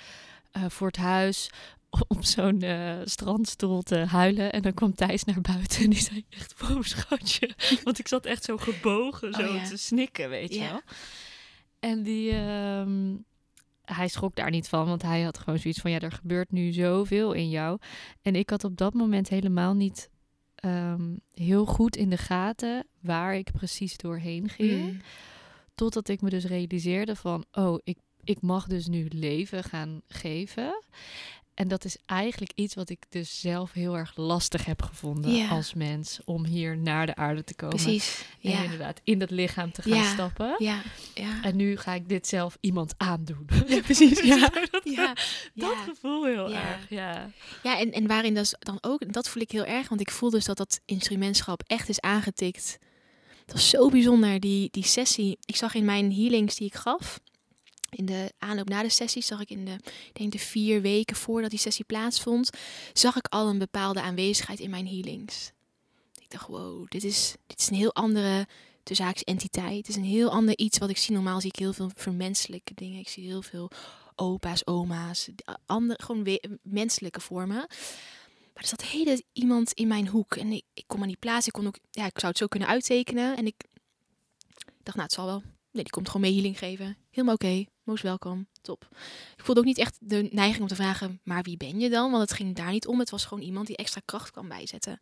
eh, 0.53 0.64
voor 0.68 0.87
het 0.87 0.96
huis 0.96 1.51
op 2.09 2.25
zo'n 2.25 2.61
eh, 2.62 2.96
strandstoel 3.05 3.83
te 3.83 3.96
huilen. 3.96 4.53
En 4.53 4.62
dan 4.62 4.75
kwam 4.75 4.94
Thijs 4.94 5.25
naar 5.25 5.40
buiten 5.40 5.83
en 5.85 5.90
die 5.90 6.01
zei 6.01 6.25
echt, 6.29 6.55
wow 6.61 6.83
schatje. 6.85 7.51
Want 7.85 7.98
ik 7.98 8.09
zat 8.09 8.27
echt 8.27 8.44
zo 8.44 8.57
gebogen, 8.57 9.29
Oh, 9.29 9.35
zo 9.35 9.55
ja. 9.55 9.64
te 9.68 9.77
snikken, 9.77 10.29
weet 10.29 10.55
je 10.55 10.61
Ja. 10.61 10.70
wel. 10.70 10.81
En 11.81 12.03
die, 12.03 12.31
ehm, 12.33 13.14
hij 13.94 14.09
schrok 14.09 14.35
daar 14.35 14.50
niet 14.50 14.68
van, 14.68 14.87
want 14.87 15.02
hij 15.02 15.22
had 15.22 15.38
gewoon 15.38 15.59
zoiets 15.59 15.81
van, 15.81 15.90
ja, 15.90 15.98
er 15.98 16.12
gebeurt 16.12 16.52
nu 16.52 16.72
zoveel 16.72 17.33
in 17.33 17.50
jou. 17.50 17.78
En 18.22 18.35
ik 18.35 18.50
had 18.50 18.64
op 18.64 18.76
dat 18.76 18.94
moment 18.94 19.28
helemaal 19.28 19.74
niet 19.74 20.11
ehm, 20.55 21.16
heel 21.35 21.66
goed 21.66 21.96
in 21.96 22.11
de 22.11 22.16
gaten 22.16 22.87
waar 23.00 23.35
ik 23.35 23.52
precies 23.52 23.96
doorheen 23.96 24.48
ging. 24.48 24.92
Mm. 24.92 25.00
Totdat 25.74 26.09
ik 26.09 26.20
me 26.20 26.31
dus 26.31 26.44
realiseerde 26.44 27.16
van, 27.16 27.44
oh, 27.52 27.78
ik, 27.85 27.98
ik 28.24 28.40
mag 28.40 28.66
dus 28.66 28.87
nu 28.87 29.09
leven 29.09 29.64
gaan 29.64 30.02
geven. 30.09 30.83
En 31.62 31.68
dat 31.68 31.85
is 31.85 31.96
eigenlijk 32.07 32.53
iets 32.55 32.75
wat 32.75 32.88
ik 32.90 33.05
dus 33.09 33.40
zelf 33.40 33.72
heel 33.72 33.96
erg 33.96 34.12
lastig 34.16 34.64
heb 34.64 34.83
gevonden 34.83 35.35
Ja. 35.35 35.48
als 35.48 35.75
mens. 35.75 36.20
Om 36.25 36.44
hier 36.44 36.77
naar 36.79 37.07
de 37.07 37.14
aarde 37.16 37.44
te 37.44 37.55
komen. 37.55 37.77
Precies. 37.77 38.25
En 38.42 38.51
Ja. 38.51 38.62
inderdaad 38.62 39.01
in 39.05 39.18
dat 39.18 39.31
lichaam 39.31 39.72
te 39.72 39.83
gaan 39.83 39.92
Ja. 39.96 40.12
stappen. 40.12 40.55
Ja. 40.59 40.83
Ja. 41.14 41.42
En 41.42 41.57
nu 41.57 41.77
ga 41.77 41.94
ik 41.94 42.09
dit 42.09 42.27
zelf 42.27 42.57
iemand 42.61 42.94
aandoen. 42.96 43.46
Ja, 43.66 43.81
precies. 43.90 44.20
Ja. 44.20 44.48
dat, 44.70 44.81
Ja. 44.85 45.12
dat 45.55 45.77
gevoel 45.88 46.25
heel 46.25 46.53
erg, 46.53 46.88
ja. 46.88 47.31
Ja, 47.62 47.79
en, 47.79 47.92
en 47.92 48.07
waarin 48.07 48.35
dat 48.35 48.57
dan 48.59 48.79
ook, 48.81 49.12
dat 49.12 49.29
voel 49.29 49.42
ik 49.42 49.51
heel 49.51 49.64
erg, 49.64 49.88
want 49.88 50.01
ik 50.01 50.11
voel 50.11 50.31
dus 50.31 50.44
dat 50.44 50.57
dat 50.57 50.81
instrumentschap 50.85 51.62
echt 51.66 51.88
is 51.88 52.01
aangetikt. 52.01 52.79
Dat 53.46 53.55
was 53.55 53.68
zo 53.68 53.88
bijzonder, 53.88 54.40
die, 54.40 54.68
die 54.70 54.85
sessie. 54.87 55.38
Ik 55.44 55.57
zag 55.57 55.75
in 55.75 55.85
mijn 55.85 56.12
healings 56.12 56.57
die 56.57 56.66
ik 56.66 56.75
gaf, 56.75 57.20
in 57.94 58.07
de 58.07 58.33
aanloop 58.38 58.68
na 58.68 58.83
de 58.83 58.88
sessie, 58.88 59.22
zag 59.22 59.40
ik 59.40 59.50
in 59.50 59.64
de, 59.64 59.76
denk 60.12 60.33
de 60.33 60.38
vier 60.38 60.81
weken 60.81 61.16
voordat 61.16 61.50
die 61.50 61.59
sessie 61.59 61.85
plaatsvond, 61.85 62.50
zag 62.92 63.16
ik 63.16 63.26
al 63.28 63.48
een 63.48 63.59
bepaalde 63.59 64.00
aanwezigheid 64.00 64.61
in 64.61 64.70
mijn 64.70 64.87
healings. 64.87 65.52
Ik 66.20 66.31
dacht, 66.31 66.46
wow, 66.46 66.87
dit 66.88 67.05
is, 67.05 67.35
dit 67.46 67.61
is 67.61 67.68
een 67.68 67.76
heel 67.76 67.94
andere 67.94 68.46
tussen 68.83 69.12
entiteit. 69.24 69.76
Het 69.76 69.88
is 69.88 69.96
een 69.96 70.05
heel 70.05 70.31
ander 70.31 70.59
iets 70.59 70.78
wat 70.78 70.90
ik 70.90 70.96
zie. 70.96 71.14
Normaal 71.14 71.40
zie 71.40 71.50
ik 71.50 71.59
heel 71.59 71.72
veel 71.72 71.90
vermenselijke 71.94 72.74
dingen. 72.74 72.98
Ik 72.98 73.09
zie 73.09 73.26
heel 73.26 73.42
veel 73.42 73.70
opa's, 74.14 74.66
oma's, 74.66 75.28
andere, 75.66 76.02
gewoon 76.02 76.38
menselijke 76.62 77.20
vormen. 77.20 77.66
Maar 78.55 78.62
er 78.62 78.66
zat 78.66 78.83
hele 78.83 79.24
iemand 79.33 79.72
in 79.72 79.88
mijn 79.88 80.09
hoek. 80.09 80.37
En 80.37 80.52
ik, 80.52 80.64
ik 80.74 80.85
kon 80.87 81.00
me 81.00 81.07
niet 81.07 81.18
plaatsen. 81.18 81.52
Ik, 81.55 81.61
kon 81.61 81.66
ook, 81.66 81.78
ja, 81.90 82.07
ik 82.07 82.18
zou 82.18 82.26
het 82.26 82.38
zo 82.38 82.46
kunnen 82.46 82.68
uittekenen. 82.68 83.37
En 83.37 83.46
ik 83.46 83.64
dacht, 84.83 84.96
nou, 84.96 85.02
het 85.02 85.12
zal 85.12 85.26
wel. 85.26 85.42
Nee, 85.70 85.83
die 85.83 85.92
komt 85.92 86.07
gewoon 86.07 86.22
mee 86.22 86.33
healing 86.33 86.59
geven. 86.59 86.96
Helemaal 87.11 87.35
oké. 87.35 87.64
Most 87.83 88.03
welkom. 88.03 88.47
Top. 88.61 88.88
Ik 89.37 89.45
voelde 89.45 89.61
ook 89.61 89.66
niet 89.66 89.79
echt 89.79 89.97
de 90.01 90.29
neiging 90.31 90.61
om 90.61 90.68
te 90.68 90.75
vragen, 90.75 91.21
maar 91.25 91.42
wie 91.42 91.57
ben 91.57 91.81
je 91.81 91.90
dan? 91.90 92.11
Want 92.11 92.23
het 92.23 92.33
ging 92.33 92.57
daar 92.57 92.71
niet 92.71 92.87
om. 92.87 92.99
Het 92.99 93.11
was 93.11 93.25
gewoon 93.25 93.45
iemand 93.45 93.66
die 93.66 93.77
extra 93.77 94.01
kracht 94.05 94.31
kan 94.31 94.49
bijzetten. 94.49 95.01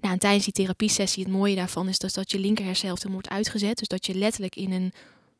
Nou, 0.00 0.12
en 0.12 0.18
tijdens 0.18 0.44
die 0.44 0.52
therapiesessie, 0.52 1.24
het 1.24 1.32
mooie 1.32 1.54
daarvan 1.54 1.88
is 1.88 1.98
dus 1.98 2.12
dat 2.12 2.30
je 2.30 2.38
linker 2.38 2.98
wordt 3.10 3.28
uitgezet. 3.28 3.78
Dus 3.78 3.88
dat 3.88 4.06
je 4.06 4.14
letterlijk 4.14 4.56
in 4.56 4.72
een 4.72 4.92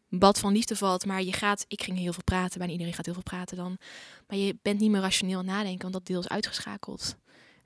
bad 0.08 0.38
van 0.38 0.52
liefde 0.52 0.76
valt. 0.76 1.06
Maar 1.06 1.22
je 1.22 1.32
gaat, 1.32 1.64
ik 1.68 1.82
ging 1.82 1.98
heel 1.98 2.12
veel 2.12 2.24
praten, 2.24 2.58
bijna 2.58 2.72
iedereen 2.72 2.94
gaat 2.94 3.04
heel 3.04 3.14
veel 3.14 3.22
praten 3.22 3.56
dan. 3.56 3.78
Maar 4.28 4.38
je 4.38 4.56
bent 4.62 4.80
niet 4.80 4.90
meer 4.90 5.00
rationeel 5.00 5.42
nadenken, 5.42 5.82
want 5.82 5.92
dat 5.92 6.06
deel 6.06 6.20
is 6.20 6.28
uitgeschakeld. 6.28 7.16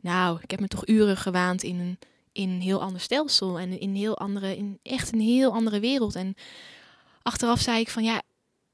Nou, 0.00 0.38
ik 0.42 0.50
heb 0.50 0.60
me 0.60 0.68
toch 0.68 0.86
uren 0.86 1.16
gewaand 1.16 1.62
in 1.62 1.78
een, 1.78 1.98
in 2.32 2.48
een 2.48 2.60
heel 2.60 2.80
ander 2.80 3.00
stelsel. 3.00 3.58
En 3.58 3.80
in, 3.80 3.94
heel 3.94 4.18
andere, 4.18 4.56
in 4.56 4.78
echt 4.82 5.12
een 5.12 5.20
heel 5.20 5.52
andere 5.52 5.80
wereld. 5.80 6.14
En 6.14 6.34
achteraf 7.22 7.60
zei 7.60 7.80
ik 7.80 7.90
van 7.90 8.04
ja, 8.04 8.22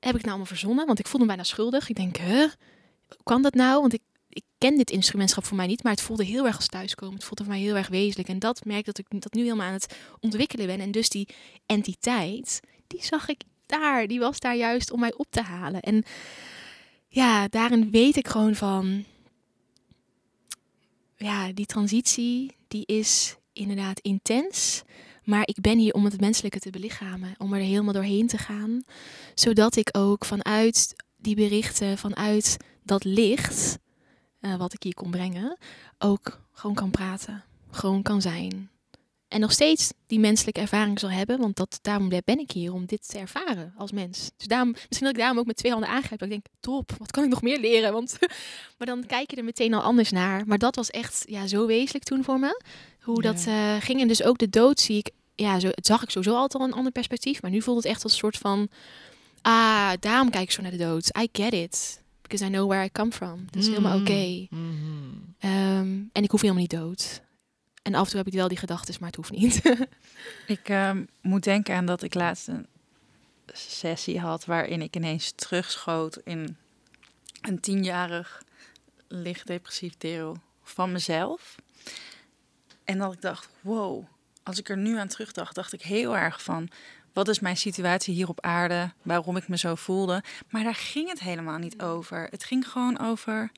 heb 0.06 0.14
ik 0.14 0.20
nou 0.22 0.28
allemaal 0.28 0.46
verzonnen? 0.46 0.86
Want 0.86 0.98
ik 0.98 1.06
voelde 1.06 1.26
me 1.26 1.32
bijna 1.32 1.48
schuldig. 1.48 1.88
Ik 1.88 1.96
denk, 1.96 2.16
huh? 2.16 2.50
Kan 3.22 3.42
dat 3.42 3.54
nou? 3.54 3.80
Want 3.80 3.92
ik, 3.92 4.02
ik 4.28 4.44
ken 4.58 4.76
dit 4.76 4.90
instrumentschap 4.90 5.44
voor 5.44 5.56
mij 5.56 5.66
niet, 5.66 5.82
maar 5.82 5.92
het 5.92 6.02
voelde 6.02 6.24
heel 6.24 6.46
erg 6.46 6.56
als 6.56 6.68
thuiskomen. 6.68 7.14
Het 7.14 7.24
voelde 7.24 7.44
voor 7.44 7.52
mij 7.52 7.62
heel 7.62 7.76
erg 7.76 7.88
wezenlijk. 7.88 8.28
En 8.28 8.38
dat 8.38 8.64
merk 8.64 8.84
dat 8.84 8.98
ik 8.98 9.06
dat 9.08 9.32
nu 9.32 9.42
helemaal 9.42 9.66
aan 9.66 9.72
het 9.72 9.96
ontwikkelen 10.20 10.66
ben. 10.66 10.80
En 10.80 10.90
dus 10.90 11.08
die 11.08 11.28
entiteit, 11.66 12.60
die 12.86 13.04
zag 13.04 13.28
ik 13.28 13.40
daar. 13.66 14.06
Die 14.06 14.18
was 14.18 14.40
daar 14.40 14.56
juist 14.56 14.90
om 14.90 15.00
mij 15.00 15.14
op 15.16 15.26
te 15.30 15.42
halen. 15.42 15.80
En 15.80 16.04
ja, 17.08 17.48
daarin 17.48 17.90
weet 17.90 18.16
ik 18.16 18.28
gewoon 18.28 18.54
van... 18.54 19.04
Ja, 21.18 21.52
die 21.52 21.66
transitie, 21.66 22.56
die 22.68 22.86
is 22.86 23.36
inderdaad 23.52 24.00
intens. 24.00 24.82
Maar 25.26 25.42
ik 25.44 25.60
ben 25.60 25.78
hier 25.78 25.92
om 25.92 26.04
het 26.04 26.20
menselijke 26.20 26.58
te 26.58 26.70
belichamen. 26.70 27.34
Om 27.38 27.52
er 27.52 27.60
helemaal 27.60 27.92
doorheen 27.92 28.26
te 28.26 28.38
gaan. 28.38 28.84
Zodat 29.34 29.76
ik 29.76 29.88
ook 29.92 30.24
vanuit 30.24 30.94
die 31.16 31.34
berichten, 31.34 31.98
vanuit 31.98 32.56
dat 32.82 33.04
licht... 33.04 33.78
eh, 34.40 34.56
wat 34.56 34.72
ik 34.72 34.82
hier 34.82 34.94
kon 34.94 35.10
brengen, 35.10 35.58
ook 35.98 36.40
gewoon 36.52 36.76
kan 36.76 36.90
praten. 36.90 37.44
Gewoon 37.70 38.02
kan 38.02 38.22
zijn. 38.22 38.70
En 39.28 39.40
nog 39.40 39.52
steeds 39.52 39.92
die 40.06 40.18
menselijke 40.18 40.60
ervaring 40.60 40.98
zal 40.98 41.10
hebben. 41.10 41.38
Want 41.38 41.56
dat, 41.56 41.78
daarom 41.82 42.08
ben 42.08 42.38
ik 42.38 42.50
hier, 42.50 42.72
om 42.72 42.86
dit 42.86 43.08
te 43.08 43.18
ervaren 43.18 43.74
als 43.76 43.92
mens. 43.92 44.30
Dus 44.36 44.46
daarom, 44.46 44.70
misschien 44.70 45.00
dat 45.00 45.10
ik 45.10 45.16
daarom 45.16 45.38
ook 45.38 45.46
met 45.46 45.56
twee 45.56 45.72
handen 45.72 45.90
aangrijp. 45.90 46.20
Dat 46.20 46.28
ik 46.28 46.34
denk, 46.34 46.46
top, 46.60 46.92
wat 46.98 47.10
kan 47.10 47.24
ik 47.24 47.30
nog 47.30 47.42
meer 47.42 47.60
leren? 47.60 47.92
Want, 47.92 48.18
maar 48.78 48.86
dan 48.86 49.06
kijk 49.06 49.30
je 49.30 49.36
er 49.36 49.44
meteen 49.44 49.74
al 49.74 49.82
anders 49.82 50.10
naar. 50.10 50.46
Maar 50.46 50.58
dat 50.58 50.76
was 50.76 50.90
echt 50.90 51.24
ja, 51.28 51.46
zo 51.46 51.66
wezenlijk 51.66 52.04
toen 52.04 52.24
voor 52.24 52.38
me. 52.38 52.62
Hoe 53.06 53.22
Ja. 53.22 53.32
dat 53.32 53.44
eh, 53.46 53.76
ging. 53.80 54.00
En 54.00 54.08
dus 54.08 54.22
ook 54.22 54.38
de 54.38 54.48
dood 54.50 54.80
zie 54.80 54.96
ik... 54.96 55.10
Ja, 55.34 55.60
zo, 55.60 55.68
het 55.68 55.86
zag 55.86 56.02
ik 56.02 56.10
sowieso 56.10 56.36
altijd 56.36 56.62
al 56.62 56.68
een 56.68 56.74
ander 56.74 56.92
perspectief. 56.92 57.42
Maar 57.42 57.50
nu 57.50 57.62
voelt 57.62 57.76
het 57.76 57.86
echt 57.92 58.02
als 58.02 58.12
een 58.12 58.18
soort 58.18 58.36
van... 58.36 58.68
Ah, 59.42 59.92
daarom 60.00 60.30
kijk 60.30 60.44
ik 60.44 60.50
zo 60.50 60.62
naar 60.62 60.70
de 60.70 60.76
dood. 60.76 61.16
I 61.18 61.28
get 61.32 61.52
it. 61.52 62.02
Because 62.22 62.44
I 62.44 62.48
know 62.48 62.68
where 62.68 62.84
I 62.84 62.90
come 62.92 63.12
from. 63.12 63.44
Dat 63.50 63.62
is 63.62 63.68
helemaal 63.68 64.00
oké. 64.00 64.46
Mhm. 64.50 64.64
Ehm, 65.38 65.98
en 66.12 66.22
ik 66.22 66.30
hoef 66.30 66.40
helemaal 66.40 66.62
niet 66.62 66.70
dood. 66.70 67.22
En 67.82 67.94
af 67.94 68.02
en 68.04 68.08
toe 68.08 68.18
heb 68.18 68.26
ik 68.26 68.32
wel 68.32 68.48
die 68.48 68.56
gedachten, 68.58 68.94
maar 68.98 69.08
het 69.08 69.16
hoeft 69.16 69.30
niet. 69.30 69.62
Ik 70.46 70.68
ehm, 70.68 71.04
moet 71.22 71.44
denken 71.44 71.74
aan 71.74 71.86
dat 71.86 72.02
ik 72.02 72.14
laatst 72.14 72.48
een 72.48 72.66
sessie 73.52 74.20
had 74.20 74.44
waarin 74.44 74.82
ik 74.82 74.96
ineens 74.96 75.32
terugschoot 75.34 76.16
in 76.24 76.56
een 77.40 77.60
tienjarig 77.60 78.42
licht 79.08 79.46
depressief 79.46 79.96
deel 79.98 80.36
van 80.62 80.92
mezelf. 80.92 81.56
En 82.86 82.98
dat 82.98 83.12
ik 83.12 83.20
dacht, 83.20 83.48
wow, 83.60 84.04
als 84.42 84.58
ik 84.58 84.68
er 84.68 84.76
nu 84.76 84.98
aan 84.98 85.08
terugdacht, 85.08 85.54
dacht 85.54 85.72
ik 85.72 85.82
heel 85.82 86.16
erg 86.16 86.42
van, 86.42 86.68
wat 87.12 87.28
is 87.28 87.40
mijn 87.40 87.56
situatie 87.56 88.14
hier 88.14 88.28
op 88.28 88.40
aarde, 88.40 88.92
waarom 89.02 89.36
ik 89.36 89.48
me 89.48 89.58
zo 89.58 89.74
voelde. 89.74 90.22
Maar 90.48 90.62
daar 90.62 90.74
ging 90.74 91.08
het 91.08 91.20
helemaal 91.20 91.58
niet 91.58 91.82
over. 91.82 92.26
Het 92.30 92.44
ging 92.44 92.68
gewoon 92.68 92.98
over 92.98 93.50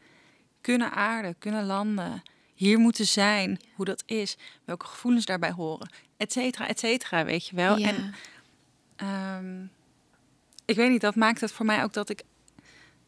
kunnen 0.60 0.92
aarden, 0.92 1.38
kunnen 1.38 1.64
landen, 1.64 2.22
hier 2.54 2.78
moeten 2.78 3.06
zijn, 3.06 3.60
hoe 3.74 3.84
dat 3.84 4.02
is, 4.06 4.36
welke 4.64 4.86
gevoelens 4.86 5.24
daarbij 5.24 5.50
horen, 5.52 5.90
et 6.16 6.32
cetera, 6.32 6.68
et 6.68 6.78
cetera, 6.78 7.24
weet 7.24 7.46
je 7.46 7.56
wel. 7.56 7.76
ja. 7.76 7.88
En 7.88 8.14
ehm, 8.96 9.64
ik 10.64 10.76
weet 10.76 10.90
niet, 10.90 11.00
dat 11.00 11.14
maakt 11.14 11.40
het 11.40 11.52
voor 11.52 11.66
mij 11.66 11.82
ook 11.82 11.92
dat 11.92 12.08
ik 12.08 12.22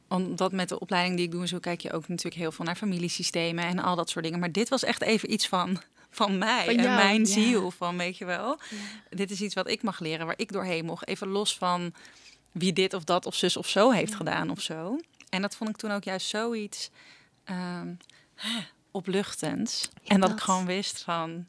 omdat 0.08 0.52
met 0.52 0.68
de 0.68 0.80
opleiding 0.80 1.16
die 1.16 1.24
ik 1.24 1.30
doe, 1.30 1.40
en 1.40 1.48
zo 1.48 1.58
kijk 1.58 1.80
je 1.80 1.92
ook 1.92 2.08
natuurlijk 2.08 2.40
heel 2.40 2.52
veel 2.52 2.64
naar 2.64 2.76
familiesystemen 2.76 3.64
en 3.64 3.78
al 3.78 3.96
dat 3.96 4.10
soort 4.10 4.24
dingen. 4.24 4.40
Maar 4.40 4.52
dit 4.52 4.68
was 4.68 4.84
echt 4.84 5.02
even 5.02 5.32
iets 5.32 5.48
van, 5.48 5.82
van 6.10 6.38
mij 6.38 6.64
Van 6.64 6.76
en 6.76 6.94
mijn 6.94 7.20
ja. 7.20 7.26
ziel. 7.26 7.70
Van 7.70 7.96
weet 7.96 8.16
je 8.16 8.24
wel, 8.24 8.58
dit 9.10 9.30
is 9.30 9.40
iets 9.40 9.54
wat 9.54 9.68
ik 9.68 9.82
mag 9.82 10.00
leren, 10.00 10.26
waar 10.26 10.38
ik 10.38 10.52
doorheen 10.52 10.84
mocht. 10.84 11.08
Even 11.08 11.28
los 11.28 11.56
van 11.56 11.94
wie 12.52 12.72
dit 12.72 12.94
of 12.94 13.04
dat 13.04 13.26
of 13.26 13.34
zus 13.34 13.56
of 13.56 13.68
zo 13.68 13.90
heeft 13.90 14.14
gedaan 14.14 14.50
of 14.50 14.60
zo. 14.60 14.98
En 15.28 15.42
dat 15.42 15.56
vond 15.56 15.70
ik 15.70 15.76
toen 15.76 15.90
ook 15.90 16.04
juist 16.04 16.28
zoiets 16.28 16.90
ehm, 17.44 17.94
opluchtends. 18.90 19.88
En 20.04 20.20
dat, 20.20 20.30
ik 20.30 20.40
gewoon 20.40 20.66
wist 20.66 21.02
van. 21.02 21.46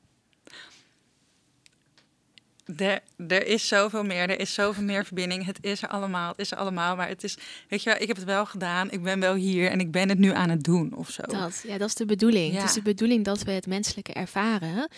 Er, 2.77 2.99
er 3.27 3.45
is 3.45 3.67
zoveel 3.67 4.03
meer, 4.03 4.29
er 4.29 4.39
is 4.39 4.53
zoveel 4.53 4.83
meer 4.83 5.05
verbinding. 5.05 5.45
Het 5.45 5.57
is 5.61 5.81
er 5.81 5.89
allemaal, 5.89 6.29
het 6.29 6.39
is 6.39 6.51
er 6.51 6.57
allemaal. 6.57 6.95
Maar 6.95 7.07
het 7.07 7.23
is, 7.23 7.37
weet 7.69 7.83
je 7.83 7.89
wel, 7.89 8.01
ik 8.01 8.07
heb 8.07 8.15
het 8.15 8.25
wel 8.25 8.45
gedaan. 8.45 8.91
Ik 8.91 9.03
ben 9.03 9.19
wel 9.19 9.33
hier 9.33 9.69
en 9.69 9.79
ik 9.79 9.91
ben 9.91 10.09
het 10.09 10.19
nu 10.19 10.31
aan 10.33 10.49
het 10.49 10.63
doen 10.63 10.95
of 10.95 11.09
zo. 11.09 11.21
Dat, 11.21 11.63
ja, 11.67 11.77
dat 11.77 11.87
is 11.87 11.95
de 11.95 12.05
bedoeling. 12.05 12.53
Ja. 12.53 12.59
Het 12.59 12.69
is 12.69 12.75
de 12.75 12.81
bedoeling 12.81 13.25
dat 13.25 13.43
we 13.43 13.51
het 13.51 13.67
menselijke 13.67 14.13
ervaren 14.13 14.89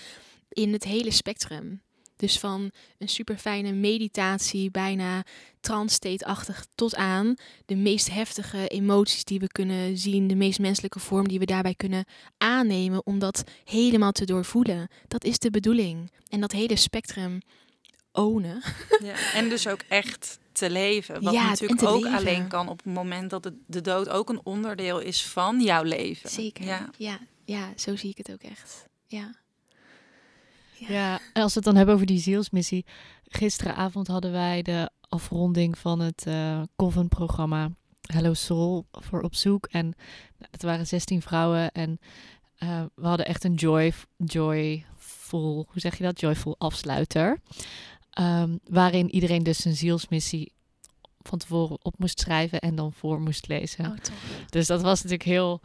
in 0.49 0.73
het 0.73 0.83
hele 0.83 1.11
spectrum. 1.11 1.81
Dus 2.15 2.39
van 2.39 2.71
een 2.97 3.09
super 3.09 3.37
fijne 3.37 3.71
meditatie, 3.71 4.71
bijna 4.71 5.23
trance-state-achtig, 5.59 6.65
tot 6.75 6.95
aan 6.95 7.35
de 7.65 7.75
meest 7.75 8.09
heftige 8.11 8.67
emoties 8.67 9.23
die 9.23 9.39
we 9.39 9.47
kunnen 9.47 9.97
zien, 9.97 10.27
de 10.27 10.35
meest 10.35 10.59
menselijke 10.59 10.99
vorm 10.99 11.27
die 11.27 11.39
we 11.39 11.45
daarbij 11.45 11.75
kunnen 11.75 12.05
aannemen 12.37 13.05
om 13.05 13.19
dat 13.19 13.43
helemaal 13.63 14.11
te 14.11 14.25
doorvoelen. 14.25 14.87
Dat 15.07 15.23
is 15.23 15.39
de 15.39 15.49
bedoeling. 15.49 16.11
En 16.29 16.41
dat 16.41 16.51
hele 16.51 16.75
spectrum 16.75 17.39
ownen. 18.11 18.61
Ja. 19.03 19.33
En 19.33 19.49
dus 19.49 19.67
ook 19.67 19.81
echt 19.87 20.39
te 20.51 20.69
leven. 20.69 21.23
Wat 21.23 21.33
Ja, 21.33 21.49
natuurlijk 21.49 21.83
ook 21.83 22.03
leven. 22.03 22.17
alleen 22.17 22.47
kan 22.47 22.69
op 22.69 22.77
het 22.83 22.93
moment 22.93 23.29
dat 23.29 23.43
de, 23.43 23.57
de 23.67 23.81
dood 23.81 24.09
ook 24.09 24.29
een 24.29 24.41
onderdeel 24.43 24.99
is 24.99 25.25
van 25.25 25.61
jouw 25.61 25.83
leven. 25.83 26.29
Zeker. 26.29 26.65
Ja. 26.65 26.89
Ja. 26.97 27.19
ja, 27.45 27.73
zo 27.75 27.95
zie 27.95 28.09
ik 28.09 28.17
het 28.17 28.31
ook 28.31 28.43
echt. 28.43 28.85
Ja. 29.07 29.41
Ja, 30.77 31.19
en 31.33 31.41
als 31.41 31.53
we 31.53 31.59
het 31.59 31.63
dan 31.63 31.75
hebben 31.75 31.95
over 31.95 32.07
die 32.07 32.19
zielsmissie. 32.19 32.85
Gisteravond 33.27 34.07
hadden 34.07 34.31
wij 34.31 34.61
de 34.61 34.89
afronding 35.07 35.77
van 35.77 35.99
het 35.99 36.23
eh 36.27 36.61
Coven-programma 36.75 37.69
Hello 38.01 38.33
Soul 38.33 38.85
voor 38.91 39.21
op 39.21 39.35
zoek. 39.35 39.65
En 39.65 39.85
nou, 40.37 40.51
het 40.51 40.63
waren 40.63 40.87
16 40.87 41.21
vrouwen 41.21 41.71
en 41.71 41.99
eh, 42.55 42.83
we 42.95 43.07
hadden 43.07 43.25
echt 43.25 43.43
een 43.43 43.53
joy, 43.53 43.93
joyful, 44.17 45.67
hoe 45.71 45.81
zeg 45.81 45.97
je 45.97 46.03
dat? 46.03 46.19
Joyful 46.19 46.55
afsluiter. 46.57 47.39
Ehm, 48.09 48.57
waarin 48.63 49.09
iedereen 49.09 49.43
dus 49.43 49.57
zijn 49.57 49.75
zielsmissie 49.75 50.53
van 51.21 51.37
tevoren 51.37 51.85
op 51.85 51.99
moest 51.99 52.19
schrijven 52.19 52.59
en 52.59 52.75
dan 52.75 52.93
voor 52.93 53.21
moest 53.21 53.47
lezen. 53.47 53.85
Oh. 53.85 53.95
Dus 54.49 54.67
dat 54.67 54.81
was 54.81 54.95
natuurlijk 54.95 55.29
heel. 55.29 55.61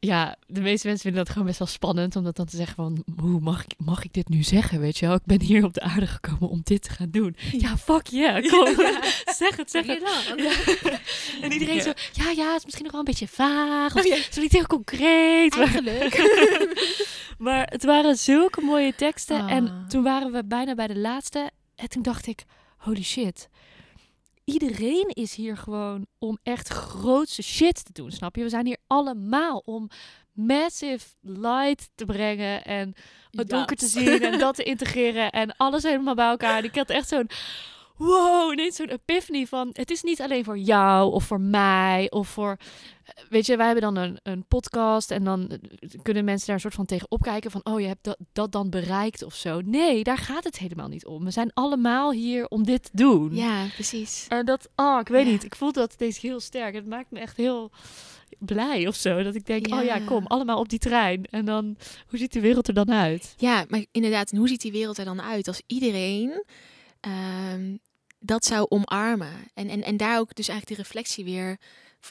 Ja, 0.00 0.36
de 0.46 0.60
meeste 0.60 0.86
mensen 0.86 1.04
vinden 1.04 1.24
dat 1.24 1.32
gewoon 1.32 1.46
best 1.46 1.58
wel 1.58 1.68
spannend 1.68 2.16
om 2.16 2.24
dat 2.24 2.36
dan 2.36 2.46
te 2.46 2.56
zeggen 2.56 2.74
van 2.74 3.04
hoe 3.20 3.40
mag 3.40 3.64
ik, 3.64 3.72
mag 3.78 4.04
ik 4.04 4.12
dit 4.12 4.28
nu 4.28 4.42
zeggen, 4.42 4.80
weet 4.80 4.98
je 4.98 5.06
wel? 5.06 5.14
Ik 5.14 5.24
ben 5.24 5.40
hier 5.40 5.64
op 5.64 5.74
de 5.74 5.80
aarde 5.80 6.06
gekomen 6.06 6.48
om 6.48 6.60
dit 6.64 6.82
te 6.82 6.90
gaan 6.90 7.10
doen. 7.10 7.36
Ja, 7.52 7.76
fuck 7.78 8.06
yeah, 8.06 8.48
kom, 8.48 8.74
zeg 9.42 9.56
het, 9.56 9.70
zeg 9.70 9.86
het. 9.86 10.02
Ja. 10.36 10.52
En 11.42 11.52
iedereen 11.52 11.74
Ja. 11.76 11.82
zo, 11.82 11.92
ja, 12.12 12.30
ja, 12.30 12.46
het 12.48 12.58
is 12.58 12.64
misschien 12.64 12.84
nog 12.84 12.92
wel 12.92 13.00
een 13.00 13.06
beetje 13.06 13.28
vaag, 13.28 13.94
of 13.96 14.04
Oh, 14.04 14.10
het 14.12 14.28
is 14.30 14.36
niet 14.36 14.52
heel 14.52 14.66
concreet. 14.66 15.56
Maar, 15.56 15.64
Eigenlijk. 15.84 16.14
maar 17.38 17.66
het 17.70 17.84
waren 17.84 18.16
zulke 18.16 18.60
mooie 18.60 18.94
teksten 18.94 19.40
Ah. 19.40 19.50
en 19.50 19.84
toen 19.88 20.02
waren 20.02 20.32
we 20.32 20.44
bijna 20.44 20.74
bij 20.74 20.86
de 20.86 20.98
laatste 20.98 21.50
en 21.74 21.88
toen 21.88 22.02
dacht 22.02 22.26
ik, 22.26 22.44
holy 22.76 23.02
shit. 23.02 23.48
Iedereen 24.52 25.08
is 25.08 25.34
hier 25.34 25.56
gewoon 25.56 26.06
om 26.18 26.38
echt 26.42 26.68
grootste 26.68 27.42
shit 27.42 27.84
te 27.84 27.92
doen, 27.92 28.10
snap 28.10 28.36
je? 28.36 28.42
We 28.42 28.48
zijn 28.48 28.66
hier 28.66 28.78
allemaal 28.86 29.62
om 29.64 29.88
massive 30.32 31.06
light 31.20 31.90
te 31.94 32.04
brengen 32.04 32.64
en 32.64 32.94
het 33.30 33.48
donker 33.48 33.76
te 33.76 33.86
zien 33.86 34.22
en 34.22 34.38
dat 34.38 34.54
te 34.54 34.62
integreren 34.72 35.30
en 35.30 35.56
alles 35.56 35.82
helemaal 35.82 36.14
bij 36.14 36.28
elkaar. 36.28 36.58
En 36.58 36.64
ik 36.64 36.74
had 36.74 36.90
echt 36.90 37.08
zo'n 37.08 37.30
wow, 38.00 38.52
ineens 38.52 38.76
zo'n 38.76 38.88
epiphany 38.88 39.46
van 39.46 39.70
het 39.72 39.90
is 39.90 40.02
niet 40.02 40.20
alleen 40.20 40.44
voor 40.44 40.58
jou 40.58 41.12
of 41.12 41.24
voor 41.24 41.40
mij 41.40 42.10
of 42.10 42.28
voor 42.28 42.56
weet 43.28 43.46
je, 43.46 43.56
wij 43.56 43.66
hebben 43.66 43.94
dan 43.94 43.96
een, 43.96 44.18
een 44.22 44.44
podcast 44.46 45.10
en 45.10 45.24
dan 45.24 45.48
eh, 45.48 45.58
kunnen 46.02 46.24
mensen 46.24 46.46
daar 46.46 46.54
een 46.54 46.60
soort 46.60 46.74
van 46.74 46.86
tegen 46.86 47.10
opkijken 47.10 47.50
van 47.50 47.60
oh, 47.64 47.80
je 47.80 47.86
hebt 47.86 48.04
dat, 48.04 48.18
dat 48.32 48.52
dan 48.52 48.70
bereikt 48.70 49.22
of 49.22 49.34
zo. 49.34 49.60
Nee, 49.60 50.04
daar 50.04 50.18
gaat 50.18 50.44
het 50.44 50.58
helemaal 50.58 50.88
niet 50.88 51.06
om. 51.06 51.24
We 51.24 51.30
zijn 51.30 51.50
allemaal 51.54 52.12
hier 52.12 52.48
om 52.48 52.64
dit 52.64 52.82
te 52.82 52.90
doen. 52.92 53.34
Ja, 53.34 53.66
precies. 53.74 54.26
En 54.28 54.44
dat, 54.44 54.68
oh, 54.76 54.98
ik 55.00 55.08
weet 55.08 55.24
Ja. 55.26 55.30
niet. 55.32 55.44
Ik 55.44 55.54
voel 55.54 55.72
dat 55.72 55.94
deze 55.96 56.26
heel 56.26 56.40
sterk. 56.40 56.74
Het 56.74 56.86
maakt 56.86 57.10
me 57.10 57.18
echt 57.18 57.36
heel 57.36 57.70
blij 58.38 58.86
of 58.86 58.94
zo. 58.94 59.22
Dat 59.22 59.34
ik 59.34 59.46
denk, 59.46 59.66
oh 59.74 59.82
ja, 59.84 59.98
kom, 59.98 60.26
allemaal 60.26 60.58
op 60.58 60.68
die 60.68 60.78
trein. 60.78 61.24
En 61.24 61.44
dan, 61.44 61.76
hoe 62.08 62.18
ziet 62.18 62.32
de 62.32 62.40
wereld 62.40 62.68
er 62.68 62.74
dan 62.74 62.92
uit? 62.92 63.34
Ja, 63.36 63.64
maar 63.68 63.84
inderdaad, 63.90 64.30
en 64.30 64.38
hoe 64.38 64.48
ziet 64.48 64.60
die 64.60 64.72
wereld 64.72 64.98
er 64.98 65.04
dan 65.04 65.22
uit 65.22 65.48
als 65.48 65.62
iedereen 65.66 66.44
ehm, 67.00 67.76
dat 68.20 68.44
zou 68.44 68.66
omarmen? 68.68 69.50
En, 69.54 69.68
en, 69.68 69.82
en 69.82 69.96
daar 69.96 70.18
ook 70.18 70.34
dus 70.34 70.48
eigenlijk 70.48 70.78
die 70.78 70.86
reflectie 70.86 71.24
weer 71.24 71.58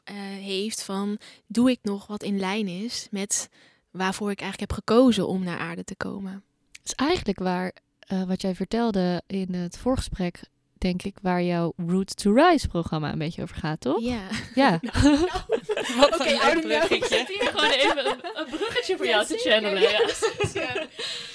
eh, 0.04 0.16
heeft 0.44 0.84
van, 0.84 1.18
doe 1.48 1.72
ik 1.72 1.80
nog 1.82 2.08
wat 2.08 2.24
in 2.24 2.40
lijn 2.40 2.68
is 2.68 3.08
met 3.12 3.50
waarvoor 3.92 4.32
ik 4.32 4.42
eigenlijk 4.42 4.72
heb 4.72 4.80
gekozen 4.80 5.28
om 5.28 5.44
naar 5.44 5.60
aarde 5.60 5.84
te 5.84 5.96
komen? 5.96 6.44
Het 6.72 6.82
is 6.84 6.94
eigenlijk 6.94 7.40
waar, 7.40 7.74
eh, 8.00 8.24
wat 8.24 8.42
jij 8.42 8.56
vertelde 8.56 9.22
in 9.28 9.54
het 9.54 9.78
voorgesprek, 9.78 10.42
denk 10.78 11.04
ik, 11.04 11.18
waar 11.22 11.44
jouw 11.44 11.74
Route 11.76 12.14
to 12.14 12.34
Rise 12.34 12.68
programma 12.68 13.12
een 13.12 13.18
beetje 13.18 13.42
over 13.42 13.56
gaat, 13.56 13.82
toch? 13.82 14.02
Ja. 14.02 14.28
Ja. 14.56 14.80
Wat 16.00 16.14
Oké, 16.20 16.30
een 16.30 16.68
leuk 16.68 16.88
bruggetje. 16.88 17.26
Hier 17.28 17.48
gewoon 17.52 17.72
even 17.72 18.06
een, 18.06 18.20
een 18.34 18.46
bruggetje 18.50 18.96
voor 18.98 19.06
Ja, 19.06 19.12
jou 19.12 19.26
te 19.26 19.38
zeker. 19.38 19.52
channelen. 19.52 19.82
Ja, 19.82 20.10
Ja. 20.54 20.88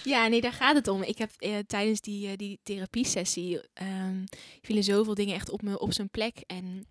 ja. 0.04 0.26
Nee, 0.28 0.40
daar 0.40 0.52
gaat 0.52 0.74
het 0.74 0.88
om. 0.88 1.02
Ik 1.02 1.18
heb 1.18 1.30
eh, 1.38 1.58
tijdens 1.66 2.00
die, 2.00 2.28
eh, 2.28 2.36
die 2.36 2.60
therapiesessie 2.62 3.60
ehm 3.74 4.24
vielen 4.62 4.84
zoveel 4.84 5.14
dingen 5.14 5.34
echt 5.34 5.50
op 5.50 5.62
me 5.62 5.78
op 5.78 5.92
zijn 5.92 6.10
plek. 6.10 6.36
En 6.46 6.86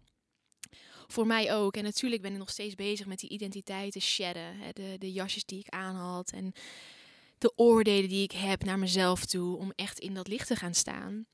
voor 1.08 1.28
mij 1.28 1.54
ook. 1.56 1.76
En 1.78 1.84
natuurlijk 1.84 2.22
ben 2.22 2.32
ik 2.32 2.38
nog 2.38 2.50
steeds 2.50 2.76
bezig 2.76 3.06
met 3.06 3.20
die 3.20 3.30
identiteit 3.30 3.92
te 3.92 4.00
shedden. 4.00 4.58
Hè, 4.58 4.70
de, 4.74 4.96
de 4.98 5.12
jasjes 5.12 5.46
die 5.46 5.60
ik 5.60 5.70
aan 5.70 5.96
had. 5.96 6.32
En 6.32 6.54
de 7.38 7.54
oordelen 7.56 8.10
die 8.10 8.24
ik 8.24 8.32
heb 8.32 8.64
naar 8.64 8.80
mezelf 8.80 9.26
toe. 9.26 9.58
Om 9.58 9.72
echt 9.76 10.00
in 10.00 10.14
dat 10.14 10.28
licht 10.28 10.48
te 10.48 10.56
gaan 10.56 10.74
staan. 10.74 11.26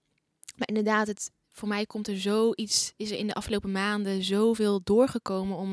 Maar 0.56 0.68
inderdaad, 0.68 1.08
het, 1.08 1.32
voor 1.60 1.68
mij 1.68 1.86
komt 1.86 2.08
er 2.08 2.20
zoiets, 2.20 2.94
is 2.98 3.12
er 3.12 3.18
in 3.18 3.28
de 3.28 3.34
afgelopen 3.34 3.72
maanden 3.72 4.24
zoveel 4.24 4.82
doorgekomen 4.84 5.58
om, 5.58 5.68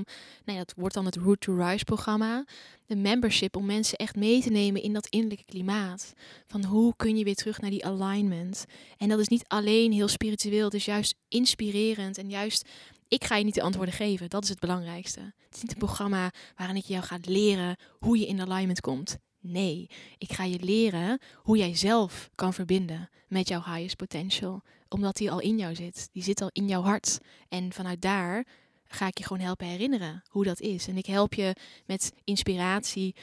nou 0.44 0.58
ja, 0.58 0.64
dat 0.64 0.74
wordt 0.76 0.94
dan 0.94 1.04
het 1.04 1.16
Root 1.16 1.40
to 1.40 1.56
Rise 1.56 1.84
programma, 1.84 2.44
de 2.86 2.96
membership, 2.96 3.56
om 3.56 3.66
mensen 3.66 3.98
echt 3.98 4.16
mee 4.16 4.42
te 4.42 4.50
nemen 4.50 4.82
in 4.82 4.92
dat 4.92 5.06
innerlijke 5.06 5.44
klimaat. 5.44 6.12
Van 6.46 6.64
hoe 6.64 6.94
kun 6.96 7.16
je 7.16 7.24
weer 7.24 7.34
terug 7.34 7.60
naar 7.60 7.70
die 7.70 7.86
alignment? 7.86 8.64
En 8.96 9.08
dat 9.08 9.18
is 9.18 9.28
niet 9.28 9.44
alleen 9.46 9.92
heel 9.92 10.08
spiritueel, 10.08 10.64
het 10.64 10.74
is 10.74 10.84
juist 10.84 11.14
inspirerend 11.28 12.18
en 12.18 12.30
juist, 12.30 12.68
ik 13.08 13.24
ga 13.24 13.36
je 13.36 13.44
niet 13.44 13.54
de 13.54 13.62
antwoorden 13.62 13.94
geven, 13.94 14.30
dat 14.30 14.42
is 14.42 14.48
het 14.48 14.60
belangrijkste. 14.60 15.20
Het 15.20 15.54
is 15.56 15.62
niet 15.62 15.72
een 15.72 15.78
programma 15.78 16.32
waarin 16.56 16.76
ik 16.76 16.84
jou 16.84 17.04
ga 17.04 17.18
leren 17.20 17.76
hoe 17.98 18.18
je 18.18 18.26
in 18.26 18.40
alignment 18.40 18.80
komt. 18.80 19.16
Nee, 19.40 19.90
ik 20.18 20.32
ga 20.32 20.44
je 20.44 20.58
leren 20.60 21.20
hoe 21.34 21.56
jij 21.56 21.76
zelf 21.76 22.30
kan 22.34 22.54
verbinden 22.54 23.08
met 23.28 23.48
jouw 23.48 23.62
highest 23.64 23.96
potential 23.96 24.62
omdat 24.88 25.16
die 25.16 25.30
al 25.30 25.40
in 25.40 25.58
jou 25.58 25.74
zit. 25.74 26.08
Die 26.12 26.22
zit 26.22 26.40
al 26.40 26.50
in 26.52 26.68
jouw 26.68 26.82
hart. 26.82 27.18
En 27.48 27.72
vanuit 27.72 28.00
daar 28.02 28.46
ga 28.84 29.06
ik 29.06 29.18
je 29.18 29.24
gewoon 29.24 29.42
helpen 29.42 29.66
herinneren 29.66 30.22
hoe 30.28 30.44
dat 30.44 30.60
is. 30.60 30.88
En 30.88 30.96
ik 30.96 31.06
help 31.06 31.34
je 31.34 31.56
met 31.86 32.12
inspiratie. 32.24 33.14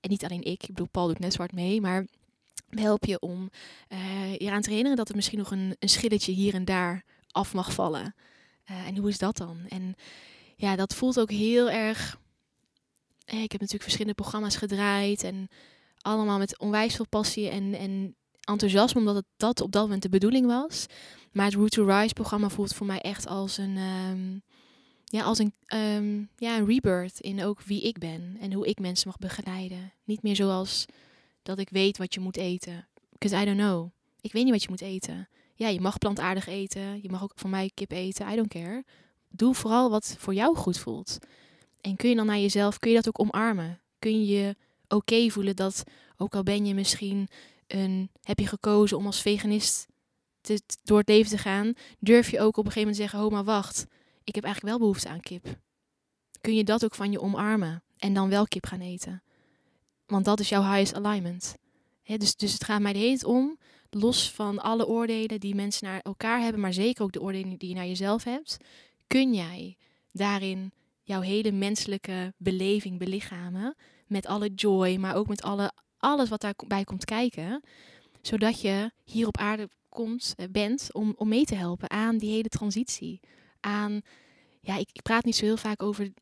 En 0.00 0.10
niet 0.10 0.24
alleen 0.24 0.42
ik, 0.42 0.62
ik 0.62 0.66
bedoel, 0.66 0.88
Paul 0.90 1.06
doet 1.06 1.18
net 1.18 1.32
zwart 1.32 1.52
mee, 1.52 1.80
maar 1.80 2.06
we 2.68 2.80
helpen 2.80 3.08
je 3.08 3.20
om 3.20 3.50
eh, 3.88 4.32
je 4.32 4.38
eraan 4.38 4.60
te 4.60 4.68
herinneren 4.68 4.98
dat 4.98 5.08
er 5.08 5.16
misschien 5.16 5.38
nog 5.38 5.50
een, 5.50 5.76
een 5.78 5.88
schilletje 5.88 6.32
hier 6.32 6.54
en 6.54 6.64
daar 6.64 7.04
af 7.30 7.54
mag 7.54 7.72
vallen. 7.72 8.14
Eh, 8.64 8.86
en 8.86 8.96
hoe 8.96 9.08
is 9.08 9.18
dat 9.18 9.36
dan? 9.36 9.58
En 9.68 9.94
ja, 10.56 10.76
dat 10.76 10.94
voelt 10.94 11.20
ook 11.20 11.30
heel 11.30 11.70
erg. 11.70 12.18
eh, 13.24 13.42
ik 13.42 13.52
heb 13.52 13.60
natuurlijk 13.60 13.82
verschillende 13.82 14.22
programma's 14.22 14.56
gedraaid 14.56 15.22
en 15.22 15.48
allemaal 16.00 16.38
met 16.38 16.58
onwijs 16.58 16.96
veel 16.96 17.08
passie 17.08 17.48
en, 17.48 17.74
en 17.74 18.16
enthousiasme, 18.44 19.00
omdat 19.00 19.14
het 19.14 19.24
dat 19.36 19.60
op 19.60 19.72
dat 19.72 19.82
moment 19.82 20.02
de 20.02 20.08
bedoeling 20.08 20.46
was. 20.46 20.86
Maar 21.32 21.44
het 21.44 21.54
Root 21.54 21.70
to 21.70 21.84
Rise 21.84 22.14
programma 22.14 22.48
voelt 22.48 22.74
voor 22.74 22.86
mij 22.86 23.00
echt 23.00 23.26
als 23.26 23.58
een, 23.58 23.76
ehm, 23.76 24.38
ja, 25.04 25.22
als 25.22 25.38
een, 25.38 25.54
ehm, 25.66 26.18
ja, 26.36 26.56
een 26.56 26.66
rebirth 26.66 27.20
in 27.20 27.44
ook 27.44 27.62
wie 27.62 27.82
ik 27.82 27.98
ben 27.98 28.36
en 28.40 28.52
hoe 28.52 28.66
ik 28.66 28.78
mensen 28.78 29.08
mag 29.08 29.18
begeleiden. 29.18 29.92
Niet 30.04 30.22
meer 30.22 30.36
zoals 30.36 30.84
dat 31.42 31.58
ik 31.58 31.68
weet 31.68 31.98
wat 31.98 32.14
je 32.14 32.20
moet 32.20 32.36
eten. 32.36 32.88
Because 33.12 33.42
I 33.42 33.44
don't 33.44 33.58
know. 33.58 33.90
Ik 34.20 34.32
weet 34.32 34.42
niet 34.42 34.52
wat 34.52 34.62
je 34.62 34.68
moet 34.68 34.80
eten. 34.80 35.28
Ja, 35.54 35.68
je 35.68 35.80
mag 35.80 35.98
plantaardig 35.98 36.46
eten. 36.46 37.02
Je 37.02 37.10
mag 37.10 37.22
ook 37.22 37.32
van 37.34 37.50
mij 37.50 37.70
kip 37.74 37.90
eten. 37.92 38.32
I 38.32 38.36
don't 38.36 38.48
care. 38.48 38.84
Doe 39.28 39.54
vooral 39.54 39.90
wat 39.90 40.14
voor 40.18 40.34
jou 40.34 40.56
goed 40.56 40.78
voelt. 40.78 41.18
En 41.80 41.96
kun 41.96 42.08
je 42.08 42.16
dan 42.16 42.26
naar 42.26 42.38
jezelf, 42.38 42.78
kun 42.78 42.90
je 42.90 42.96
dat 42.96 43.08
ook 43.08 43.20
omarmen? 43.20 43.80
Kun 43.98 44.24
je 44.24 44.26
je 44.26 44.56
oké 44.88 45.28
voelen 45.30 45.56
dat, 45.56 45.84
ook 46.16 46.34
al 46.34 46.42
ben 46.42 46.66
je 46.66 46.74
misschien 46.74 47.28
een, 47.72 48.10
heb 48.22 48.38
je 48.38 48.46
gekozen 48.46 48.96
om 48.96 49.06
als 49.06 49.20
veganist 49.20 49.86
te, 50.40 50.62
door 50.82 50.98
het 50.98 51.08
leven 51.08 51.30
te 51.30 51.38
gaan, 51.38 51.72
durf 51.98 52.30
je 52.30 52.40
ook 52.40 52.56
op 52.56 52.64
een 52.64 52.72
gegeven 52.72 52.80
moment 52.80 52.96
zeggen: 52.96 53.26
Oh, 53.26 53.32
maar 53.32 53.44
wacht, 53.44 53.86
ik 54.24 54.34
heb 54.34 54.44
eigenlijk 54.44 54.74
wel 54.74 54.86
behoefte 54.86 55.08
aan 55.08 55.20
kip. 55.20 55.46
Kun 56.40 56.54
je 56.54 56.64
dat 56.64 56.84
ook 56.84 56.94
van 56.94 57.12
je 57.12 57.20
omarmen 57.20 57.82
en 57.96 58.14
dan 58.14 58.28
wel 58.28 58.46
kip 58.46 58.66
gaan 58.66 58.80
eten? 58.80 59.22
Want 60.06 60.24
dat 60.24 60.40
is 60.40 60.48
jouw 60.48 60.62
highest 60.62 60.94
alignment. 60.94 61.54
Dus, 62.02 62.36
dus 62.36 62.52
het 62.52 62.64
gaat 62.64 62.80
mij 62.80 62.92
de 62.92 62.98
hele 62.98 63.26
om, 63.26 63.58
los 63.90 64.30
van 64.30 64.58
alle 64.58 64.86
oordelen 64.86 65.40
die 65.40 65.54
mensen 65.54 65.86
naar 65.86 66.00
elkaar 66.00 66.40
hebben, 66.40 66.60
maar 66.60 66.72
zeker 66.72 67.02
ook 67.02 67.12
de 67.12 67.20
oordelen 67.20 67.58
die 67.58 67.68
je 67.68 67.74
naar 67.74 67.86
jezelf 67.86 68.24
hebt, 68.24 68.56
kun 69.06 69.34
jij 69.34 69.76
daarin 70.12 70.72
jouw 71.02 71.20
hele 71.20 71.52
menselijke 71.52 72.34
beleving 72.36 72.98
belichamen. 72.98 73.76
Met 74.06 74.26
alle 74.26 74.48
joy, 74.54 74.96
maar 74.96 75.14
ook 75.14 75.28
met 75.28 75.42
alle, 75.42 75.72
alles 76.02 76.28
wat 76.28 76.40
daarbij 76.40 76.84
komt 76.84 77.04
kijken. 77.04 77.62
Zodat 78.22 78.60
je 78.60 78.90
hier 79.04 79.26
op 79.26 79.36
aarde 79.36 79.68
komt, 79.88 80.34
eh, 80.36 80.46
bent 80.50 80.88
om, 80.92 81.14
om 81.16 81.28
mee 81.28 81.44
te 81.44 81.54
helpen 81.54 81.90
aan 81.90 82.18
die 82.18 82.30
hele 82.30 82.48
transitie. 82.48 83.20
Aan, 83.60 84.00
ja, 84.60 84.76
ik, 84.76 84.88
ik 84.92 85.02
praat 85.02 85.24
niet 85.24 85.36
zo 85.36 85.44
heel 85.44 85.56
vaak 85.56 85.82
over 85.82 86.12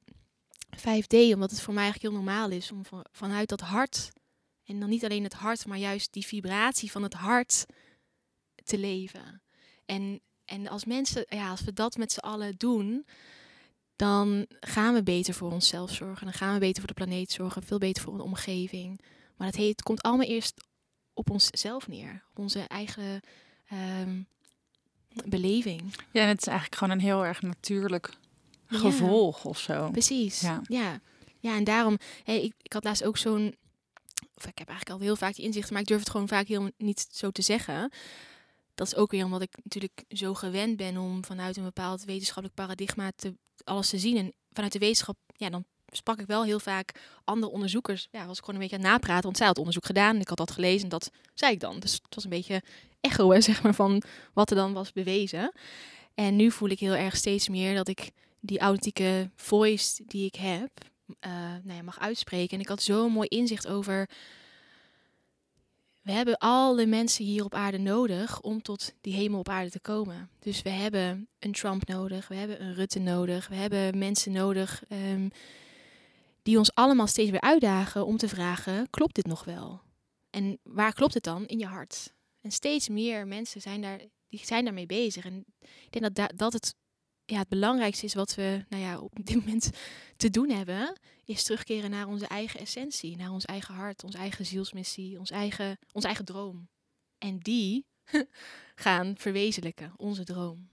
5D, 0.77 1.15
omdat 1.35 1.51
het 1.51 1.61
voor 1.61 1.75
mij 1.75 1.83
eigenlijk 1.83 2.15
heel 2.15 2.23
normaal 2.25 2.51
is 2.51 2.73
om 2.73 2.85
van, 2.85 3.05
vanuit 3.13 3.49
dat 3.49 3.61
hart, 3.61 4.11
en 4.65 4.81
dan 4.81 4.89
niet 4.89 5.05
alleen 5.05 5.25
het 5.25 5.33
hart, 5.33 5.67
maar 5.67 5.79
juist 5.79 6.13
die 6.13 6.27
vibratie 6.27 6.91
van 6.91 7.03
het 7.03 7.15
hart 7.15 7.67
te 8.65 8.79
leven. 8.79 9.43
En, 9.87 10.21
en 10.45 10.69
als 10.69 10.85
mensen, 10.85 11.25
ja, 11.29 11.51
als 11.51 11.61
we 11.61 11.73
dat 11.73 11.97
met 11.97 12.13
z'n 12.13 12.19
allen 12.19 12.55
doen, 12.57 13.07
dan 13.97 14.47
gaan 14.61 14.95
we 14.95 15.03
beter 15.03 15.35
voor 15.35 15.53
onszelf 15.53 15.95
zorgen. 15.95 16.25
Dan 16.25 16.35
gaan 16.35 16.53
we 16.53 16.59
beter 16.59 16.79
voor 16.79 16.95
de 16.95 17.05
planeet 17.05 17.33
zorgen, 17.33 17.63
veel 17.63 17.79
beter 17.79 18.03
voor 18.03 18.17
de 18.17 18.23
omgeving. 18.23 19.01
Maar 19.41 19.49
het, 19.49 19.59
heet, 19.59 19.71
het 19.71 19.83
komt 19.83 20.03
allemaal 20.03 20.27
eerst 20.27 20.65
op 21.13 21.31
onszelf 21.31 21.89
neer, 21.89 22.23
op 22.31 22.39
onze 22.39 22.61
eigen 22.61 23.21
um, 24.01 24.27
beleving. 25.25 25.95
Ja, 26.13 26.23
en 26.23 26.29
het 26.29 26.41
is 26.41 26.47
eigenlijk 26.47 26.79
gewoon 26.79 26.95
een 26.95 27.05
heel 27.05 27.25
erg 27.25 27.43
natuurlijk 27.43 28.11
gevolg 28.67 29.45
of 29.45 29.59
zo. 29.59 29.91
Precies. 29.91 30.41
Ja, 30.41 30.61
ja. 30.69 31.01
ja 31.39 31.57
en 31.57 31.65
daarom, 31.65 31.99
hey, 32.25 32.43
ik, 32.43 32.55
ik 32.63 32.73
had 32.73 32.85
laatst 32.85 33.05
ook 33.05 33.17
zo'n, 33.17 33.57
of 34.35 34.47
ik 34.47 34.59
heb 34.59 34.69
eigenlijk 34.69 34.91
al 34.91 35.07
heel 35.07 35.17
vaak 35.17 35.35
die 35.35 35.45
inzichten, 35.45 35.73
maar 35.73 35.83
ik 35.83 35.89
durf 35.89 36.01
het 36.01 36.11
gewoon 36.11 36.29
vaak 36.29 36.47
heel 36.47 36.71
niet 36.77 37.09
zo 37.11 37.31
te 37.31 37.43
zeggen. 37.43 37.91
Dat 38.75 38.87
is 38.87 38.97
ook 38.97 39.11
weer 39.11 39.25
omdat 39.25 39.43
ik 39.43 39.57
natuurlijk 39.63 40.05
zo 40.09 40.35
gewend 40.35 40.77
ben 40.77 40.97
om 40.97 41.25
vanuit 41.25 41.57
een 41.57 41.65
bepaald 41.65 42.05
wetenschappelijk 42.05 42.55
paradigma 42.55 43.13
te, 43.17 43.35
alles 43.65 43.89
te 43.89 43.99
zien. 43.99 44.17
En 44.17 44.33
vanuit 44.53 44.73
de 44.73 44.79
wetenschap, 44.79 45.17
ja, 45.37 45.51
dan 45.51 45.65
sprak 45.91 46.21
ik 46.21 46.27
wel 46.27 46.45
heel 46.45 46.61
vaak 46.61 46.93
andere 47.25 47.53
onderzoekers. 47.53 48.09
Ja, 48.11 48.27
was 48.27 48.39
ik 48.39 48.45
gewoon 48.45 48.61
een 48.61 48.69
beetje 48.69 48.85
aan 48.85 48.91
napraten, 48.93 49.25
want 49.25 49.37
zij 49.37 49.47
had 49.47 49.59
onderzoek 49.59 49.87
gedaan. 49.87 50.21
Ik 50.21 50.29
had 50.29 50.39
dat 50.39 50.51
gelezen 50.51 50.83
en 50.83 50.89
dat 50.89 51.11
zei 51.35 51.53
ik 51.53 51.61
dan. 51.61 51.79
Dus 51.81 51.93
het 51.93 52.15
was 52.15 52.25
een 52.25 52.31
beetje 52.31 52.63
echo, 53.01 53.41
zeg 53.41 53.63
maar, 53.63 53.75
van 53.75 54.03
wat 54.33 54.51
er 54.51 54.57
dan 54.57 54.73
was 54.73 54.93
bewezen. 54.93 55.53
En 56.15 56.37
nu 56.37 56.51
voel 56.51 56.69
ik 56.69 56.81
heel 56.81 56.95
erg 56.95 57.17
steeds 57.17 57.49
meer 57.49 57.75
dat 57.75 57.89
ik 57.89 58.11
die 58.41 58.59
authentieke 58.59 59.31
voice 59.37 60.03
die 60.07 60.27
ik 60.27 60.35
heb, 60.35 60.71
uh, 61.07 61.33
nou 61.63 61.77
ja, 61.77 61.83
mag 61.83 62.01
uitspreken. 62.01 62.55
En 62.55 62.61
ik 62.61 62.69
had 62.69 62.83
zo'n 62.83 63.13
mooi 63.13 63.29
inzicht 63.29 63.67
over 63.67 64.09
we 66.03 66.13
hebben 66.13 66.39
alle 66.39 66.87
mensen 66.87 67.25
hier 67.25 67.45
op 67.45 67.55
aarde 67.55 67.79
nodig 67.79 68.41
om 68.41 68.63
tot 68.63 68.93
die 69.01 69.15
hemel 69.15 69.39
op 69.39 69.49
aarde 69.49 69.71
te 69.71 69.81
komen. 69.81 70.31
Dus 70.39 70.63
we 70.63 70.71
hebben 70.71 71.29
een 71.39 71.53
Trump 71.53 71.89
nodig, 71.89 72.29
we 72.29 72.35
hebben 72.35 72.63
een 72.63 72.75
Rutte 72.75 72.99
nodig, 72.99 73.49
we 73.49 73.55
hebben 73.55 73.99
mensen 73.99 74.33
nodig 74.33 74.83
um, 74.89 75.31
die 76.43 76.59
ons 76.59 76.75
allemaal 76.75 77.07
steeds 77.07 77.31
weer 77.31 77.41
uitdagen 77.41 78.07
om 78.07 78.17
te 78.17 78.29
vragen: 78.29 78.91
klopt 78.91 79.15
dit 79.15 79.27
nog 79.27 79.45
wel? 79.45 79.83
En 80.31 80.59
waar 80.63 80.93
klopt 80.93 81.15
het 81.15 81.23
dan? 81.23 81.47
In 81.47 81.59
je 81.59 81.67
hart. 81.67 82.13
En 82.41 82.51
steeds 82.51 82.89
meer 82.89 83.27
mensen 83.27 83.61
zijn, 83.61 83.81
daar, 83.81 84.01
die 84.29 84.47
zijn 84.47 84.65
daarmee 84.65 84.87
bezig. 84.87 85.25
En 85.25 85.45
ik 85.61 85.91
denk 85.91 86.15
dat 86.15 86.39
dat 86.39 86.53
het, 86.53 86.75
ja, 87.25 87.39
het 87.39 87.49
belangrijkste 87.49 88.05
is 88.07 88.15
wat 88.15 88.35
we 88.35 88.65
nou 88.69 88.83
ja, 88.83 89.01
op 89.01 89.17
dit 89.23 89.37
moment 89.37 89.71
te 90.17 90.31
doen 90.31 90.51
hebben, 90.51 90.99
is 91.25 91.43
terugkeren 91.43 91.91
naar 91.91 92.07
onze 92.07 92.27
eigen 92.27 92.61
essentie, 92.61 93.17
naar 93.17 93.31
ons 93.31 93.45
eigen 93.45 93.75
hart, 93.75 94.05
onze 94.05 94.19
eigen 94.19 94.47
zielsmissie, 94.47 95.19
ons 95.19 95.31
eigen, 95.31 95.79
ons 95.93 96.05
eigen 96.05 96.25
droom. 96.25 96.69
En 97.19 97.39
die 97.39 97.87
gaan 98.75 99.15
verwezenlijken, 99.19 99.93
onze 99.97 100.25
droom. 100.25 100.69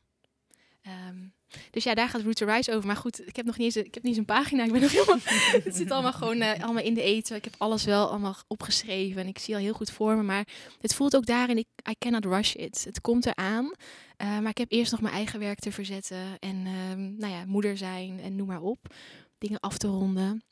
Um, 1.08 1.34
dus 1.72 1.84
ja, 1.84 1.94
daar 1.94 2.10
gaat 2.10 2.22
Root 2.22 2.36
to 2.36 2.46
Rise 2.46 2.74
over. 2.74 2.88
Maar 2.88 2.96
goed, 2.96 3.28
ik 3.28 3.36
heb 3.36 3.46
nog 3.46 3.58
niet 3.58 3.76
eens, 3.76 3.86
ik 3.86 3.94
heb 3.94 4.04
niet 4.04 4.18
een 4.18 4.26
pagina. 4.26 4.64
Ik 4.64 4.72
ben 4.72 4.82
nog 4.82 4.92
helemaal, 4.92 5.18
het 5.64 5.76
zit 5.76 5.92
allemaal 5.92 6.14
gewoon 6.14 6.42
uh, 6.42 6.64
allemaal 6.64 6.84
in 6.84 6.94
de 6.94 7.02
eten. 7.02 7.36
Ik 7.36 7.44
heb 7.44 7.56
alles 7.58 7.84
wel 7.84 8.10
allemaal 8.10 8.36
opgeschreven 8.48 9.22
en 9.22 9.28
ik 9.28 9.40
zie 9.40 9.56
al 9.56 9.62
heel 9.62 9.74
goed 9.74 9.92
voor 9.92 10.16
me. 10.16 10.24
Maar 10.24 10.48
het 10.82 10.94
voelt 10.94 11.16
ook 11.16 11.26
daarin, 11.26 11.58
ik, 11.58 11.68
I 11.90 11.96
cannot 12.00 12.26
rush 12.26 12.54
it. 12.54 12.84
Het 12.84 13.02
komt 13.02 13.26
eraan. 13.26 13.66
Uh, 13.66 14.40
maar 14.40 14.50
ik 14.50 14.58
heb 14.58 14.72
eerst 14.72 14.92
nog 14.92 15.02
mijn 15.02 15.14
eigen 15.14 15.40
werk 15.40 15.60
te 15.60 15.72
verzetten. 15.72 16.40
En 16.40 16.56
um, 16.66 17.16
nou 17.18 17.34
ja, 17.34 17.46
moeder 17.46 17.78
zijn 17.78 18.20
en 18.20 18.36
noem 18.36 18.48
maar 18.48 18.62
op. 18.62 18.96
Dingen 19.38 19.60
af 19.60 19.78
te 19.78 19.88
ronden. 19.88 20.44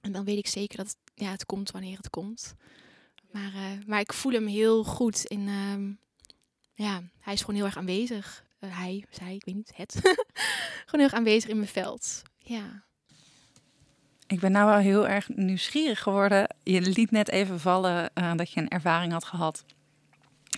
En 0.00 0.12
dan 0.12 0.24
weet 0.24 0.38
ik 0.38 0.46
zeker 0.46 0.76
dat 0.76 0.96
ja, 1.14 1.30
het 1.30 1.46
komt 1.46 1.70
wanneer 1.70 1.96
het 1.96 2.10
komt. 2.10 2.54
Maar, 3.30 3.52
uh, 3.54 3.86
maar 3.86 4.00
ik 4.00 4.12
voel 4.12 4.32
hem 4.32 4.46
heel 4.46 4.84
goed 4.84 5.24
in... 5.24 5.48
Um, 5.48 5.98
ja, 6.74 7.02
hij 7.20 7.32
is 7.32 7.40
gewoon 7.40 7.56
heel 7.56 7.64
erg 7.64 7.76
aanwezig. 7.76 8.44
Uh, 8.64 8.78
hij, 8.78 9.04
zij, 9.10 9.34
ik 9.34 9.44
weet 9.44 9.54
niet, 9.54 9.72
het. 9.74 9.94
gewoon 10.84 10.90
heel 10.90 11.02
erg 11.02 11.14
aanwezig 11.14 11.50
in 11.50 11.56
mijn 11.56 11.68
veld. 11.68 12.22
Ja. 12.38 12.84
Ik 14.26 14.40
ben 14.40 14.52
nou 14.52 14.66
wel 14.66 14.78
heel 14.78 15.08
erg 15.08 15.28
nieuwsgierig 15.28 16.02
geworden. 16.02 16.56
Je 16.62 16.80
liet 16.80 17.10
net 17.10 17.28
even 17.28 17.60
vallen 17.60 18.10
uh, 18.14 18.34
dat 18.34 18.50
je 18.50 18.60
een 18.60 18.68
ervaring 18.68 19.12
had 19.12 19.24
gehad 19.24 19.64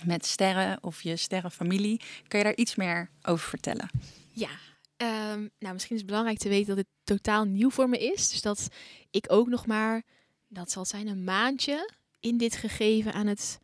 met 0.05 0.25
sterren 0.25 0.83
of 0.83 1.01
je 1.01 1.15
sterrenfamilie. 1.15 2.01
Kun 2.27 2.37
je 2.37 2.45
daar 2.45 2.55
iets 2.55 2.75
meer 2.75 3.09
over 3.21 3.49
vertellen? 3.49 3.89
Ja, 4.31 4.49
um, 4.97 5.49
nou 5.59 5.73
misschien 5.73 5.95
is 5.95 6.01
het 6.01 6.09
belangrijk 6.09 6.37
te 6.37 6.49
weten 6.49 6.67
dat 6.67 6.77
het 6.77 6.87
totaal 7.03 7.43
nieuw 7.43 7.69
voor 7.69 7.89
me 7.89 7.97
is. 7.97 8.29
Dus 8.29 8.41
dat 8.41 8.67
ik 9.11 9.25
ook 9.27 9.47
nog 9.47 9.65
maar, 9.65 10.03
dat 10.47 10.71
zal 10.71 10.85
zijn, 10.85 11.07
een 11.07 11.23
maandje 11.23 11.91
in 12.19 12.37
dit 12.37 12.55
gegeven 12.55 13.13
aan 13.13 13.27
het 13.27 13.59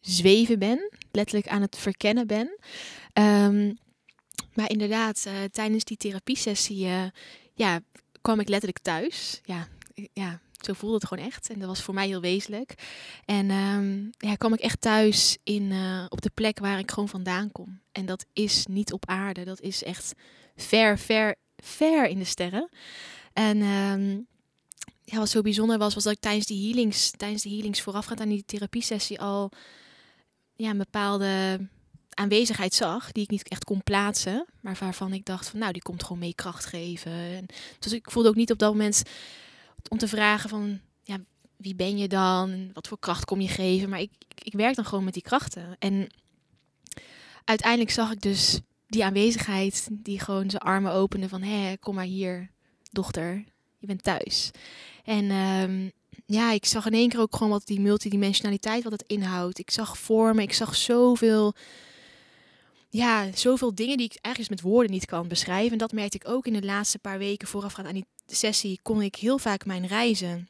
zweven 0.00 0.58
ben. 0.58 0.90
Letterlijk 1.10 1.48
aan 1.48 1.62
het 1.62 1.76
verkennen 1.76 2.26
ben. 2.26 2.58
Um, 3.18 3.78
maar 4.54 4.70
inderdaad, 4.70 5.24
uh, 5.26 5.32
tijdens 5.52 5.84
die 5.84 5.96
therapiesessie 5.96 6.86
uh, 6.86 7.04
ja, 7.54 7.80
kwam 8.22 8.40
ik 8.40 8.48
letterlijk 8.48 8.82
thuis. 8.82 9.40
Ja, 9.44 9.68
ja, 10.12 10.40
zo 10.60 10.72
voelde 10.72 10.94
het 10.94 11.06
gewoon 11.06 11.24
echt. 11.24 11.50
En 11.50 11.58
dat 11.58 11.68
was 11.68 11.82
voor 11.82 11.94
mij 11.94 12.06
heel 12.06 12.20
wezenlijk. 12.20 12.74
En 13.24 13.50
um, 13.50 14.10
ja, 14.18 14.34
kwam 14.34 14.52
ik 14.52 14.60
echt 14.60 14.80
thuis 14.80 15.38
in, 15.44 15.72
op 16.08 16.22
de 16.22 16.30
plek 16.34 16.58
waar 16.58 16.78
ik 16.78 16.90
gewoon 16.90 17.08
vandaan 17.08 17.52
kom. 17.52 17.80
En 17.92 18.06
dat 18.06 18.26
is 18.32 18.66
niet 18.66 18.92
op 18.92 19.06
aarde. 19.06 19.44
Dat 19.44 19.60
is 19.60 19.82
echt 19.82 20.14
ver, 20.56 20.98
ver, 20.98 21.34
ver 21.56 22.06
in 22.06 22.18
de 22.18 22.24
sterren. 22.24 22.68
En 23.32 23.62
um, 23.62 24.26
ja, 25.04 25.18
wat 25.18 25.28
zo 25.28 25.40
bijzonder 25.40 25.78
was, 25.78 25.94
was 25.94 26.04
dat 26.04 26.12
ik 26.12 26.20
tijdens 26.20 26.46
die 26.46 26.66
healings, 26.66 27.10
tijdens 27.10 27.42
de 27.42 27.48
healings 27.48 27.80
voorafgaand 27.80 28.20
aan 28.20 28.28
die 28.28 28.44
therapiesessie 28.46 29.20
al 29.20 29.50
ja, 30.56 30.70
een 30.70 30.78
bepaalde 30.78 31.60
aanwezigheid 32.18 32.74
zag, 32.74 33.12
die 33.12 33.22
ik 33.22 33.30
niet 33.30 33.48
echt 33.48 33.64
kon 33.64 33.82
plaatsen, 33.82 34.46
maar 34.60 34.76
waarvan 34.80 35.12
ik 35.12 35.24
dacht 35.24 35.48
van 35.48 35.58
nou, 35.58 35.72
die 35.72 35.82
komt 35.82 36.02
gewoon 36.02 36.18
mee 36.18 36.34
kracht 36.34 36.64
geven. 36.64 37.12
En 37.12 37.46
dus 37.78 37.92
ik 37.92 38.10
voelde 38.10 38.28
ook 38.28 38.34
niet 38.34 38.52
op 38.52 38.58
dat 38.58 38.72
moment 38.72 39.02
om 39.88 39.98
te 39.98 40.08
vragen 40.08 40.48
van 40.48 40.80
ja, 41.02 41.18
wie 41.56 41.74
ben 41.74 41.98
je 41.98 42.08
dan? 42.08 42.70
Wat 42.72 42.88
voor 42.88 42.98
kracht 42.98 43.24
kom 43.24 43.40
je 43.40 43.48
geven? 43.48 43.88
Maar 43.88 44.00
ik, 44.00 44.10
ik 44.42 44.52
werk 44.52 44.74
dan 44.74 44.84
gewoon 44.84 45.04
met 45.04 45.14
die 45.14 45.22
krachten. 45.22 45.76
En 45.78 46.08
uiteindelijk 47.44 47.90
zag 47.90 48.12
ik 48.12 48.20
dus 48.20 48.60
die 48.86 49.04
aanwezigheid 49.04 49.88
die 49.90 50.20
gewoon 50.20 50.50
zijn 50.50 50.62
armen 50.62 50.92
opende 50.92 51.28
van 51.28 51.42
hé, 51.42 51.76
kom 51.76 51.94
maar 51.94 52.04
hier, 52.04 52.50
dochter, 52.90 53.44
je 53.78 53.86
bent 53.86 54.02
thuis. 54.02 54.50
En 55.04 55.30
um, 55.30 55.92
ja, 56.26 56.52
ik 56.52 56.64
zag 56.64 56.86
in 56.86 56.94
één 56.94 57.08
keer 57.08 57.20
ook 57.20 57.36
gewoon 57.36 57.52
wat 57.52 57.66
die 57.66 57.80
multidimensionaliteit, 57.80 58.82
wat 58.82 58.92
het 58.92 59.04
inhoudt. 59.06 59.58
Ik 59.58 59.70
zag 59.70 59.98
vormen, 59.98 60.42
ik 60.42 60.52
zag 60.52 60.76
zoveel, 60.76 61.54
ja, 62.88 63.28
zoveel 63.34 63.74
dingen 63.74 63.96
die 63.96 64.06
ik 64.06 64.18
eigenlijk 64.20 64.54
met 64.62 64.70
woorden 64.70 64.90
niet 64.90 65.06
kan 65.06 65.28
beschrijven. 65.28 65.72
En 65.72 65.78
dat 65.78 65.92
merkte 65.92 66.16
ik 66.16 66.28
ook 66.28 66.46
in 66.46 66.52
de 66.52 66.64
laatste 66.64 66.98
paar 66.98 67.18
weken 67.18 67.48
voorafgaand 67.48 67.88
aan 67.88 67.94
die 67.94 68.06
sessie. 68.26 68.80
Kon 68.82 69.02
ik 69.02 69.14
heel 69.14 69.38
vaak 69.38 69.66
mijn 69.66 69.86
reizen, 69.86 70.48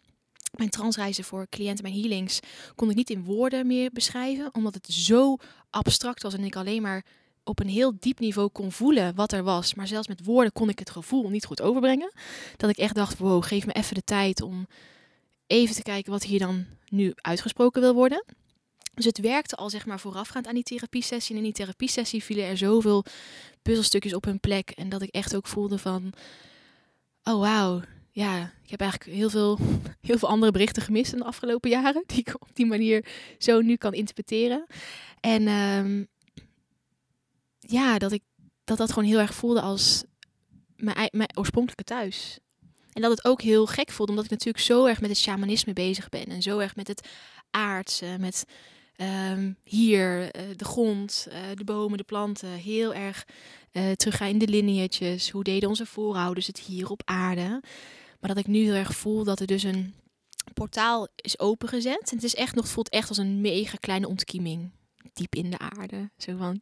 mijn 0.57 0.71
transreizen 0.71 1.25
voor 1.25 1.47
cliënten, 1.49 1.85
mijn 1.85 2.01
healings, 2.01 2.41
kon 2.75 2.91
ik 2.91 2.97
niet 2.97 3.11
in 3.11 3.25
woorden 3.25 3.67
meer 3.67 3.91
beschrijven. 3.93 4.55
Omdat 4.55 4.75
het 4.75 4.87
zo 4.87 5.37
abstract 5.71 6.23
was 6.23 6.35
en 6.35 6.45
ik 6.45 6.57
alleen 6.57 6.83
maar 6.83 7.05
op 7.45 7.61
een 7.61 7.69
heel 7.69 7.93
diep 8.01 8.19
niveau 8.19 8.49
kon 8.49 8.73
voelen 8.73 9.15
wat 9.15 9.33
er 9.33 9.43
was. 9.43 9.75
Maar 9.75 9.87
zelfs 9.87 10.09
met 10.09 10.25
woorden 10.25 10.53
kon 10.53 10.69
ik 10.69 10.79
het 10.79 10.91
gevoel 10.91 11.29
niet 11.29 11.45
goed 11.45 11.61
overbrengen. 11.61 12.13
Dat 12.57 12.71
ik 12.71 12.77
echt 12.77 12.95
dacht, 12.95 13.19
wow, 13.19 13.45
geef 13.45 13.67
me 13.67 13.73
even 13.73 13.95
de 13.95 14.05
tijd 14.05 14.43
om 14.43 14.67
even 15.47 15.75
te 15.75 15.83
kijken 15.83 16.13
wat 16.13 16.23
hier 16.23 16.39
dan 16.39 16.67
nu 16.89 17.13
uitgesproken 17.15 17.81
wil 17.81 17.95
worden. 17.95 18.25
Dus 18.99 19.07
het 19.07 19.21
werkte 19.21 19.57
al 19.57 19.71
zeg 19.71 19.87
maar 19.87 20.01
voorafgaand 20.01 20.47
aan 20.47 20.55
die 20.55 20.63
therapiesessie. 20.63 21.31
En 21.31 21.37
in 21.37 21.47
die 21.47 21.57
therapiesessie 21.57 22.25
vielen 22.25 22.45
er 22.45 22.57
zoveel 22.57 23.05
puzzelstukjes 23.63 24.15
op 24.15 24.25
hun 24.25 24.41
plek. 24.41 24.71
En 24.71 24.89
dat 24.89 25.03
ik 25.03 25.11
echt 25.11 25.37
ook 25.37 25.47
voelde 25.47 25.79
van, 25.79 26.13
oh 27.23 27.41
wauw, 27.41 27.81
ja, 28.11 28.53
ik 28.65 28.71
heb 28.71 28.81
eigenlijk 28.81 29.17
heel 29.17 29.31
veel, 29.31 29.59
heel 30.09 30.19
veel 30.19 30.29
andere 30.29 30.53
berichten 30.53 30.83
gemist 30.83 31.13
in 31.13 31.19
de 31.19 31.25
afgelopen 31.25 31.71
jaren. 31.71 32.05
Die 32.07 32.19
ik 32.19 32.35
op 32.35 32.49
die 32.53 32.67
manier 32.67 33.07
zo 33.39 33.61
nu 33.61 33.77
kan 33.77 33.95
interpreteren. 33.95 34.67
En 35.21 35.49
um, 35.49 36.09
ja, 37.59 37.99
dat 37.99 38.13
ik 38.13 38.23
dat 38.65 38.79
dat 38.79 38.93
gewoon 38.93 39.09
heel 39.09 39.19
erg 39.19 39.35
voelde 39.35 39.61
als 39.61 40.05
mijn, 40.77 41.09
mijn 41.11 41.37
oorspronkelijke 41.39 41.85
thuis. 41.85 42.39
En 42.93 43.03
dat 43.03 43.11
het 43.11 43.25
ook 43.25 43.43
heel 43.43 43.67
gek 43.67 43.91
voelde, 43.91 44.13
omdat 44.13 44.25
ik 44.25 44.31
natuurlijk 44.31 44.65
zo 44.65 44.85
erg 44.85 45.01
met 45.01 45.11
het 45.11 45.19
shamanisme 45.19 45.73
bezig 45.73 46.09
ben. 46.09 46.25
En 46.25 46.43
zo 46.43 46.59
erg 46.59 46.77
met 46.77 46.89
het 46.89 47.09
aardse, 47.51 48.17
met 48.19 48.45
ehm, 48.99 49.53
hier, 49.65 50.31
eh, 50.31 50.43
de 50.57 50.65
grond, 50.65 51.27
eh, 51.31 51.41
de 51.55 51.65
bomen, 51.65 51.99
de 51.99 52.05
planten. 52.05 52.49
Heel 52.49 52.95
erg 52.95 53.27
eh 53.73 53.91
teruggaan 53.91 54.29
in 54.29 54.39
de 54.39 54.49
lineages. 54.49 55.31
Hoe 55.31 55.45
deden 55.45 55.69
onze 55.69 55.87
voorouders 55.87 56.47
het 56.47 56.59
hier 56.59 56.91
op 56.91 57.03
aarde? 57.05 57.63
Maar 58.21 58.35
dat 58.35 58.39
ik 58.39 58.47
nu 58.47 58.63
heel 58.63 58.75
erg 58.75 58.95
voel 58.95 59.25
dat 59.25 59.41
er 59.41 59.47
dus 59.47 59.63
een 59.63 59.95
portaal 60.55 61.09
is 61.17 61.39
opengezet. 61.39 62.11
En 62.11 62.17
het 62.17 62.25
is 62.25 62.35
echt 62.35 62.55
nog, 62.55 62.65
het 62.65 62.73
voelt 62.73 62.89
echt 62.89 63.09
als 63.09 63.19
een 63.19 63.41
mega 63.41 63.77
kleine 63.81 64.09
ontkieming. 64.09 64.71
Diep 65.13 65.35
in 65.35 65.51
de 65.51 65.59
aarde. 65.59 66.11
Zo 66.17 66.37
van... 66.37 66.61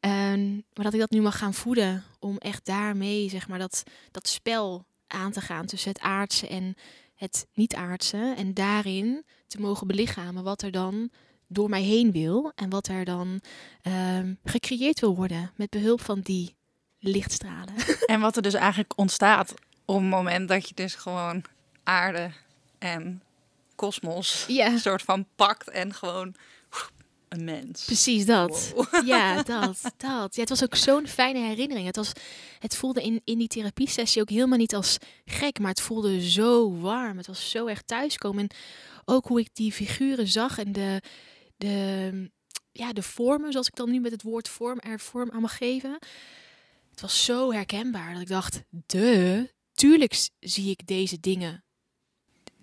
Ehm, 0.00 0.52
maar 0.54 0.84
dat 0.84 0.94
ik 0.94 1.00
dat 1.00 1.10
nu 1.10 1.20
mag 1.20 1.38
gaan 1.38 1.54
voeden. 1.54 2.04
Om 2.18 2.36
echt 2.38 2.64
daarmee, 2.64 3.28
zeg 3.28 3.48
maar, 3.48 3.58
dat, 3.58 3.82
dat 4.10 4.28
spel 4.28 4.84
aan 5.06 5.32
te 5.32 5.40
gaan 5.40 5.66
tussen 5.66 5.90
het 5.90 6.00
aardse 6.00 6.46
en 6.48 6.74
het 7.20 7.46
niet-aardse. 7.54 8.34
En 8.36 8.54
daarin 8.54 9.24
te 9.46 9.60
mogen 9.60 9.86
belichamen 9.86 10.44
wat 10.44 10.62
er 10.62 10.70
dan 10.70 11.10
door 11.46 11.68
mij 11.68 11.82
heen 11.82 12.12
wil. 12.12 12.52
En 12.54 12.70
wat 12.70 12.88
er 12.88 13.04
dan 13.04 13.40
ehm, 13.82 14.34
gecreëerd 14.44 15.00
wil 15.00 15.16
worden. 15.16 15.50
Met 15.56 15.70
behulp 15.70 16.00
van 16.00 16.20
die 16.20 16.56
lichtstralen. 16.98 17.74
En 18.06 18.20
wat 18.20 18.36
er 18.36 18.42
dus 18.42 18.54
eigenlijk 18.54 18.92
ontstaat 18.96 19.54
op 19.84 19.96
het 19.96 20.04
moment 20.04 20.48
dat 20.48 20.68
je 20.68 20.74
dus 20.74 20.94
gewoon 20.94 21.44
aarde 21.82 22.30
en 22.78 23.22
kosmos 23.74 24.44
Ja, 24.48 24.66
een 24.66 24.78
soort 24.78 25.02
van 25.02 25.26
pakt 25.36 25.70
en 25.70 25.94
gewoon 25.94 26.34
een 27.30 27.44
mens. 27.44 27.84
precies 27.84 28.26
dat. 28.26 28.72
Wow. 28.74 29.06
Ja, 29.06 29.42
dat, 29.42 29.80
dat. 29.96 30.34
Ja, 30.34 30.40
het 30.40 30.48
was 30.48 30.62
ook 30.62 30.74
zo'n 30.74 31.06
fijne 31.06 31.38
herinnering. 31.38 31.86
Het, 31.86 31.96
was, 31.96 32.12
het 32.58 32.76
voelde 32.76 33.02
in, 33.02 33.20
in 33.24 33.38
die 33.38 33.48
therapiesessie 33.48 34.22
ook 34.22 34.30
helemaal 34.30 34.58
niet 34.58 34.74
als 34.74 34.98
gek, 35.24 35.58
maar 35.58 35.70
het 35.70 35.80
voelde 35.80 36.30
zo 36.30 36.78
warm. 36.78 37.16
Het 37.16 37.26
was 37.26 37.50
zo 37.50 37.66
erg 37.66 37.82
thuiskomen. 37.82 38.42
En 38.42 38.56
ook 39.04 39.26
hoe 39.26 39.40
ik 39.40 39.48
die 39.52 39.72
figuren 39.72 40.28
zag 40.28 40.58
en 40.58 40.72
de, 40.72 41.02
de, 41.56 42.30
ja, 42.72 42.92
de 42.92 43.02
vormen, 43.02 43.52
zoals 43.52 43.66
ik 43.66 43.74
dan 43.74 43.90
nu 43.90 44.00
met 44.00 44.12
het 44.12 44.22
woord 44.22 44.48
vorm 44.48 44.78
er 44.78 45.00
vorm 45.00 45.30
aan 45.30 45.40
mag 45.40 45.56
geven. 45.56 45.98
Het 46.90 47.00
was 47.00 47.24
zo 47.24 47.52
herkenbaar 47.52 48.12
dat 48.12 48.22
ik 48.22 48.28
dacht, 48.28 48.62
de, 48.86 49.50
tuurlijk 49.72 50.28
zie 50.40 50.70
ik 50.70 50.86
deze 50.86 51.20
dingen 51.20 51.64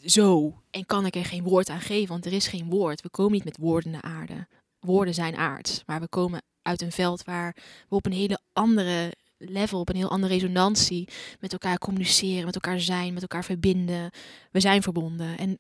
zo. 0.06 0.62
En 0.72 0.86
kan 0.86 1.06
ik 1.06 1.16
er 1.16 1.26
geen 1.26 1.44
woord 1.44 1.70
aan 1.70 1.82
geven, 1.82 2.08
want 2.08 2.26
er 2.26 2.34
is 2.34 2.48
geen 2.48 2.70
woord. 2.70 3.02
We 3.02 3.10
komen 3.10 3.32
niet 3.32 3.44
met 3.44 3.58
woorden 3.58 3.92
naar 3.92 4.02
aarde 4.02 4.48
woorden 4.88 5.14
zijn 5.14 5.36
aards. 5.36 5.84
Maar 5.86 6.00
we 6.00 6.08
komen 6.08 6.42
uit 6.62 6.82
een 6.82 6.92
veld 6.92 7.24
waar 7.24 7.56
we 7.90 7.96
op 7.96 8.06
een 8.06 8.12
hele 8.12 8.40
andere 8.54 9.14
level, 9.38 9.80
op 9.80 9.90
een 9.90 9.96
heel 9.96 10.10
andere 10.10 10.34
resonantie 10.34 11.08
met 11.40 11.52
elkaar 11.52 11.78
communiceren, 11.78 12.46
met 12.46 12.56
elkaar 12.56 12.80
zijn, 12.80 13.14
met 13.14 13.22
elkaar 13.22 13.44
verbinden. 13.44 14.12
We 14.52 14.60
zijn 14.60 14.82
verbonden. 14.82 15.38
En 15.38 15.60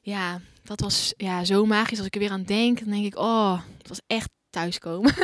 ja, 0.00 0.40
dat 0.62 0.80
was 0.80 1.14
ja, 1.16 1.44
zo 1.44 1.64
magisch. 1.64 1.98
Als 1.98 2.06
ik 2.06 2.14
er 2.14 2.20
weer 2.20 2.30
aan 2.30 2.42
denk, 2.42 2.78
dan 2.78 2.90
denk 2.90 3.04
ik, 3.04 3.16
oh, 3.16 3.60
het 3.78 3.88
was 3.88 4.00
echt 4.06 4.30
thuiskomen. 4.50 5.14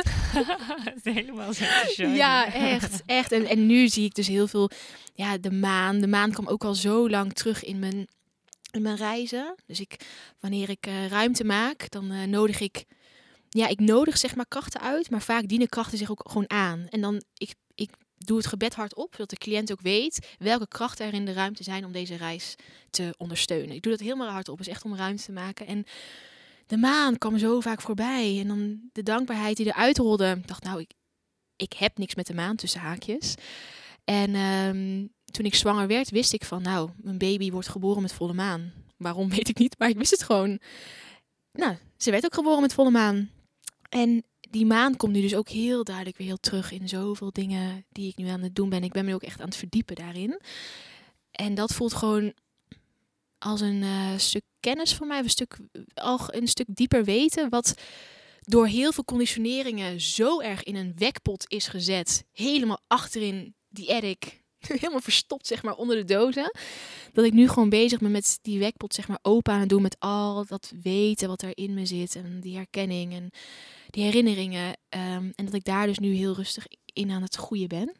Het 0.83 1.05
is 1.05 1.13
helemaal 1.13 1.53
zo. 1.53 1.65
Ja, 1.97 2.53
echt, 2.53 3.01
echt. 3.05 3.31
En, 3.31 3.45
en 3.45 3.65
nu 3.65 3.87
zie 3.87 4.05
ik 4.05 4.13
dus 4.13 4.27
heel 4.27 4.47
veel, 4.47 4.69
ja, 5.13 5.37
de 5.37 5.51
maan. 5.51 5.99
De 5.99 6.07
maan 6.07 6.31
kwam 6.31 6.47
ook 6.47 6.63
al 6.63 6.75
zo 6.75 7.09
lang 7.09 7.33
terug 7.33 7.63
in 7.63 7.79
mijn, 7.79 8.07
in 8.71 8.81
mijn 8.81 8.95
reizen. 8.95 9.55
Dus 9.65 9.79
ik, 9.79 9.95
wanneer 10.39 10.69
ik 10.69 10.85
eh, 10.85 11.07
ruimte 11.07 11.43
maak, 11.43 11.89
dan 11.89 12.11
eh, 12.11 12.23
nodig 12.23 12.59
ik, 12.59 12.85
ja, 13.49 13.67
ik 13.67 13.79
nodig 13.79 14.17
zeg 14.17 14.35
maar 14.35 14.47
krachten 14.47 14.81
uit, 14.81 15.09
maar 15.09 15.21
vaak 15.21 15.47
dienen 15.47 15.69
krachten 15.69 15.97
zich 15.97 16.11
ook 16.11 16.21
gewoon 16.25 16.49
aan. 16.49 16.87
En 16.89 17.01
dan, 17.01 17.23
ik, 17.33 17.53
ik 17.75 17.89
doe 18.17 18.37
het 18.37 18.47
gebed 18.47 18.75
hardop, 18.75 19.11
zodat 19.11 19.29
de 19.29 19.37
cliënt 19.37 19.71
ook 19.71 19.81
weet 19.81 20.35
welke 20.37 20.67
krachten 20.67 21.05
er 21.05 21.13
in 21.13 21.25
de 21.25 21.33
ruimte 21.33 21.63
zijn 21.63 21.85
om 21.85 21.91
deze 21.91 22.15
reis 22.15 22.55
te 22.89 23.13
ondersteunen. 23.17 23.75
Ik 23.75 23.81
doe 23.81 23.91
dat 23.91 24.01
helemaal 24.01 24.29
hardop, 24.29 24.57
dus 24.57 24.67
echt 24.67 24.83
om 24.83 24.95
ruimte 24.95 25.23
te 25.23 25.31
maken. 25.31 25.67
En 25.67 25.85
de 26.69 26.77
maan 26.77 27.17
kwam 27.17 27.37
zo 27.37 27.59
vaak 27.59 27.81
voorbij. 27.81 28.39
En 28.39 28.47
dan 28.47 28.79
de 28.91 29.03
dankbaarheid 29.03 29.57
die 29.57 29.65
eruit 29.65 29.97
rolde. 29.97 30.35
Ik 30.37 30.47
dacht, 30.47 30.63
nou, 30.63 30.79
ik, 30.79 30.91
ik 31.55 31.73
heb 31.73 31.97
niks 31.97 32.15
met 32.15 32.27
de 32.27 32.33
maan 32.33 32.55
tussen 32.55 32.79
haakjes. 32.79 33.35
En 34.03 34.35
ehm, 34.35 35.05
toen 35.31 35.45
ik 35.45 35.55
zwanger 35.55 35.87
werd, 35.87 36.09
wist 36.09 36.33
ik 36.33 36.45
van, 36.45 36.61
nou, 36.61 36.89
mijn 36.95 37.17
baby 37.17 37.51
wordt 37.51 37.67
geboren 37.67 38.01
met 38.01 38.13
volle 38.13 38.33
maan. 38.33 38.73
Waarom 38.97 39.29
weet 39.35 39.49
ik 39.49 39.57
niet, 39.57 39.75
maar 39.79 39.89
ik 39.89 39.97
wist 39.97 40.11
het 40.11 40.23
gewoon. 40.23 40.59
Nou, 41.53 41.75
ze 41.97 42.11
werd 42.11 42.25
ook 42.25 42.33
geboren 42.33 42.61
met 42.61 42.73
volle 42.73 42.91
maan. 42.91 43.29
En 43.89 44.23
die 44.49 44.65
maan 44.65 44.97
komt 44.97 45.13
nu 45.13 45.21
dus 45.21 45.35
ook 45.35 45.49
heel 45.49 45.83
duidelijk 45.83 46.17
weer 46.17 46.27
heel 46.27 46.39
terug 46.39 46.71
in 46.71 46.89
zoveel 46.89 47.31
dingen 47.31 47.85
die 47.89 48.09
ik 48.09 48.17
nu 48.17 48.27
aan 48.27 48.41
het 48.41 48.55
doen 48.55 48.69
ben. 48.69 48.83
Ik 48.83 48.91
ben 48.91 49.05
me 49.05 49.13
ook 49.13 49.23
echt 49.23 49.39
aan 49.39 49.45
het 49.45 49.55
verdiepen 49.55 49.95
daarin. 49.95 50.39
En 51.31 51.55
dat 51.55 51.73
voelt 51.73 51.93
gewoon 51.93 52.33
als 53.37 53.61
een 53.61 53.83
eh, 53.83 54.17
stuk 54.17 54.43
kennis 54.59 54.95
voor 54.95 55.07
mij, 55.07 55.19
een 55.19 55.29
stuk, 55.29 55.57
al 55.93 56.19
een 56.27 56.47
stuk 56.47 56.65
dieper 56.69 57.03
weten, 57.03 57.49
wat 57.49 57.73
door 58.41 58.67
heel 58.67 58.91
veel 58.91 59.05
conditioneringen 59.05 60.01
zo 60.01 60.39
erg 60.39 60.63
in 60.63 60.75
een 60.75 60.93
wekpot 60.95 61.45
is 61.47 61.67
gezet, 61.67 62.23
helemaal 62.31 62.79
achterin 62.87 63.55
die 63.69 63.93
attic, 63.93 64.43
helemaal 64.59 65.01
verstopt 65.01 65.47
zeg 65.47 65.63
maar 65.63 65.75
onder 65.75 65.95
de 65.95 66.13
dozen, 66.13 66.51
dat 67.13 67.25
ik 67.25 67.33
nu 67.33 67.47
gewoon 67.47 67.69
bezig 67.69 67.99
ben 67.99 68.11
met 68.11 68.39
die 68.41 68.59
wekpot 68.59 68.93
zeg 68.93 69.07
maar 69.07 69.19
open 69.21 69.53
aan 69.53 69.59
het 69.59 69.69
doen 69.69 69.81
met 69.81 69.99
al 69.99 70.45
dat 70.45 70.71
weten 70.81 71.27
wat 71.27 71.41
er 71.41 71.57
in 71.57 71.73
me 71.73 71.85
zit 71.85 72.15
en 72.15 72.39
die 72.39 72.55
herkenning 72.55 73.13
en 73.13 73.29
die 73.89 74.03
herinneringen 74.03 74.77
ehm, 74.89 75.29
en 75.35 75.45
dat 75.45 75.53
ik 75.53 75.63
daar 75.63 75.87
dus 75.87 75.99
nu 75.99 76.13
heel 76.13 76.35
rustig 76.35 76.65
in 76.85 77.11
aan 77.11 77.21
het 77.21 77.35
groeien 77.35 77.67
ben. 77.67 77.95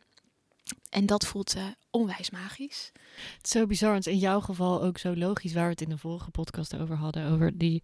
En 0.90 1.06
dat 1.06 1.26
voelt 1.26 1.56
eh, 1.56 1.64
onwijs 1.90 2.30
magisch. 2.30 2.92
Het 3.38 3.46
is 3.46 3.52
zo 3.52 3.66
bizar. 3.66 3.94
Het 3.94 4.08
is 4.08 4.14
in 4.14 4.20
jouw 4.20 4.40
geval 4.40 4.84
ook 4.84 4.98
zo 4.98 5.16
logisch 5.16 5.54
waar 5.54 5.64
we 5.64 5.70
het 5.70 5.82
in 5.82 5.90
de 5.90 5.98
vorige 5.98 6.32
podcast 6.32 6.76
over 6.78 6.96
hadden. 6.96 7.32
Over 7.32 7.58
die, 7.58 7.84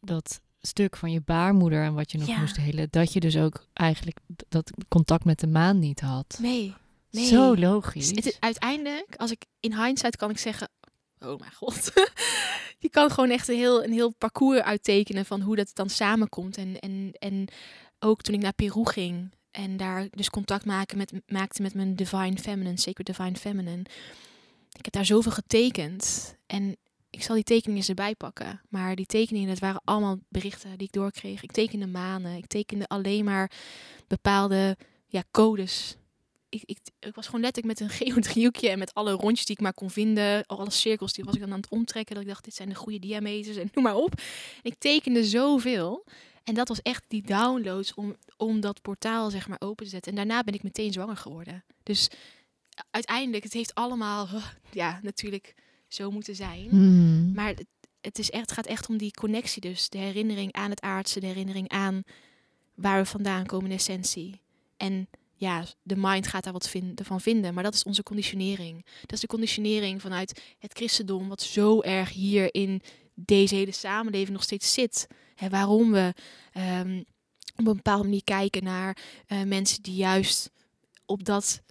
dat 0.00 0.40
stuk 0.60 0.96
van 0.96 1.12
je 1.12 1.20
baarmoeder 1.20 1.84
en 1.84 1.94
wat 1.94 2.12
je 2.12 2.18
nog 2.18 2.28
Ja. 2.28 2.38
moest 2.38 2.56
helen. 2.56 2.88
Dat 2.90 3.12
je 3.12 3.20
dus 3.20 3.36
ook 3.36 3.66
eigenlijk 3.72 4.18
dat 4.48 4.70
contact 4.88 5.24
met 5.24 5.40
de 5.40 5.46
maan 5.46 5.78
niet 5.78 6.00
had. 6.00 6.38
Nee, 6.40 6.74
nee. 7.10 7.26
Zo 7.26 7.56
logisch. 7.56 8.08
Het 8.10 8.26
is, 8.26 8.40
uiteindelijk, 8.40 9.16
als 9.16 9.30
ik 9.30 9.44
in 9.60 9.74
hindsight 9.82 10.16
kan 10.16 10.30
ik 10.30 10.38
zeggen, 10.38 10.68
oh 11.18 11.38
mijn 11.38 11.52
god. 11.54 11.92
Je 12.86 12.92
kan 12.92 13.10
gewoon 13.10 13.30
echt 13.30 13.48
een 13.48 13.56
heel, 13.56 13.84
een 13.84 13.92
heel 13.92 14.14
parcours 14.18 14.60
uittekenen 14.60 15.24
van 15.24 15.40
hoe 15.40 15.56
dat 15.56 15.70
dan 15.72 15.90
samenkomt. 15.90 16.56
En, 16.56 16.78
en, 16.78 17.10
en 17.18 17.48
ook 17.98 18.22
toen 18.22 18.34
ik 18.34 18.40
naar 18.40 18.52
Peru 18.52 18.84
ging 18.84 19.30
en 19.50 19.76
daar 19.76 20.08
dus 20.10 20.30
contact 20.30 20.64
maken 20.64 20.96
met, 20.96 21.12
maakte 21.26 21.62
met 21.62 21.74
mijn 21.74 21.94
Divine 21.94 22.36
Feminine, 22.36 22.78
Sacred 22.78 23.06
Divine 23.06 23.36
Feminine. 23.36 23.82
Ik 24.72 24.84
heb 24.84 24.92
daar 24.92 25.04
zoveel 25.04 25.32
getekend. 25.32 26.34
En 26.46 26.76
ik 27.10 27.22
zal 27.22 27.34
die 27.34 27.44
tekeningen 27.44 27.88
erbij 27.88 28.14
pakken. 28.14 28.60
Maar 28.68 28.96
die 28.96 29.06
tekeningen, 29.06 29.48
dat 29.48 29.58
waren 29.58 29.80
allemaal 29.84 30.18
berichten 30.28 30.78
die 30.78 30.86
ik 30.86 30.92
doorkreeg. 30.92 31.42
Ik 31.42 31.52
tekende 31.52 31.86
manen. 31.86 32.36
Ik 32.36 32.46
tekende 32.46 32.86
alleen 32.86 33.24
maar 33.24 33.50
bepaalde 34.06 34.76
ja, 35.06 35.22
codes 35.30 35.96
ik, 36.48 36.62
ik, 36.64 36.78
ik 36.98 37.14
was 37.14 37.26
gewoon 37.26 37.40
letterlijk 37.40 37.80
met 37.80 37.90
een 37.90 37.96
geodriehoekje 38.12 38.68
en 38.68 38.78
met 38.78 38.94
alle 38.94 39.12
rondjes 39.12 39.46
die 39.46 39.56
ik 39.56 39.62
maar 39.62 39.74
kon 39.74 39.90
vinden, 39.90 40.46
alle 40.46 40.70
cirkels, 40.70 41.12
die 41.12 41.24
was 41.24 41.34
ik 41.34 41.40
dan 41.40 41.52
aan 41.52 41.60
het 41.60 41.70
omtrekken. 41.70 42.14
Dat 42.14 42.24
ik 42.24 42.30
dacht, 42.30 42.44
dit 42.44 42.54
zijn 42.54 42.68
de 42.68 42.74
goede 42.74 42.98
diameters 42.98 43.56
en 43.56 43.70
noem 43.74 43.84
maar 43.84 43.96
op. 43.96 44.14
En 44.62 44.70
ik 44.70 44.78
tekende 44.78 45.24
zoveel. 45.24 46.04
En 46.44 46.54
dat 46.54 46.68
was 46.68 46.82
echt 46.82 47.04
die 47.08 47.22
downloads 47.22 47.94
om, 47.94 48.16
om 48.36 48.60
dat 48.60 48.82
portaal 48.82 49.30
zeg 49.30 49.48
maar 49.48 49.60
open 49.60 49.84
te 49.84 49.90
zetten. 49.90 50.10
En 50.10 50.16
daarna 50.16 50.42
ben 50.42 50.54
ik 50.54 50.62
meteen 50.62 50.92
zwanger 50.92 51.16
geworden. 51.16 51.64
Dus 51.82 52.10
uiteindelijk, 52.90 53.44
het 53.44 53.52
heeft 53.52 53.74
allemaal, 53.74 54.28
ja, 54.72 55.00
natuurlijk 55.02 55.54
zo 55.88 56.10
moeten 56.10 56.34
zijn. 56.34 56.68
Hmm. 56.68 57.32
Maar 57.34 57.48
het, 57.48 57.66
het, 58.00 58.18
is 58.18 58.30
echt, 58.30 58.42
het 58.42 58.52
gaat 58.52 58.66
echt 58.66 58.88
om 58.88 58.96
die 58.96 59.10
connectie 59.10 59.60
dus. 59.60 59.88
De 59.88 59.98
herinnering 59.98 60.52
aan 60.52 60.70
het 60.70 60.80
aardse, 60.80 61.20
de 61.20 61.26
herinnering 61.26 61.68
aan 61.68 62.02
waar 62.74 62.98
we 62.98 63.06
vandaan 63.06 63.46
komen 63.46 63.70
in 63.70 63.76
essentie. 63.76 64.40
En 64.76 65.08
ja, 65.36 65.64
de 65.82 65.96
mind 65.96 66.26
gaat 66.26 66.44
daar 66.44 66.52
wat 66.52 66.68
vin- 66.68 66.98
van 67.02 67.20
vinden. 67.20 67.54
Maar 67.54 67.62
dat 67.62 67.74
is 67.74 67.84
onze 67.84 68.02
conditionering. 68.02 68.84
Dat 69.00 69.12
is 69.12 69.20
de 69.20 69.26
conditionering 69.26 70.00
vanuit 70.00 70.42
het 70.58 70.72
christendom, 70.72 71.28
wat 71.28 71.42
zo 71.42 71.80
erg 71.80 72.12
hier 72.12 72.54
in 72.54 72.82
deze 73.14 73.54
hele 73.54 73.72
samenleving 73.72 74.30
nog 74.30 74.42
steeds 74.42 74.72
zit. 74.72 75.06
En 75.36 75.50
waarom 75.50 75.92
we 75.92 76.14
ehm, 76.52 77.02
op 77.56 77.66
een 77.66 77.76
bepaalde 77.76 78.04
manier 78.04 78.24
kijken 78.24 78.64
naar 78.64 78.96
eh, 79.26 79.42
mensen 79.42 79.82
die 79.82 79.94
juist 79.94 80.50
op 81.06 81.24
dat, 81.24 81.62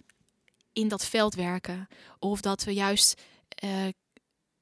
in 0.72 0.88
dat 0.88 1.06
veld 1.06 1.34
werken. 1.34 1.88
Of 2.18 2.40
dat 2.40 2.64
we 2.64 2.74
juist 2.74 3.22
eh, 3.48 3.86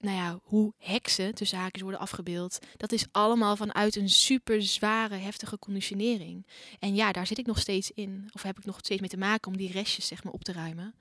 nou 0.05 0.17
ja, 0.17 0.39
hoe 0.43 0.73
heksen 0.79 1.35
tussen 1.35 1.59
haakjes 1.59 1.83
worden 1.83 2.01
afgebeeld. 2.01 2.59
Dat 2.77 2.93
is 2.93 3.07
allemaal 3.11 3.57
vanuit 3.57 3.97
een 3.97 4.09
super 4.09 4.63
zware, 4.63 5.15
heftige 5.15 5.59
conditionering. 5.59 6.47
En 6.79 6.95
ja, 6.95 7.13
daar 7.13 7.27
zit 7.27 7.39
ik 7.39 7.47
nog 7.47 7.59
steeds 7.59 7.91
in. 7.91 8.29
Of 8.33 8.43
heb 8.43 8.59
ik 8.59 8.65
nog 8.65 8.79
steeds 8.79 9.01
mee 9.01 9.11
te 9.11 9.17
maken 9.17 9.51
om 9.51 9.57
die 9.57 9.73
restjes 9.73 10.07
zeg 10.07 10.25
maar 10.25 10.33
op 10.33 10.45
te 10.45 10.53
ruimen. 10.53 10.95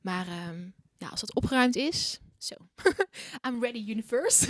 Maar 0.00 0.26
ehm, 0.26 0.60
ja, 0.98 1.08
als 1.08 1.20
dat 1.20 1.34
opgeruimd 1.34 1.76
is, 1.76 2.20
zo. 2.38 2.54
I'm 3.46 3.62
ready, 3.62 3.90
universe. 3.90 4.46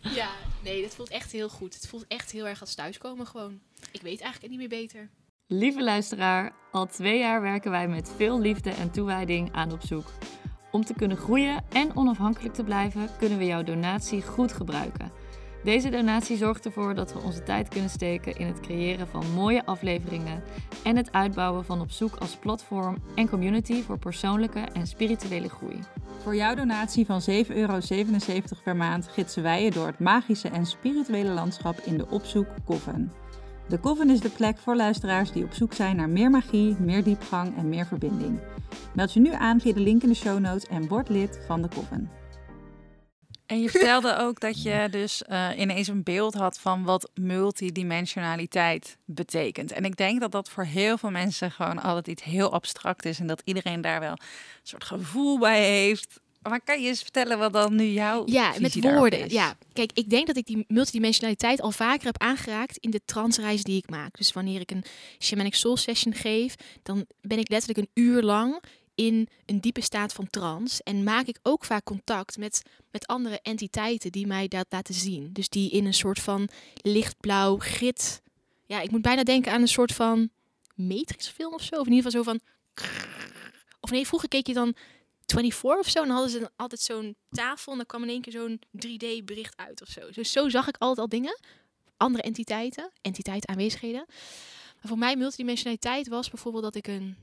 ja, 0.20 0.30
nee, 0.62 0.82
dat 0.82 0.94
voelt 0.94 1.10
echt 1.10 1.32
heel 1.32 1.48
goed. 1.48 1.74
Het 1.74 1.86
voelt 1.86 2.06
echt 2.08 2.30
heel 2.30 2.46
erg 2.46 2.60
als 2.60 2.74
thuiskomen 2.74 3.26
gewoon. 3.26 3.60
Ik 3.92 4.02
weet 4.02 4.20
eigenlijk 4.20 4.52
niet 4.52 4.58
meer 4.58 4.80
beter. 4.80 5.10
Lieve 5.46 5.82
luisteraar, 5.82 6.52
al 6.70 6.86
twee 6.86 7.18
jaar 7.18 7.40
werken 7.40 7.70
wij 7.70 7.88
met 7.88 8.12
veel 8.16 8.40
liefde 8.40 8.70
en 8.70 8.90
toewijding 8.90 9.52
aan 9.52 9.72
op 9.72 9.82
zoek. 9.82 10.12
Om 10.78 10.84
te 10.84 10.94
kunnen 10.94 11.16
groeien 11.16 11.64
en 11.68 11.96
onafhankelijk 11.96 12.54
te 12.54 12.64
blijven, 12.64 13.08
kunnen 13.18 13.38
we 13.38 13.44
jouw 13.46 13.62
donatie 13.62 14.22
goed 14.22 14.52
gebruiken. 14.52 15.10
Deze 15.64 15.90
donatie 15.90 16.36
zorgt 16.36 16.64
ervoor 16.64 16.94
dat 16.94 17.12
we 17.12 17.18
onze 17.18 17.42
tijd 17.42 17.68
kunnen 17.68 17.90
steken 17.90 18.36
in 18.36 18.46
het 18.46 18.60
creëren 18.60 19.08
van 19.08 19.30
mooie 19.34 19.66
afleveringen 19.66 20.42
en 20.84 20.96
het 20.96 21.12
uitbouwen 21.12 21.64
van 21.64 21.80
op 21.80 21.90
zoek 21.90 22.16
als 22.16 22.36
platform 22.36 22.96
en 23.14 23.28
community 23.28 23.82
voor 23.82 23.98
persoonlijke 23.98 24.60
en 24.72 24.86
spirituele 24.86 25.48
groei. 25.48 25.78
Voor 26.22 26.36
jouw 26.36 26.54
donatie 26.54 27.06
van 27.06 27.20
7,77 27.30 27.46
euro 27.48 27.78
per 28.64 28.76
maand 28.76 29.08
gidsen 29.08 29.42
wij 29.42 29.64
je 29.64 29.70
door 29.70 29.86
het 29.86 29.98
magische 29.98 30.48
en 30.48 30.66
spirituele 30.66 31.30
landschap 31.30 31.78
in 31.78 31.96
de 31.96 32.08
Opzoek 32.08 32.46
Coven. 32.66 33.12
De 33.68 33.80
Coven 33.80 34.10
is 34.10 34.20
de 34.20 34.30
plek 34.30 34.58
voor 34.58 34.76
luisteraars 34.76 35.32
die 35.32 35.44
op 35.44 35.52
zoek 35.52 35.72
zijn 35.72 35.96
naar 35.96 36.08
meer 36.08 36.30
magie, 36.30 36.76
meer 36.80 37.04
diepgang 37.04 37.56
en 37.56 37.68
meer 37.68 37.86
verbinding. 37.86 38.40
Meld 38.94 39.12
je 39.12 39.20
nu 39.20 39.32
aan 39.32 39.60
via 39.60 39.72
de 39.72 39.80
link 39.80 40.02
in 40.02 40.08
de 40.08 40.14
show 40.14 40.38
notes 40.38 40.66
en 40.66 40.88
word 40.88 41.08
lid 41.08 41.40
van 41.46 41.62
de 41.62 41.68
Coven. 41.68 42.10
En 43.46 43.60
je 43.60 43.70
vertelde 43.70 44.16
ook 44.16 44.40
dat 44.40 44.62
je 44.62 44.88
dus 44.90 45.22
uh, 45.28 45.48
ineens 45.56 45.88
een 45.88 46.02
beeld 46.02 46.34
had 46.34 46.58
van 46.58 46.84
wat 46.84 47.10
multidimensionaliteit 47.14 48.96
betekent. 49.04 49.72
En 49.72 49.84
ik 49.84 49.96
denk 49.96 50.20
dat 50.20 50.32
dat 50.32 50.48
voor 50.48 50.64
heel 50.64 50.98
veel 50.98 51.10
mensen 51.10 51.50
gewoon 51.50 51.82
altijd 51.82 52.08
iets 52.08 52.22
heel 52.22 52.52
abstract 52.52 53.04
is 53.04 53.20
en 53.20 53.26
dat 53.26 53.42
iedereen 53.44 53.80
daar 53.80 54.00
wel 54.00 54.10
een 54.10 54.18
soort 54.62 54.84
gevoel 54.84 55.38
bij 55.38 55.64
heeft. 55.64 56.20
Maar 56.42 56.60
kan 56.60 56.82
je 56.82 56.88
eens 56.88 57.02
vertellen 57.02 57.38
wat 57.38 57.52
dan 57.52 57.74
nu 57.74 57.84
jouw 57.84 58.22
Ja, 58.26 58.54
met 58.58 58.80
woorden. 58.80 59.24
Is? 59.24 59.32
Ja, 59.32 59.56
kijk, 59.72 59.90
ik 59.94 60.10
denk 60.10 60.26
dat 60.26 60.36
ik 60.36 60.46
die 60.46 60.64
multidimensionaliteit 60.68 61.60
al 61.60 61.70
vaker 61.70 62.06
heb 62.06 62.18
aangeraakt 62.18 62.76
in 62.76 62.90
de 62.90 63.00
transreis 63.04 63.62
die 63.62 63.76
ik 63.76 63.90
maak. 63.90 64.16
Dus 64.16 64.32
wanneer 64.32 64.60
ik 64.60 64.70
een 64.70 64.84
shamanic 65.18 65.54
soul 65.54 65.76
session 65.76 66.14
geef, 66.14 66.54
dan 66.82 67.06
ben 67.20 67.38
ik 67.38 67.48
letterlijk 67.48 67.78
een 67.78 68.02
uur 68.04 68.22
lang 68.22 68.62
in 68.94 69.28
een 69.46 69.60
diepe 69.60 69.80
staat 69.80 70.12
van 70.12 70.30
trance. 70.30 70.82
En 70.82 71.02
maak 71.02 71.26
ik 71.26 71.38
ook 71.42 71.64
vaak 71.64 71.84
contact 71.84 72.38
met, 72.38 72.62
met 72.90 73.06
andere 73.06 73.38
entiteiten 73.42 74.12
die 74.12 74.26
mij 74.26 74.48
dat 74.48 74.66
laten 74.68 74.94
zien. 74.94 75.32
Dus 75.32 75.48
die 75.48 75.70
in 75.70 75.86
een 75.86 75.94
soort 75.94 76.18
van 76.18 76.48
lichtblauw 76.82 77.58
grit. 77.58 78.22
Ja, 78.66 78.80
ik 78.80 78.90
moet 78.90 79.02
bijna 79.02 79.22
denken 79.22 79.52
aan 79.52 79.60
een 79.60 79.68
soort 79.68 79.92
van 79.92 80.30
Matrix-film 80.74 81.54
of 81.54 81.62
zo. 81.62 81.74
Of 81.74 81.86
in 81.86 81.92
ieder 81.92 82.10
geval 82.10 82.24
zo 82.24 82.30
van. 82.30 82.40
Of 83.80 83.90
nee, 83.90 84.06
vroeger 84.06 84.28
keek 84.28 84.46
je 84.46 84.54
dan 84.54 84.74
24 85.32 85.78
of 85.78 85.90
zo. 85.90 86.00
En 86.00 86.06
dan 86.06 86.16
hadden 86.16 86.40
ze 86.40 86.50
altijd 86.56 86.80
zo'n 86.80 87.16
tafel. 87.30 87.72
En 87.72 87.78
dan 87.78 87.86
kwam 87.86 88.02
in 88.02 88.08
één 88.08 88.20
keer 88.20 88.32
zo'n 88.32 88.60
3D-bericht 88.86 89.56
uit 89.56 89.82
of 89.82 89.88
zo. 89.88 90.10
Dus 90.10 90.32
zo 90.32 90.48
zag 90.48 90.68
ik 90.68 90.76
altijd 90.78 90.98
al 90.98 91.08
dingen. 91.08 91.40
Andere 91.96 92.22
entiteiten, 92.22 92.90
entiteiten, 93.00 93.48
aanwezigheden. 93.48 94.04
Maar 94.06 94.86
voor 94.88 94.98
mij 94.98 95.16
multidimensionaliteit 95.16 96.08
was 96.08 96.30
bijvoorbeeld 96.30 96.64
dat 96.64 96.74
ik 96.74 96.86
een 96.86 97.16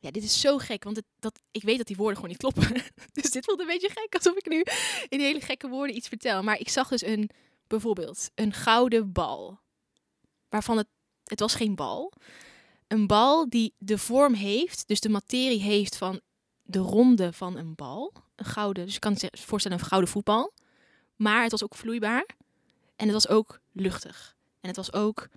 ja, 0.00 0.10
dit 0.10 0.22
is 0.22 0.40
zo 0.40 0.58
gek, 0.58 0.84
want 0.84 0.96
het, 0.96 1.04
dat, 1.18 1.40
ik 1.50 1.62
weet 1.62 1.76
dat 1.76 1.86
die 1.86 1.96
woorden 1.96 2.14
gewoon 2.14 2.30
niet 2.30 2.38
kloppen. 2.38 2.82
dus 3.12 3.30
dit 3.30 3.44
voelt 3.44 3.60
een 3.60 3.66
beetje 3.66 3.90
gek, 3.90 4.14
alsof 4.14 4.36
ik 4.36 4.48
nu 4.48 4.64
in 5.08 5.20
hele 5.20 5.40
gekke 5.40 5.68
woorden 5.68 5.96
iets 5.96 6.08
vertel. 6.08 6.42
Maar 6.42 6.58
ik 6.58 6.68
zag 6.68 6.88
dus 6.88 7.02
een, 7.02 7.30
bijvoorbeeld, 7.66 8.30
een 8.34 8.52
gouden 8.52 9.12
bal. 9.12 9.60
Waarvan 10.48 10.76
het, 10.76 10.88
het 11.24 11.40
was 11.40 11.54
geen 11.54 11.74
bal. 11.74 12.12
Een 12.86 13.06
bal 13.06 13.48
die 13.48 13.74
de 13.78 13.98
vorm 13.98 14.34
heeft, 14.34 14.86
dus 14.86 15.00
de 15.00 15.08
materie 15.08 15.60
heeft 15.60 15.96
van 15.96 16.20
de 16.68 16.78
ronde 16.78 17.32
van 17.32 17.56
een 17.56 17.74
bal. 17.74 18.12
Een 18.36 18.44
gouden, 18.44 18.84
dus 18.84 18.94
je 18.94 19.00
kan 19.00 19.16
je 19.18 19.30
voorstellen 19.32 19.78
een 19.78 19.84
gouden 19.84 20.10
voetbal. 20.10 20.52
Maar 21.16 21.42
het 21.42 21.50
was 21.50 21.64
ook 21.64 21.74
vloeibaar. 21.74 22.26
En 22.96 23.04
het 23.04 23.12
was 23.12 23.28
ook 23.28 23.60
luchtig. 23.72 24.36
En 24.60 24.68
het 24.68 24.76
was 24.76 24.92
ook... 24.92 25.28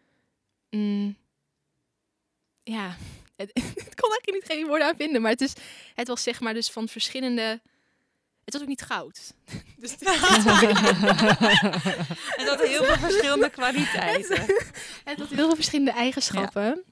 Mm, 0.70 1.18
ja, 2.64 2.88
het, 3.36 3.50
ik 3.54 3.96
kon 3.96 4.10
eigenlijk 4.10 4.32
niet 4.32 4.46
geen 4.46 4.68
woorden 4.68 4.88
aan 4.88 4.96
vinden, 4.96 5.22
maar 5.22 5.32
het, 5.32 5.42
is, 5.42 5.54
het 5.96 6.08
was 6.08 6.24
zeg 6.24 6.40
maar 6.40 6.54
dus 6.54 6.70
van 6.70 6.88
verschillende... 6.88 7.62
Het 8.44 8.54
was 8.54 8.62
ook 8.62 8.68
niet 8.68 8.82
goud. 8.82 9.34
Dus 9.78 9.92
het 10.00 10.08
had 12.48 12.62
heel 12.62 12.84
veel 12.84 12.98
verschillende 12.98 13.50
kwaliteiten. 13.50 14.42
Het 15.04 15.20
had 15.20 15.28
heel 15.30 15.38
veel 15.38 15.56
verschillende 15.56 15.92
eigenschappen. 15.92 16.84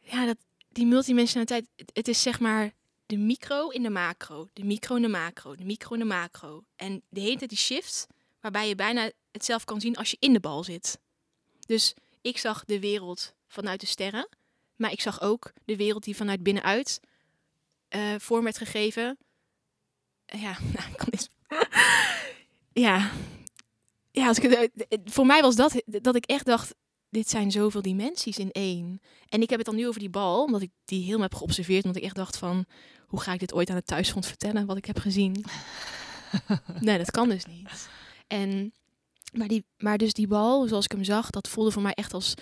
Ja, 0.00 0.26
dat, 0.26 0.36
die 0.72 0.86
multidimensionaliteit, 0.86 1.68
het, 1.76 1.90
het 1.94 2.08
is 2.08 2.22
zeg 2.22 2.40
maar 2.40 2.72
de 3.06 3.16
micro 3.16 3.68
in 3.68 3.82
de 3.82 3.90
macro, 3.90 4.48
de 4.52 4.64
micro 4.64 4.96
in 4.96 5.02
de 5.02 5.08
macro, 5.08 5.54
de 5.54 5.64
micro 5.64 5.92
in 5.92 5.98
de 5.98 6.04
macro. 6.04 6.64
En 6.76 7.02
de 7.08 7.20
hele 7.20 7.36
tijd 7.36 7.50
die 7.50 7.58
shift, 7.58 8.06
waarbij 8.40 8.68
je 8.68 8.74
bijna 8.74 9.10
het 9.30 9.44
zelf 9.44 9.64
kan 9.64 9.80
zien 9.80 9.96
als 9.96 10.10
je 10.10 10.16
in 10.20 10.32
de 10.32 10.40
bal 10.40 10.64
zit. 10.64 10.98
Dus 11.66 11.94
ik 12.20 12.38
zag 12.38 12.64
de 12.64 12.80
wereld 12.80 13.34
vanuit 13.48 13.80
de 13.80 13.86
sterren. 13.86 14.28
Maar 14.76 14.92
ik 14.92 15.00
zag 15.00 15.20
ook 15.20 15.52
de 15.64 15.76
wereld 15.76 16.04
die 16.04 16.16
vanuit 16.16 16.42
binnenuit 16.42 17.00
uh, 17.90 18.14
vorm 18.18 18.44
werd 18.44 18.58
gegeven. 18.58 19.18
Uh, 20.34 20.42
ja, 20.42 20.58
nou, 20.76 21.18
ja. 22.86 23.10
Ja, 24.10 24.26
als 24.26 24.38
ik 24.38 24.52
eh, 24.52 24.98
voor 25.04 25.26
mij 25.26 25.42
was 25.42 25.56
dat 25.56 25.82
dat 25.84 26.14
ik 26.14 26.26
echt 26.26 26.46
dacht: 26.46 26.74
dit 27.12 27.28
zijn 27.28 27.50
zoveel 27.50 27.82
dimensies 27.82 28.38
in 28.38 28.50
één. 28.50 29.00
En 29.28 29.42
ik 29.42 29.50
heb 29.50 29.58
het 29.58 29.66
dan 29.66 29.76
nu 29.76 29.86
over 29.88 30.00
die 30.00 30.10
bal, 30.10 30.44
omdat 30.44 30.62
ik 30.62 30.70
die 30.84 31.02
helemaal 31.02 31.22
heb 31.22 31.34
geobserveerd. 31.34 31.84
Omdat 31.84 32.00
ik 32.00 32.06
echt 32.06 32.16
dacht: 32.16 32.36
van 32.36 32.64
hoe 33.06 33.20
ga 33.20 33.32
ik 33.32 33.40
dit 33.40 33.54
ooit 33.54 33.70
aan 33.70 33.76
het 33.76 33.86
thuisfront 33.86 34.26
vertellen 34.26 34.66
wat 34.66 34.76
ik 34.76 34.84
heb 34.84 34.98
gezien? 34.98 35.44
nee, 36.80 36.98
dat 36.98 37.10
kan 37.10 37.28
dus 37.28 37.44
niet. 37.44 37.88
En 38.26 38.72
maar, 39.32 39.48
die, 39.48 39.64
maar 39.76 39.98
dus 39.98 40.12
die 40.12 40.26
bal, 40.26 40.66
zoals 40.66 40.84
ik 40.84 40.92
hem 40.92 41.04
zag, 41.04 41.30
dat 41.30 41.48
voelde 41.48 41.70
voor 41.70 41.82
mij 41.82 41.94
echt 41.94 42.14
als 42.14 42.34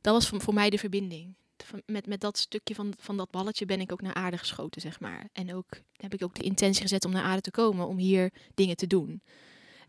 dat 0.00 0.14
was 0.14 0.42
voor, 0.42 0.54
mij 0.54 0.70
de 0.70 0.78
verbinding. 0.78 1.34
Met, 1.86 2.06
met 2.06 2.20
dat 2.20 2.38
stukje 2.38 2.74
van, 2.74 2.94
van 2.98 3.16
dat 3.16 3.30
balletje 3.30 3.66
ben 3.66 3.80
ik 3.80 3.92
ook 3.92 4.02
naar 4.02 4.14
aarde 4.14 4.38
geschoten, 4.38 4.80
zeg 4.80 5.00
maar. 5.00 5.28
En 5.32 5.54
ook 5.54 5.68
heb 5.96 6.14
ik 6.14 6.24
ook 6.24 6.34
de 6.34 6.42
intentie 6.42 6.82
gezet 6.82 7.04
om 7.04 7.12
naar 7.12 7.22
aarde 7.22 7.40
te 7.40 7.50
komen, 7.50 7.86
om 7.86 7.98
hier 7.98 8.32
dingen 8.54 8.76
te 8.76 8.86
doen. 8.86 9.22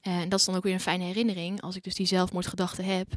En 0.06 0.30
dat 0.30 0.40
is 0.40 0.46
dan 0.46 0.56
ook 0.56 0.64
weer 0.64 0.74
een 0.74 0.80
fijne 0.80 1.04
herinnering, 1.04 1.62
als 1.62 1.76
ik 1.76 1.84
dus 1.84 1.96
die 1.96 2.06
zelfmoordgedachte 2.06 2.82
heb. 2.82 3.08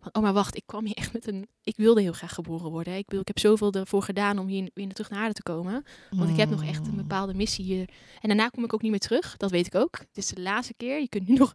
Van, 0.00 0.14
oh, 0.14 0.22
maar 0.22 0.32
wacht, 0.32 0.56
ik 0.56 0.62
kwam 0.66 0.84
hier 0.84 0.94
echt 0.94 1.12
met 1.12 1.26
een... 1.26 1.48
Ik 1.62 1.76
wilde 1.76 2.00
heel 2.00 2.12
graag 2.12 2.34
geboren 2.34 2.70
worden. 2.70 2.96
Ik, 2.96 3.12
ik 3.12 3.26
heb 3.26 3.38
zoveel 3.38 3.72
ervoor 3.72 4.02
gedaan 4.02 4.38
om 4.38 4.46
hier 4.46 4.70
weer 4.74 4.92
terug 4.92 5.10
naar 5.10 5.20
aarde 5.20 5.34
te 5.34 5.42
komen. 5.42 5.84
Want 6.10 6.30
ik 6.30 6.36
heb 6.36 6.50
nog 6.50 6.64
echt 6.64 6.86
een 6.86 6.90
mm. 6.90 6.96
bepaalde 6.96 7.34
missie 7.34 7.64
hier. 7.64 7.88
En 8.20 8.28
daarna 8.28 8.48
kom 8.48 8.64
ik 8.64 8.74
ook 8.74 8.82
niet 8.82 8.90
meer 8.90 9.00
terug, 9.00 9.36
dat 9.36 9.50
weet 9.50 9.66
ik 9.66 9.74
ook. 9.74 9.98
Dit 9.98 10.24
is 10.24 10.26
de 10.26 10.40
laatste 10.40 10.74
keer. 10.74 11.00
Je 11.00 11.08
kunt 11.08 11.28
nu 11.28 11.34
nog 11.34 11.52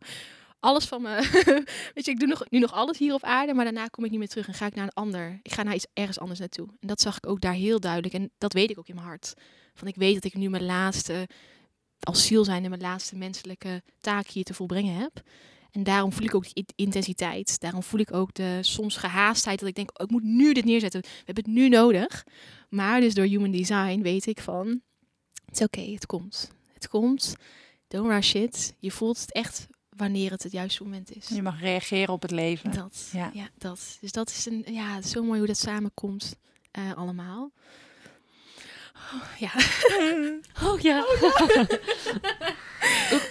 alles 0.59 0.85
van 0.85 1.01
me. 1.01 1.15
Weet 1.93 2.05
je, 2.05 2.11
ik 2.11 2.19
doe 2.19 2.27
nog, 2.27 2.43
nu 2.49 2.59
nog 2.59 2.73
alles 2.73 2.97
hier 2.97 3.13
op 3.13 3.23
aarde, 3.23 3.53
maar 3.53 3.63
daarna 3.63 3.87
kom 3.87 4.03
ik 4.03 4.09
niet 4.09 4.19
meer 4.19 4.27
terug 4.27 4.47
en 4.47 4.53
ga 4.53 4.65
ik 4.65 4.75
naar 4.75 4.85
een 4.85 4.93
ander. 4.93 5.39
Ik 5.43 5.51
ga 5.51 5.63
naar 5.63 5.75
iets 5.75 5.87
ergens 5.93 6.19
anders 6.19 6.39
naartoe. 6.39 6.67
En 6.79 6.87
dat 6.87 7.01
zag 7.01 7.17
ik 7.17 7.27
ook 7.27 7.41
daar 7.41 7.53
heel 7.53 7.79
duidelijk. 7.79 8.13
En 8.13 8.31
dat 8.37 8.53
weet 8.53 8.69
ik 8.69 8.79
ook 8.79 8.87
in 8.87 8.95
mijn 8.95 9.07
hart. 9.07 9.33
Van 9.73 9.87
ik 9.87 9.95
weet 9.95 10.13
dat 10.13 10.23
ik 10.23 10.33
nu 10.33 10.49
mijn 10.49 10.65
laatste, 10.65 11.27
als 12.03 12.25
ziel 12.25 12.43
zijn, 12.43 12.69
mijn 12.69 12.81
laatste 12.81 13.15
menselijke 13.15 13.83
taak 13.99 14.27
hier 14.27 14.43
te 14.43 14.53
volbrengen 14.53 14.95
heb. 14.95 15.23
En 15.71 15.83
daarom 15.83 16.13
voel 16.13 16.25
ik 16.25 16.35
ook 16.35 16.53
die 16.53 16.65
intensiteit. 16.75 17.59
Daarom 17.59 17.83
voel 17.83 17.99
ik 17.99 18.13
ook 18.13 18.33
de 18.33 18.57
soms 18.61 18.97
gehaastheid 18.97 19.59
dat 19.59 19.69
ik 19.69 19.75
denk, 19.75 19.99
oh, 19.99 20.05
ik 20.05 20.11
moet 20.11 20.23
nu 20.23 20.53
dit 20.53 20.65
neerzetten. 20.65 21.01
We 21.01 21.07
hebben 21.25 21.43
het 21.43 21.53
nu 21.53 21.69
nodig. 21.69 22.25
Maar 22.69 22.99
dus 22.99 23.13
door 23.13 23.25
human 23.25 23.51
design 23.51 24.01
weet 24.01 24.25
ik 24.25 24.41
van, 24.41 24.81
het 25.45 25.59
is 25.59 25.65
oké, 25.65 25.81
het 25.81 26.05
komt. 26.05 26.51
Het 26.73 26.87
komt. 26.87 27.35
Don't 27.87 28.09
rush 28.09 28.33
it. 28.33 28.75
Je 28.79 28.91
voelt 28.91 29.19
het 29.19 29.31
echt 29.31 29.67
wanneer 29.89 30.31
het 30.31 30.43
het 30.43 30.51
juiste 30.51 30.83
moment 30.83 31.15
is. 31.15 31.27
Je 31.27 31.41
mag 31.41 31.59
reageren 31.59 32.13
op 32.13 32.21
het 32.21 32.31
leven. 32.31 32.71
Dat, 32.71 33.09
ja. 33.11 33.31
ja 33.33 33.49
dat. 33.57 33.97
Dus 34.01 34.11
dat 34.11 34.29
is 34.29 34.45
een, 34.45 34.65
ja, 34.65 35.01
zo 35.01 35.23
mooi 35.23 35.37
hoe 35.37 35.47
dat 35.47 35.57
samenkomt 35.57 36.35
uh, 36.79 36.93
allemaal. 36.93 37.51
Oh, 39.13 39.37
ja. 39.37 39.51
Oh 40.63 40.79
ja. 40.79 40.99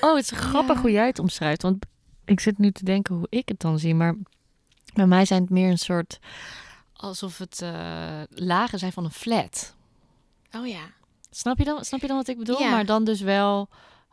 oh, 0.01 0.15
het 0.15 0.31
is 0.33 0.39
grappig 0.39 0.81
hoe 0.81 0.91
jij 0.91 1.07
het 1.07 1.19
omschrijft. 1.19 1.63
Want 1.63 1.87
ik 2.25 2.41
zit 2.41 2.59
nu 2.59 2.71
te 2.71 2.85
denken 2.85 3.15
hoe 3.15 3.27
ik 3.29 3.49
het 3.49 3.61
dan 3.61 3.79
zie. 3.79 3.95
Maar 3.95 4.17
bij 4.95 5.07
mij 5.07 5.25
zijn 5.25 5.41
het 5.41 5.51
meer 5.51 5.71
een 5.71 5.79
soort... 5.79 6.19
Alsof 6.93 7.39
het 7.39 7.61
uh, 7.63 8.21
lagen 8.29 8.79
zijn 8.79 8.93
van 8.93 9.05
een 9.05 9.11
flat. 9.11 9.75
Oh 10.53 10.67
ja. 10.67 10.83
Snap 11.31 11.59
je 11.59 11.65
dan, 11.65 11.85
snap 11.85 12.01
je 12.01 12.07
dan 12.07 12.17
wat 12.17 12.29
ik 12.29 12.39
bedoel? 12.39 12.61
Ja. 12.61 12.71
Maar 12.71 12.87
dan 12.87 13.05
dus 13.05 13.21
wel 13.21 13.69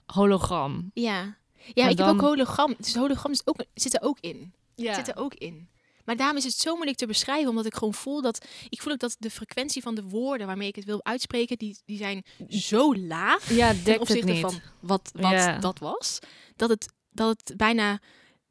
hologram. 0.05 0.91
Ja. 0.93 1.35
Ja, 1.73 1.87
ik 1.87 1.97
heb 1.97 2.07
ook 2.07 2.21
hologram. 2.21 2.75
Dus 2.77 2.95
hologram 2.95 3.31
is 3.31 3.41
ook, 3.45 3.63
zit 3.73 3.93
er 3.93 4.01
ook 4.01 4.17
in. 4.19 4.53
Ja. 4.75 4.93
Zit 4.93 5.07
er 5.07 5.17
ook 5.17 5.33
in. 5.33 5.67
Maar 6.07 6.15
daarom 6.15 6.37
is 6.37 6.43
het 6.43 6.53
zo 6.53 6.73
moeilijk 6.73 6.97
te 6.97 7.07
beschrijven, 7.07 7.49
omdat 7.49 7.65
ik 7.65 7.73
gewoon 7.73 7.93
voel 7.93 8.21
dat 8.21 8.45
ik 8.69 8.81
voel 8.81 8.93
ook 8.93 8.99
dat 8.99 9.15
de 9.19 9.29
frequentie 9.29 9.81
van 9.81 9.95
de 9.95 10.03
woorden 10.03 10.47
waarmee 10.47 10.67
ik 10.67 10.75
het 10.75 10.85
wil 10.85 11.05
uitspreken, 11.05 11.57
die, 11.57 11.77
die 11.85 11.97
zijn 11.97 12.23
zo 12.49 12.95
laag 12.95 13.53
ja, 13.53 13.73
ten 13.83 13.99
opzichte 13.99 14.35
van 14.35 14.59
wat, 14.79 15.11
wat 15.13 15.61
dat 15.61 15.79
was, 15.79 16.19
dat 16.55 16.69
het, 16.69 16.93
dat 17.09 17.27
het 17.27 17.57
bijna 17.57 17.99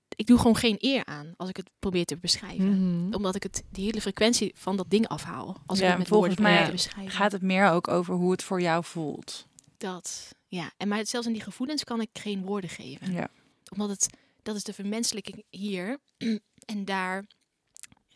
ik 0.09 0.27
doe 0.27 0.39
gewoon 0.39 0.57
geen 0.57 0.77
eer 0.79 1.05
aan 1.05 1.35
als 1.37 1.49
ik 1.49 1.57
het 1.57 1.71
probeer 1.79 2.05
te 2.05 2.17
beschrijven. 2.17 2.69
Mhm. 2.69 3.15
Omdat 3.15 3.35
ik 3.35 3.43
het, 3.43 3.63
de 3.71 3.81
hele 3.81 4.01
frequentie 4.01 4.53
van 4.57 4.77
dat 4.77 4.91
ding 4.91 5.09
afhaal. 5.09 5.63
Als 5.67 5.79
ik 5.79 5.87
het 5.87 5.99
met 5.99 6.09
volgens 6.09 6.35
woorden 6.35 6.55
mij 6.55 6.71
beschrijven. 6.71 7.13
gaat 7.13 7.33
het 7.33 7.43
meer 7.43 7.71
ook 7.71 7.89
over 7.89 8.15
hoe 8.15 8.31
het 8.31 8.43
voor 8.43 8.61
jou 8.61 8.85
voelt. 8.85 9.47
Dat, 9.77 10.35
ja, 10.47 10.71
en 10.77 10.89
maar 10.89 11.07
zelfs 11.07 11.27
in 11.27 11.33
die 11.33 11.43
gevoelens 11.43 11.85
kan 11.85 12.01
ik 12.01 12.09
geen 12.13 12.45
woorden 12.45 12.71
geven. 12.71 13.13
Ja. 13.13 13.29
Omdat 13.73 13.91
het, 13.91 14.09
dat 14.43 14.57
is 14.57 14.65
de 14.65 14.73
vermenselijking 14.73 15.45
hier. 15.51 15.99
en 16.75 16.85
daar 16.85 17.25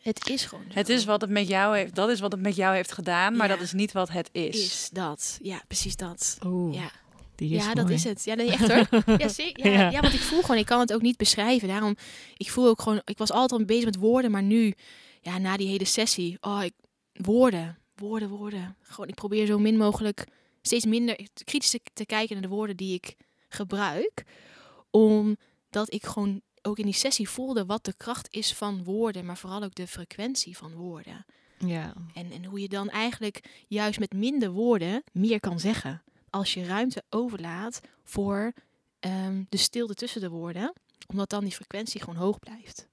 Het 0.01 0.29
is 0.29 0.45
gewoon 0.45 0.63
zo. 0.67 0.73
Het 0.73 0.89
is 0.89 1.05
wat 1.05 1.21
het 1.21 1.29
met 1.29 1.47
jou 1.47 1.77
heeft, 1.77 1.95
dat 1.95 2.09
is 2.09 2.19
wat 2.19 2.31
het 2.31 2.41
met 2.41 2.55
jou 2.55 2.75
heeft 2.75 2.91
gedaan, 2.91 3.35
maar 3.35 3.47
Ja. 3.47 3.53
dat 3.55 3.63
is 3.63 3.73
niet 3.73 3.91
wat 3.91 4.09
het 4.09 4.29
is. 4.31 4.55
Is 4.65 4.89
dat. 4.91 5.39
Ja, 5.41 5.61
precies 5.67 5.95
dat. 5.95 6.37
Oeh, 6.45 6.75
Ja, 6.75 6.91
die 7.35 7.55
is 7.55 7.65
ja 7.65 7.73
dat 7.73 7.89
is 7.89 8.03
het. 8.03 8.23
Ja, 8.23 8.33
nee, 8.33 8.51
echt 8.51 8.71
hoor. 8.71 9.03
Ja, 9.17 9.27
zeker. 9.27 9.71
Ja, 9.71 9.79
Ja. 9.79 9.89
ja. 9.91 10.01
want 10.01 10.13
ik 10.13 10.19
voel 10.19 10.41
gewoon, 10.41 10.57
ik 10.57 10.65
kan 10.65 10.79
het 10.79 10.93
ook 10.93 11.01
niet 11.01 11.17
beschrijven. 11.17 11.67
Daarom, 11.67 11.95
ik 12.37 12.51
voel 12.51 12.67
ook 12.67 12.81
gewoon, 12.81 13.01
ik 13.05 13.17
was 13.17 13.31
altijd 13.31 13.59
al 13.59 13.65
bezig 13.65 13.85
met 13.85 13.95
woorden, 13.95 14.31
maar 14.31 14.43
nu, 14.43 14.73
ja, 15.21 15.37
na 15.37 15.57
die 15.57 15.67
hele 15.67 15.85
sessie, 15.85 16.37
oh, 16.41 16.63
ik, 16.63 16.73
woorden, 17.13 17.77
woorden, 17.95 18.29
woorden. 18.29 18.75
Gewoon, 18.81 19.09
ik 19.09 19.15
probeer 19.15 19.45
zo 19.45 19.59
min 19.59 19.77
mogelijk, 19.77 20.25
steeds 20.61 20.85
minder 20.85 21.15
kritisch 21.43 21.69
te, 21.69 21.79
te 21.93 22.05
kijken 22.05 22.33
naar 22.33 22.49
de 22.49 22.55
woorden 22.55 22.77
die 22.77 22.93
ik 22.93 23.15
gebruik. 23.49 24.23
Omdat 24.91 25.93
ik 25.93 26.05
gewoon 26.05 26.41
ook 26.61 26.79
in 26.79 26.85
die 26.85 26.93
sessie 26.93 27.29
voelde 27.29 27.65
wat 27.65 27.85
de 27.85 27.93
kracht 27.97 28.27
is 28.31 28.53
van 28.53 28.83
woorden, 28.83 29.25
maar 29.25 29.37
vooral 29.37 29.63
ook 29.63 29.75
de 29.75 29.87
frequentie 29.87 30.57
van 30.57 30.73
woorden. 30.73 31.25
Ja. 31.57 31.93
En, 32.13 32.31
en 32.31 32.45
hoe 32.45 32.59
je 32.59 32.69
dan 32.69 32.89
eigenlijk 32.89 33.65
juist 33.67 33.99
met 33.99 34.13
minder 34.13 34.51
woorden 34.51 35.03
meer 35.11 35.39
kan 35.39 35.59
zeggen. 35.59 36.03
Als 36.29 36.53
je 36.53 36.65
ruimte 36.65 37.03
overlaat 37.09 37.81
voor 38.03 38.53
ehm, 38.99 39.43
de 39.49 39.57
stilte 39.57 39.93
tussen 39.93 40.21
de 40.21 40.29
woorden. 40.29 40.73
Omdat 41.07 41.29
dan 41.29 41.43
die 41.43 41.53
frequentie 41.53 41.99
gewoon 41.99 42.15
hoog 42.15 42.39
blijft. 42.39 42.87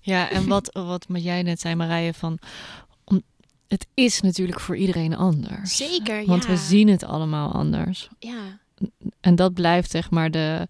Ja, 0.00 0.30
en 0.30 0.48
wat, 0.54 0.72
wat 0.72 1.06
jij 1.08 1.42
net 1.42 1.60
zei, 1.60 1.74
Marije, 1.74 2.14
van 2.14 2.38
om, 3.04 3.22
het 3.68 3.86
is 3.94 4.20
natuurlijk 4.20 4.60
voor 4.60 4.76
iedereen 4.76 5.16
anders. 5.16 5.76
Zeker, 5.76 6.26
Want 6.26 6.42
ja. 6.42 6.48
we 6.48 6.56
zien 6.56 6.88
het 6.88 7.04
allemaal 7.04 7.52
anders. 7.52 8.08
Ja, 8.18 8.60
En 9.20 9.34
dat 9.34 9.54
blijft 9.54 9.90
zeg 9.90 10.10
maar 10.10 10.30
de, 10.30 10.68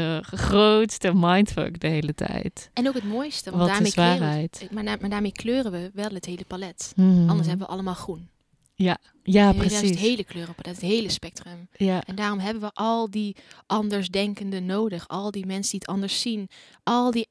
de 0.00 0.20
grootste 0.22 1.12
mindfuck 1.14 1.80
de 1.80 1.88
hele 1.88 2.14
tijd. 2.14 2.70
en 2.72 2.88
ook 2.88 2.94
het 2.94 3.04
mooiste. 3.04 3.50
Want 3.50 3.62
Wat 3.62 3.70
daarmee 3.70 3.88
is 3.88 3.94
kleuren, 3.94 4.18
waarheid? 4.20 4.66
we- 4.70 4.74
maar, 4.74 4.84
maar 5.00 5.10
daarmee 5.10 5.32
kleuren 5.32 5.72
we 5.72 5.90
wel 5.94 6.08
het 6.10 6.24
hele 6.24 6.44
palet. 6.44 6.92
Mhm. 6.96 7.28
Anders 7.28 7.48
hebben 7.48 7.66
we 7.66 7.72
allemaal 7.72 7.94
groen. 7.94 8.28
Ja, 8.74 8.98
En 9.22 9.32
juist 9.32 9.58
precies. 9.58 9.90
Het 9.90 9.98
hele 9.98 10.24
kleurenpalet, 10.24 10.76
het 10.80 10.90
hele 10.90 11.08
spectrum. 11.08 11.68
Ja, 11.76 12.02
En 12.04 12.14
daarom 12.14 12.38
hebben 12.38 12.62
we 12.62 12.70
al 12.72 13.10
die 13.10 13.36
andersdenkenden 13.66 14.66
nodig. 14.66 15.08
Al 15.08 15.30
die 15.30 15.46
mensen 15.46 15.70
die 15.70 15.80
het 15.80 15.88
anders 15.88 16.20
zien. 16.20 16.48
Al 16.82 17.10
die, 17.10 17.28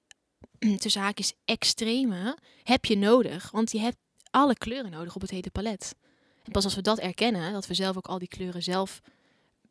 tussen 0.78 1.02
haakjes, 1.02 1.34
extreme 1.46 2.38
heb 2.64 2.86
je 2.86 2.98
nodig. 2.98 3.52
Want 3.52 3.72
je 3.72 3.80
hebt 3.80 3.98
alle 4.32 4.54
kleuren 4.58 4.92
nodig 4.92 5.16
op 5.16 5.22
het 5.22 5.30
hele 5.32 5.50
palet. 5.52 5.96
En 6.44 6.52
pas 6.52 6.64
als 6.64 6.76
we 6.76 6.82
dat 6.82 7.00
erkennen, 7.00 7.54
dat 7.54 7.68
we 7.68 7.74
zelf 7.74 7.98
ook 7.98 8.08
al 8.08 8.20
die 8.20 8.28
kleuren 8.28 8.64
zelf 8.64 9.02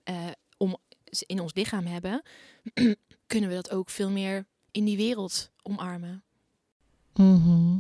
eh, 0.03 0.15
om, 0.57 0.77
in 1.21 1.41
ons 1.41 1.55
lichaam 1.55 1.87
hebben, 1.87 2.23
kunnen 3.27 3.49
we 3.49 3.55
dat 3.55 3.71
ook 3.71 3.91
veel 3.91 4.11
meer 4.11 4.47
in 4.71 4.85
die 4.85 4.97
wereld 4.97 5.51
omarmen. 5.63 6.23
Mhm. 7.15 7.75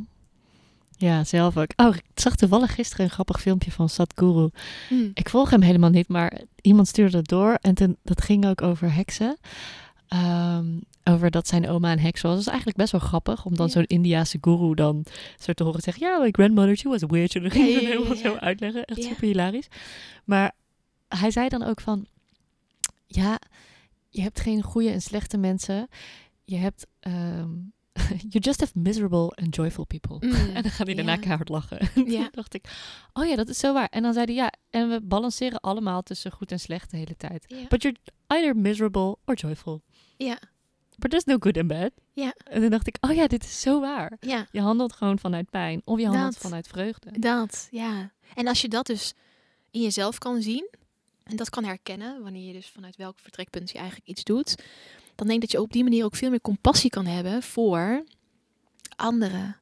ja, 0.96 1.24
zelf 1.24 1.56
ook. 1.56 1.70
Oh, 1.76 1.94
ik 1.96 2.04
zag 2.14 2.36
toevallig 2.36 2.74
gisteren 2.74 3.04
een 3.04 3.10
grappig 3.10 3.40
filmpje 3.40 3.70
van 3.70 3.88
Sadhguru. 3.88 4.48
Ik 5.14 5.28
volg 5.28 5.50
hem 5.50 5.62
helemaal 5.62 5.90
niet, 5.90 6.08
maar 6.08 6.40
iemand 6.60 6.88
stuurde 6.88 7.16
het 7.16 7.28
door. 7.28 7.54
En 7.60 7.74
toen, 7.74 7.96
dat 8.02 8.22
ging 8.22 8.46
ook 8.46 8.62
over 8.62 8.94
heksen. 8.94 9.36
Ehm, 10.08 10.66
over 11.04 11.30
dat 11.30 11.48
zijn 11.48 11.68
oma 11.68 11.92
een 11.92 11.98
heks 12.00 12.20
was. 12.20 12.32
Dat 12.32 12.40
is 12.40 12.46
eigenlijk 12.46 12.76
best 12.78 12.92
wel 12.92 13.00
grappig. 13.00 13.44
Om 13.44 13.56
dan 13.56 13.66
Ja. 13.66 13.72
zo'n 13.72 13.84
Indiase 13.86 14.38
guru 14.40 14.74
dan 14.74 15.04
zo 15.38 15.52
te 15.52 15.64
horen 15.64 15.80
zeggen... 15.80 16.06
Ja, 16.06 16.18
my 16.18 16.28
grandmother, 16.30 16.76
she 16.76 16.88
was 16.88 17.02
a 17.02 17.06
witch. 17.06 17.34
En 17.34 17.42
dan 17.42 17.50
ging 17.50 17.64
hij 17.64 17.72
ja, 17.72 17.78
het 17.78 17.88
ja, 17.88 17.96
helemaal 17.98 18.16
zo 18.16 18.34
uitleggen. 18.36 18.84
Echt 18.84 19.02
super 19.02 19.26
hilarisch. 19.26 19.68
Maar 20.24 20.52
hij 21.08 21.30
zei 21.30 21.48
dan 21.48 21.62
ook 21.62 21.80
van... 21.80 22.06
Ja, 23.14 23.38
je 24.08 24.22
hebt 24.22 24.40
geen 24.40 24.62
goede 24.62 24.90
en 24.90 25.02
slechte 25.02 25.36
mensen. 25.36 25.88
Je 26.44 26.56
hebt... 26.56 26.86
ehm, 27.00 27.50
you 28.34 28.38
just 28.40 28.60
have 28.60 28.78
miserable 28.78 29.32
and 29.34 29.54
joyful 29.54 29.84
people. 29.84 30.16
Mm, 30.28 30.32
En 30.56 30.62
dan 30.62 30.70
gaat 30.70 30.86
hij 30.86 30.94
daarna 30.94 31.12
ja. 31.12 31.18
keihard 31.18 31.48
lachen. 31.48 31.78
Ja. 32.12 32.20
Toen 32.22 32.28
dacht 32.30 32.54
ik, 32.54 32.64
oh 33.12 33.26
ja, 33.26 33.36
dat 33.36 33.48
is 33.48 33.58
zo 33.58 33.72
waar. 33.72 33.88
En 33.88 34.02
dan 34.02 34.12
zei 34.12 34.24
hij, 34.24 34.34
ja, 34.34 34.52
en 34.70 34.88
we 34.88 35.00
balanceren 35.00 35.60
allemaal 35.60 36.02
tussen 36.02 36.32
goed 36.32 36.52
en 36.52 36.60
slecht 36.60 36.90
de 36.90 36.96
hele 36.96 37.16
tijd. 37.16 37.44
Ja. 37.46 37.66
But 37.68 37.82
you're 37.82 37.98
either 38.26 38.56
miserable 38.56 39.16
or 39.24 39.34
joyful. 39.34 39.82
Ja, 40.16 40.38
But 40.98 41.10
there's 41.10 41.24
no 41.24 41.36
good 41.38 41.56
and 41.56 41.66
bad. 41.66 41.90
Ja. 42.12 42.34
En 42.44 42.60
toen 42.60 42.70
dacht 42.70 42.86
ik, 42.86 42.96
oh 43.00 43.12
ja, 43.14 43.26
dit 43.26 43.44
is 43.44 43.60
zo 43.60 43.80
waar. 43.80 44.16
ja. 44.20 44.46
Je 44.50 44.60
handelt 44.60 44.92
gewoon 44.92 45.18
vanuit 45.18 45.50
pijn. 45.50 45.82
Of 45.84 45.98
je 45.98 46.06
handelt 46.06 46.32
Dat. 46.32 46.42
vanuit 46.42 46.66
vreugde. 46.66 47.18
Dat, 47.18 47.68
ja. 47.70 48.12
En 48.34 48.46
als 48.48 48.60
je 48.60 48.68
dat 48.68 48.86
dus 48.86 49.14
in 49.70 49.80
jezelf 49.80 50.18
kan 50.18 50.42
zien 50.42 50.68
en 51.24 51.36
dat 51.36 51.50
kan 51.50 51.64
herkennen, 51.64 52.22
wanneer 52.22 52.46
je 52.46 52.52
dus 52.52 52.68
vanuit 52.68 52.96
welk 52.96 53.18
vertrekpunt 53.18 53.70
je 53.70 53.78
eigenlijk 53.78 54.08
iets 54.08 54.24
doet, 54.24 54.54
dan 55.14 55.26
denk 55.26 55.32
ik 55.32 55.40
dat 55.40 55.50
je 55.50 55.60
op 55.60 55.72
die 55.72 55.82
manier 55.82 56.04
ook 56.04 56.16
veel 56.16 56.30
meer 56.30 56.40
compassie 56.40 56.90
kan 56.90 57.06
hebben 57.06 57.42
voor 57.42 58.04
anderen. 58.96 59.56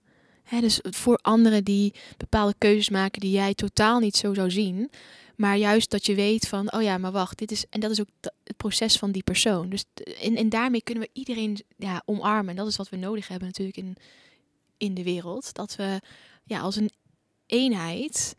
Dus 0.61 0.79
voor 0.83 1.19
anderen 1.23 1.65
die 1.65 1.95
bepaalde 2.17 2.55
keuzes 2.59 2.89
maken 2.89 3.21
die 3.21 3.31
jij 3.31 3.55
totaal 3.55 3.99
niet 3.99 4.17
zo 4.17 4.35
zou 4.35 4.51
zien. 4.51 4.91
Maar 5.37 5.57
juist 5.57 5.91
dat 5.91 6.07
je 6.07 6.15
weet 6.15 6.49
van, 6.49 6.73
oh 6.73 6.83
ja, 6.83 6.99
maar 6.99 7.13
wacht, 7.13 7.39
dit 7.39 7.51
is. 7.51 7.65
En 7.71 7.81
dat 7.81 7.91
is 7.91 8.01
ook 8.01 8.09
het 8.23 8.57
proces 8.57 8.97
van 8.97 9.13
die 9.13 9.23
persoon. 9.23 9.69
Dus 9.69 9.85
en, 10.21 10.37
en 10.37 10.49
daarmee 10.49 10.83
kunnen 10.83 11.03
we 11.03 11.11
iedereen 11.21 11.65
ja, 11.77 12.03
omarmen. 12.05 12.51
En 12.51 12.57
dat 12.57 12.67
is 12.67 12.77
wat 12.77 12.89
we 12.89 12.97
nodig 12.97 13.29
hebben 13.29 13.49
natuurlijk 13.49 13.77
in, 13.77 13.97
in 14.77 14.95
de 14.95 15.03
wereld. 15.03 15.55
Dat 15.55 15.77
we 15.77 16.01
ja, 16.45 16.61
als 16.61 16.77
een 16.77 16.91
eenheid 17.47 18.37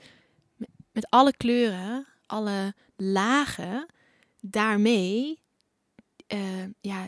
met 0.91 1.09
alle 1.09 1.38
kleuren, 1.38 2.07
alle 2.32 2.73
lagen, 2.95 3.86
daarmee 4.41 5.39
eh, 6.27 6.63
ja, 6.82 7.07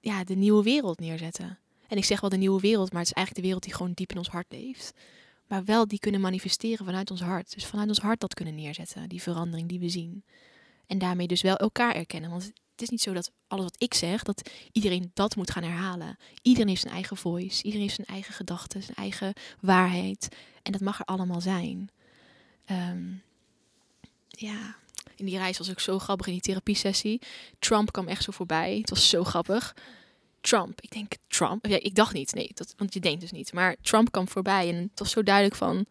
ja, 0.00 0.24
de 0.24 0.34
nieuwe 0.34 0.62
wereld 0.62 1.00
neerzetten. 1.00 1.58
En 1.88 1.96
ik 1.96 2.04
zeg 2.04 2.20
wel 2.20 2.30
de 2.30 2.36
nieuwe 2.36 2.60
wereld, 2.60 2.92
maar 2.92 3.00
het 3.00 3.10
is 3.10 3.16
eigenlijk 3.16 3.36
de 3.36 3.52
wereld 3.52 3.62
die 3.62 3.74
gewoon 3.74 3.92
diep 3.92 4.10
in 4.10 4.18
ons 4.18 4.28
hart 4.28 4.46
leeft. 4.48 4.92
Maar 5.46 5.64
wel 5.64 5.88
die 5.88 5.98
kunnen 5.98 6.20
manifesteren 6.20 6.84
vanuit 6.84 7.10
ons 7.10 7.20
hart. 7.20 7.54
Dus 7.54 7.66
vanuit 7.66 7.88
ons 7.88 7.98
hart 7.98 8.20
dat 8.20 8.34
kunnen 8.34 8.54
neerzetten, 8.54 9.08
die 9.08 9.22
verandering 9.22 9.68
die 9.68 9.80
we 9.80 9.88
zien. 9.88 10.24
En 10.86 10.98
daarmee 10.98 11.26
dus 11.26 11.42
wel 11.42 11.56
elkaar 11.56 11.94
erkennen. 11.94 12.30
Want 12.30 12.44
het 12.72 12.82
is 12.82 12.88
niet 12.88 13.00
zo 13.00 13.12
dat 13.12 13.32
alles 13.46 13.64
wat 13.64 13.82
ik 13.82 13.94
zeg, 13.94 14.22
dat 14.22 14.50
iedereen 14.72 15.10
dat 15.14 15.36
moet 15.36 15.50
gaan 15.50 15.62
herhalen. 15.62 16.16
Iedereen 16.42 16.68
heeft 16.68 16.80
zijn 16.80 16.94
eigen 16.94 17.16
voice, 17.16 17.62
iedereen 17.62 17.80
heeft 17.80 17.94
zijn 17.94 18.06
eigen 18.06 18.34
gedachten, 18.34 18.82
zijn 18.82 18.96
eigen 18.96 19.32
waarheid. 19.60 20.28
En 20.62 20.72
dat 20.72 20.80
mag 20.80 20.98
er 20.98 21.04
allemaal 21.04 21.40
zijn. 21.40 21.90
Ehm, 22.64 23.06
ja, 24.28 24.76
in 25.16 25.26
die 25.26 25.38
reis 25.38 25.58
was 25.58 25.70
ook 25.70 25.80
zo 25.80 25.98
grappig 25.98 26.26
in 26.26 26.32
die 26.32 26.42
therapiesessie. 26.42 27.20
Trump 27.58 27.92
kwam 27.92 28.08
echt 28.08 28.22
zo 28.22 28.32
voorbij. 28.32 28.76
Het 28.78 28.90
was 28.90 29.08
zo 29.08 29.24
grappig. 29.24 29.74
Trump, 30.40 30.80
ik 30.80 30.90
denk 30.90 31.12
Trump. 31.28 31.66
Ja, 31.66 31.78
ik 31.80 31.94
dacht 31.94 32.12
niet, 32.12 32.34
nee, 32.34 32.50
dat, 32.54 32.74
want 32.76 32.94
je 32.94 33.00
denkt 33.00 33.20
dus 33.20 33.30
niet. 33.30 33.52
Maar 33.52 33.76
Trump 33.82 34.12
kwam 34.12 34.28
voorbij 34.28 34.68
en 34.68 34.74
het 34.74 34.98
was 34.98 35.10
zo 35.10 35.22
duidelijk 35.22 35.56
van... 35.56 35.86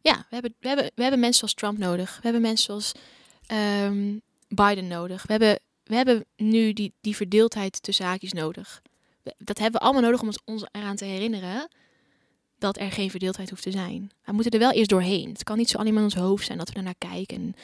Ja, 0.00 0.16
we 0.16 0.34
hebben, 0.34 0.54
we 0.60 0.68
hebben, 0.68 0.90
we 0.94 1.02
hebben 1.02 1.20
mensen 1.20 1.38
zoals 1.38 1.54
Trump 1.54 1.78
nodig. 1.78 2.14
We 2.14 2.22
hebben 2.22 2.40
mensen 2.40 2.64
zoals 2.64 2.92
ehm, 3.46 4.18
Biden 4.48 4.86
nodig. 4.86 5.22
We 5.22 5.30
hebben, 5.30 5.60
we 5.84 5.94
hebben 5.94 6.24
nu 6.36 6.72
die, 6.72 6.92
die 7.00 7.16
verdeeldheid 7.16 7.82
tussen 7.82 8.04
haakjes 8.04 8.32
nodig. 8.32 8.82
Dat 9.38 9.58
hebben 9.58 9.80
we 9.80 9.86
allemaal 9.86 10.02
nodig 10.02 10.22
om 10.22 10.30
ons 10.44 10.64
eraan 10.72 10.96
te 10.96 11.04
herinneren 11.04 11.68
dat 12.62 12.78
er 12.78 12.92
geen 12.92 13.10
verdeeldheid 13.10 13.50
hoeft 13.50 13.62
te 13.62 13.70
zijn. 13.70 14.10
We 14.24 14.32
moeten 14.32 14.52
er 14.52 14.58
wel 14.58 14.72
eerst 14.72 14.90
doorheen. 14.90 15.28
Het 15.28 15.44
kan 15.44 15.56
niet 15.56 15.70
zo 15.70 15.78
alleen 15.78 15.94
maar 15.94 16.02
in 16.02 16.08
ons 16.14 16.18
hoofd 16.18 16.46
zijn 16.46 16.58
dat 16.58 16.68
we 16.68 16.74
ernaar 16.74 16.94
kijken 16.98 17.36
en 17.36 17.54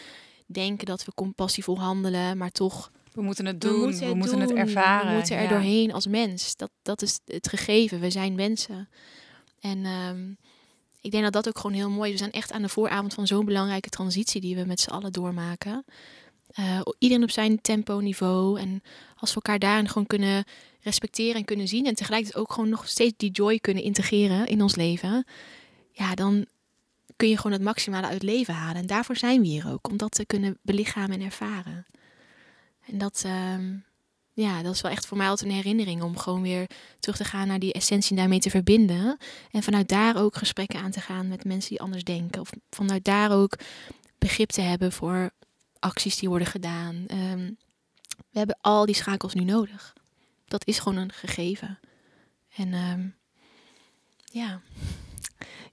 denken 0.46 0.86
dat 0.86 1.04
we 1.04 1.12
compassievol 1.14 1.78
handelen, 1.78 2.36
maar 2.36 2.50
toch 2.50 2.90
We 3.12 3.22
moeten 3.22 3.46
het 3.46 3.60
doen, 3.60 3.98
we 3.98 4.14
moeten, 4.14 4.40
het 4.40 4.52
ervaren. 4.52 5.08
We 5.08 5.14
moeten 5.14 5.36
er 5.36 5.42
ja. 5.42 5.48
doorheen 5.48 5.92
als 5.92 6.06
mens. 6.06 6.56
Dat, 6.56 6.70
dat 6.82 7.02
is 7.02 7.20
het 7.24 7.48
gegeven. 7.48 8.00
We 8.00 8.10
zijn 8.10 8.34
mensen. 8.34 8.88
En 9.60 9.84
ehm, 9.84 10.30
ik 11.00 11.10
denk 11.10 11.24
dat 11.24 11.32
dat 11.32 11.48
ook 11.48 11.58
gewoon 11.58 11.76
heel 11.76 11.90
mooi 11.90 12.06
is. 12.12 12.12
We 12.12 12.18
zijn 12.18 12.32
echt 12.32 12.52
aan 12.52 12.62
de 12.62 12.68
vooravond 12.68 13.14
van 13.14 13.26
zo'n 13.26 13.44
belangrijke 13.44 13.88
transitie 13.88 14.40
die 14.40 14.56
we 14.56 14.64
met 14.64 14.80
z'n 14.80 14.90
allen 14.90 15.12
doormaken. 15.12 15.84
Eh, 16.48 16.80
iedereen 16.98 17.22
op 17.22 17.30
zijn 17.30 17.60
tempo, 17.60 18.00
niveau. 18.00 18.60
En 18.60 18.82
als 19.16 19.30
we 19.30 19.34
elkaar 19.34 19.58
daarin 19.58 19.88
gewoon 19.88 20.06
kunnen 20.06 20.44
respecteren 20.80 21.34
en 21.34 21.44
kunnen 21.44 21.68
zien. 21.68 21.86
En 21.86 21.94
tegelijkertijd 21.94 22.42
ook 22.42 22.52
gewoon 22.52 22.68
nog 22.68 22.88
steeds 22.88 23.14
die 23.16 23.30
joy 23.30 23.58
kunnen 23.58 23.82
integreren 23.82 24.46
in 24.46 24.62
ons 24.62 24.76
leven. 24.76 25.26
Ja, 25.92 26.14
dan 26.14 26.46
kun 27.16 27.28
je 27.28 27.36
gewoon 27.36 27.52
het 27.52 27.62
maximale 27.62 28.06
uit 28.06 28.22
leven 28.22 28.54
halen. 28.54 28.80
En 28.80 28.86
daarvoor 28.86 29.16
zijn 29.16 29.40
we 29.40 29.46
hier 29.46 29.70
ook. 29.70 29.88
Om 29.88 29.96
dat 29.96 30.12
te 30.12 30.26
kunnen 30.26 30.58
belichamen 30.62 31.20
en 31.20 31.24
ervaren. 31.24 31.86
En 32.86 32.98
dat, 32.98 33.22
ehm, 33.24 33.76
ja, 34.32 34.62
dat 34.62 34.74
is 34.74 34.80
wel 34.80 34.90
echt 34.90 35.06
voor 35.06 35.16
mij 35.16 35.28
altijd 35.28 35.50
een 35.50 35.56
herinnering 35.56 36.02
om 36.02 36.16
gewoon 36.16 36.42
weer 36.42 36.66
terug 37.00 37.16
te 37.16 37.24
gaan 37.24 37.48
naar 37.48 37.58
die 37.58 37.72
essentie 37.72 38.10
en 38.10 38.16
daarmee 38.16 38.40
te 38.40 38.50
verbinden. 38.50 39.16
En 39.50 39.62
vanuit 39.62 39.88
daar 39.88 40.16
ook 40.16 40.36
gesprekken 40.36 40.80
aan 40.80 40.90
te 40.90 41.00
gaan 41.00 41.28
met 41.28 41.44
mensen 41.44 41.70
die 41.70 41.80
anders 41.80 42.04
denken. 42.04 42.40
Of 42.40 42.50
vanuit 42.70 43.04
daar 43.04 43.32
ook 43.32 43.58
begrip 44.18 44.50
te 44.50 44.60
hebben 44.60 44.92
voor 44.92 45.30
acties 45.80 46.16
die 46.16 46.28
worden 46.28 46.48
gedaan. 46.48 47.04
Ehm, 47.06 47.50
we 48.30 48.38
hebben 48.38 48.58
al 48.60 48.86
die 48.86 48.94
schakels 48.94 49.34
nu 49.34 49.44
nodig. 49.44 49.92
Dat 50.44 50.66
is 50.66 50.78
gewoon 50.78 50.98
een 50.98 51.12
gegeven. 51.12 51.78
En 52.56 52.72
ehm, 52.72 53.08
ja, 54.24 54.60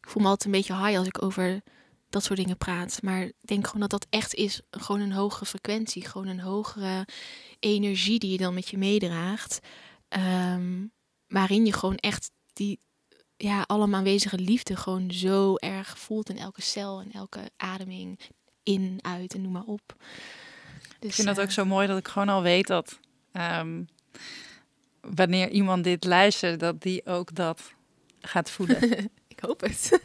ik 0.02 0.10
voel 0.10 0.24
me 0.24 0.30
altijd 0.30 0.46
een 0.46 0.60
beetje 0.60 0.86
high 0.86 0.98
als 0.98 1.08
ik 1.08 1.24
over 1.24 1.62
dat 2.10 2.24
soort 2.24 2.40
dingen 2.40 2.58
praat. 2.58 3.02
Maar 3.02 3.22
ik 3.22 3.34
denk 3.42 3.66
gewoon 3.66 3.82
dat 3.82 3.90
dat 3.90 4.08
echt 4.10 4.34
is. 4.34 4.62
Gewoon 4.72 5.00
een 5.02 5.12
hogere 5.12 5.46
frequentie. 5.46 6.06
Gewoon 6.06 6.28
een 6.28 6.40
hogere 6.40 7.08
energie 7.60 8.20
die 8.20 8.32
je 8.32 8.38
dan 8.38 8.54
met 8.54 8.70
je 8.70 8.78
meedraagt. 8.78 9.60
Ehm, 10.08 10.86
waarin 11.28 11.66
je 11.66 11.74
gewoon 11.74 11.98
echt 11.98 12.32
die 12.54 12.80
ja, 13.38 13.62
allemaal 13.62 14.00
aanwezige 14.00 14.38
liefde 14.38 14.76
gewoon 14.76 15.12
zo 15.12 15.56
erg 15.56 16.00
voelt 16.00 16.30
in 16.30 16.38
elke 16.38 16.62
cel 16.62 17.00
en 17.00 17.12
elke 17.12 17.52
ademing, 17.58 18.20
in, 18.66 19.00
uit 19.02 19.34
en 19.34 19.42
noem 19.42 19.52
maar 19.52 19.64
op. 19.66 19.96
Dus, 21.00 21.10
ik 21.10 21.14
vind 21.14 21.28
dat 21.28 21.38
eh, 21.38 21.44
ook 21.44 21.52
zo 21.52 21.66
mooi 21.66 21.88
dat 21.88 21.98
ik 21.98 22.08
gewoon 22.08 22.30
al 22.30 22.42
weet 22.42 22.68
dat 22.68 23.00
ehm, 23.32 23.84
wanneer 25.02 25.50
iemand 25.50 25.84
dit 25.84 26.04
luistert, 26.04 26.60
dat 26.60 26.82
die 26.82 27.06
ook 27.06 27.36
dat 27.36 27.74
gaat 28.22 28.50
voelen. 28.50 28.82
ik 29.36 29.40
hoop 29.40 29.62
het. 29.62 29.90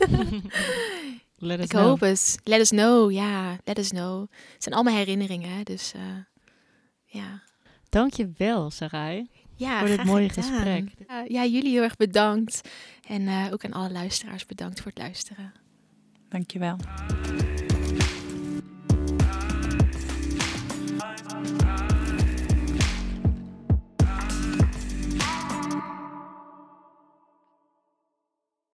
Let 1.37 1.59
us 1.59 1.65
ik 1.65 1.71
know. 1.71 1.85
hoop 1.85 2.01
het. 2.01 2.39
Let 2.45 2.61
us 2.61 2.69
know, 2.69 3.11
ja, 3.13 3.57
let 3.65 3.79
us 3.79 3.89
know. 3.89 4.21
Het 4.53 4.63
zijn 4.63 4.75
allemaal 4.75 4.95
herinneringen, 4.95 5.51
hè, 5.51 5.63
dus 5.63 5.93
eh, 5.93 6.01
ja. 7.05 7.43
Dank 7.89 8.13
je 8.15 8.33
wel, 8.37 8.71
Sarai. 8.71 9.31
Ja, 9.57 9.79
Voor 9.79 9.89
dit 9.89 10.05
mooie 10.05 10.29
gedaan. 10.29 10.51
gesprek. 10.53 10.89
Ja, 11.09 11.25
ja, 11.29 11.45
jullie 11.45 11.71
heel 11.71 11.83
erg 11.83 11.97
bedankt. 11.97 12.69
En 13.09 13.29
eh, 13.29 13.47
ook 13.53 13.65
aan 13.65 13.73
alle 13.73 13.91
luisteraars 13.91 14.47
bedankt 14.47 14.81
voor 14.81 14.91
het 14.91 15.01
luisteren. 15.01 15.53
Dankjewel. 16.29 16.77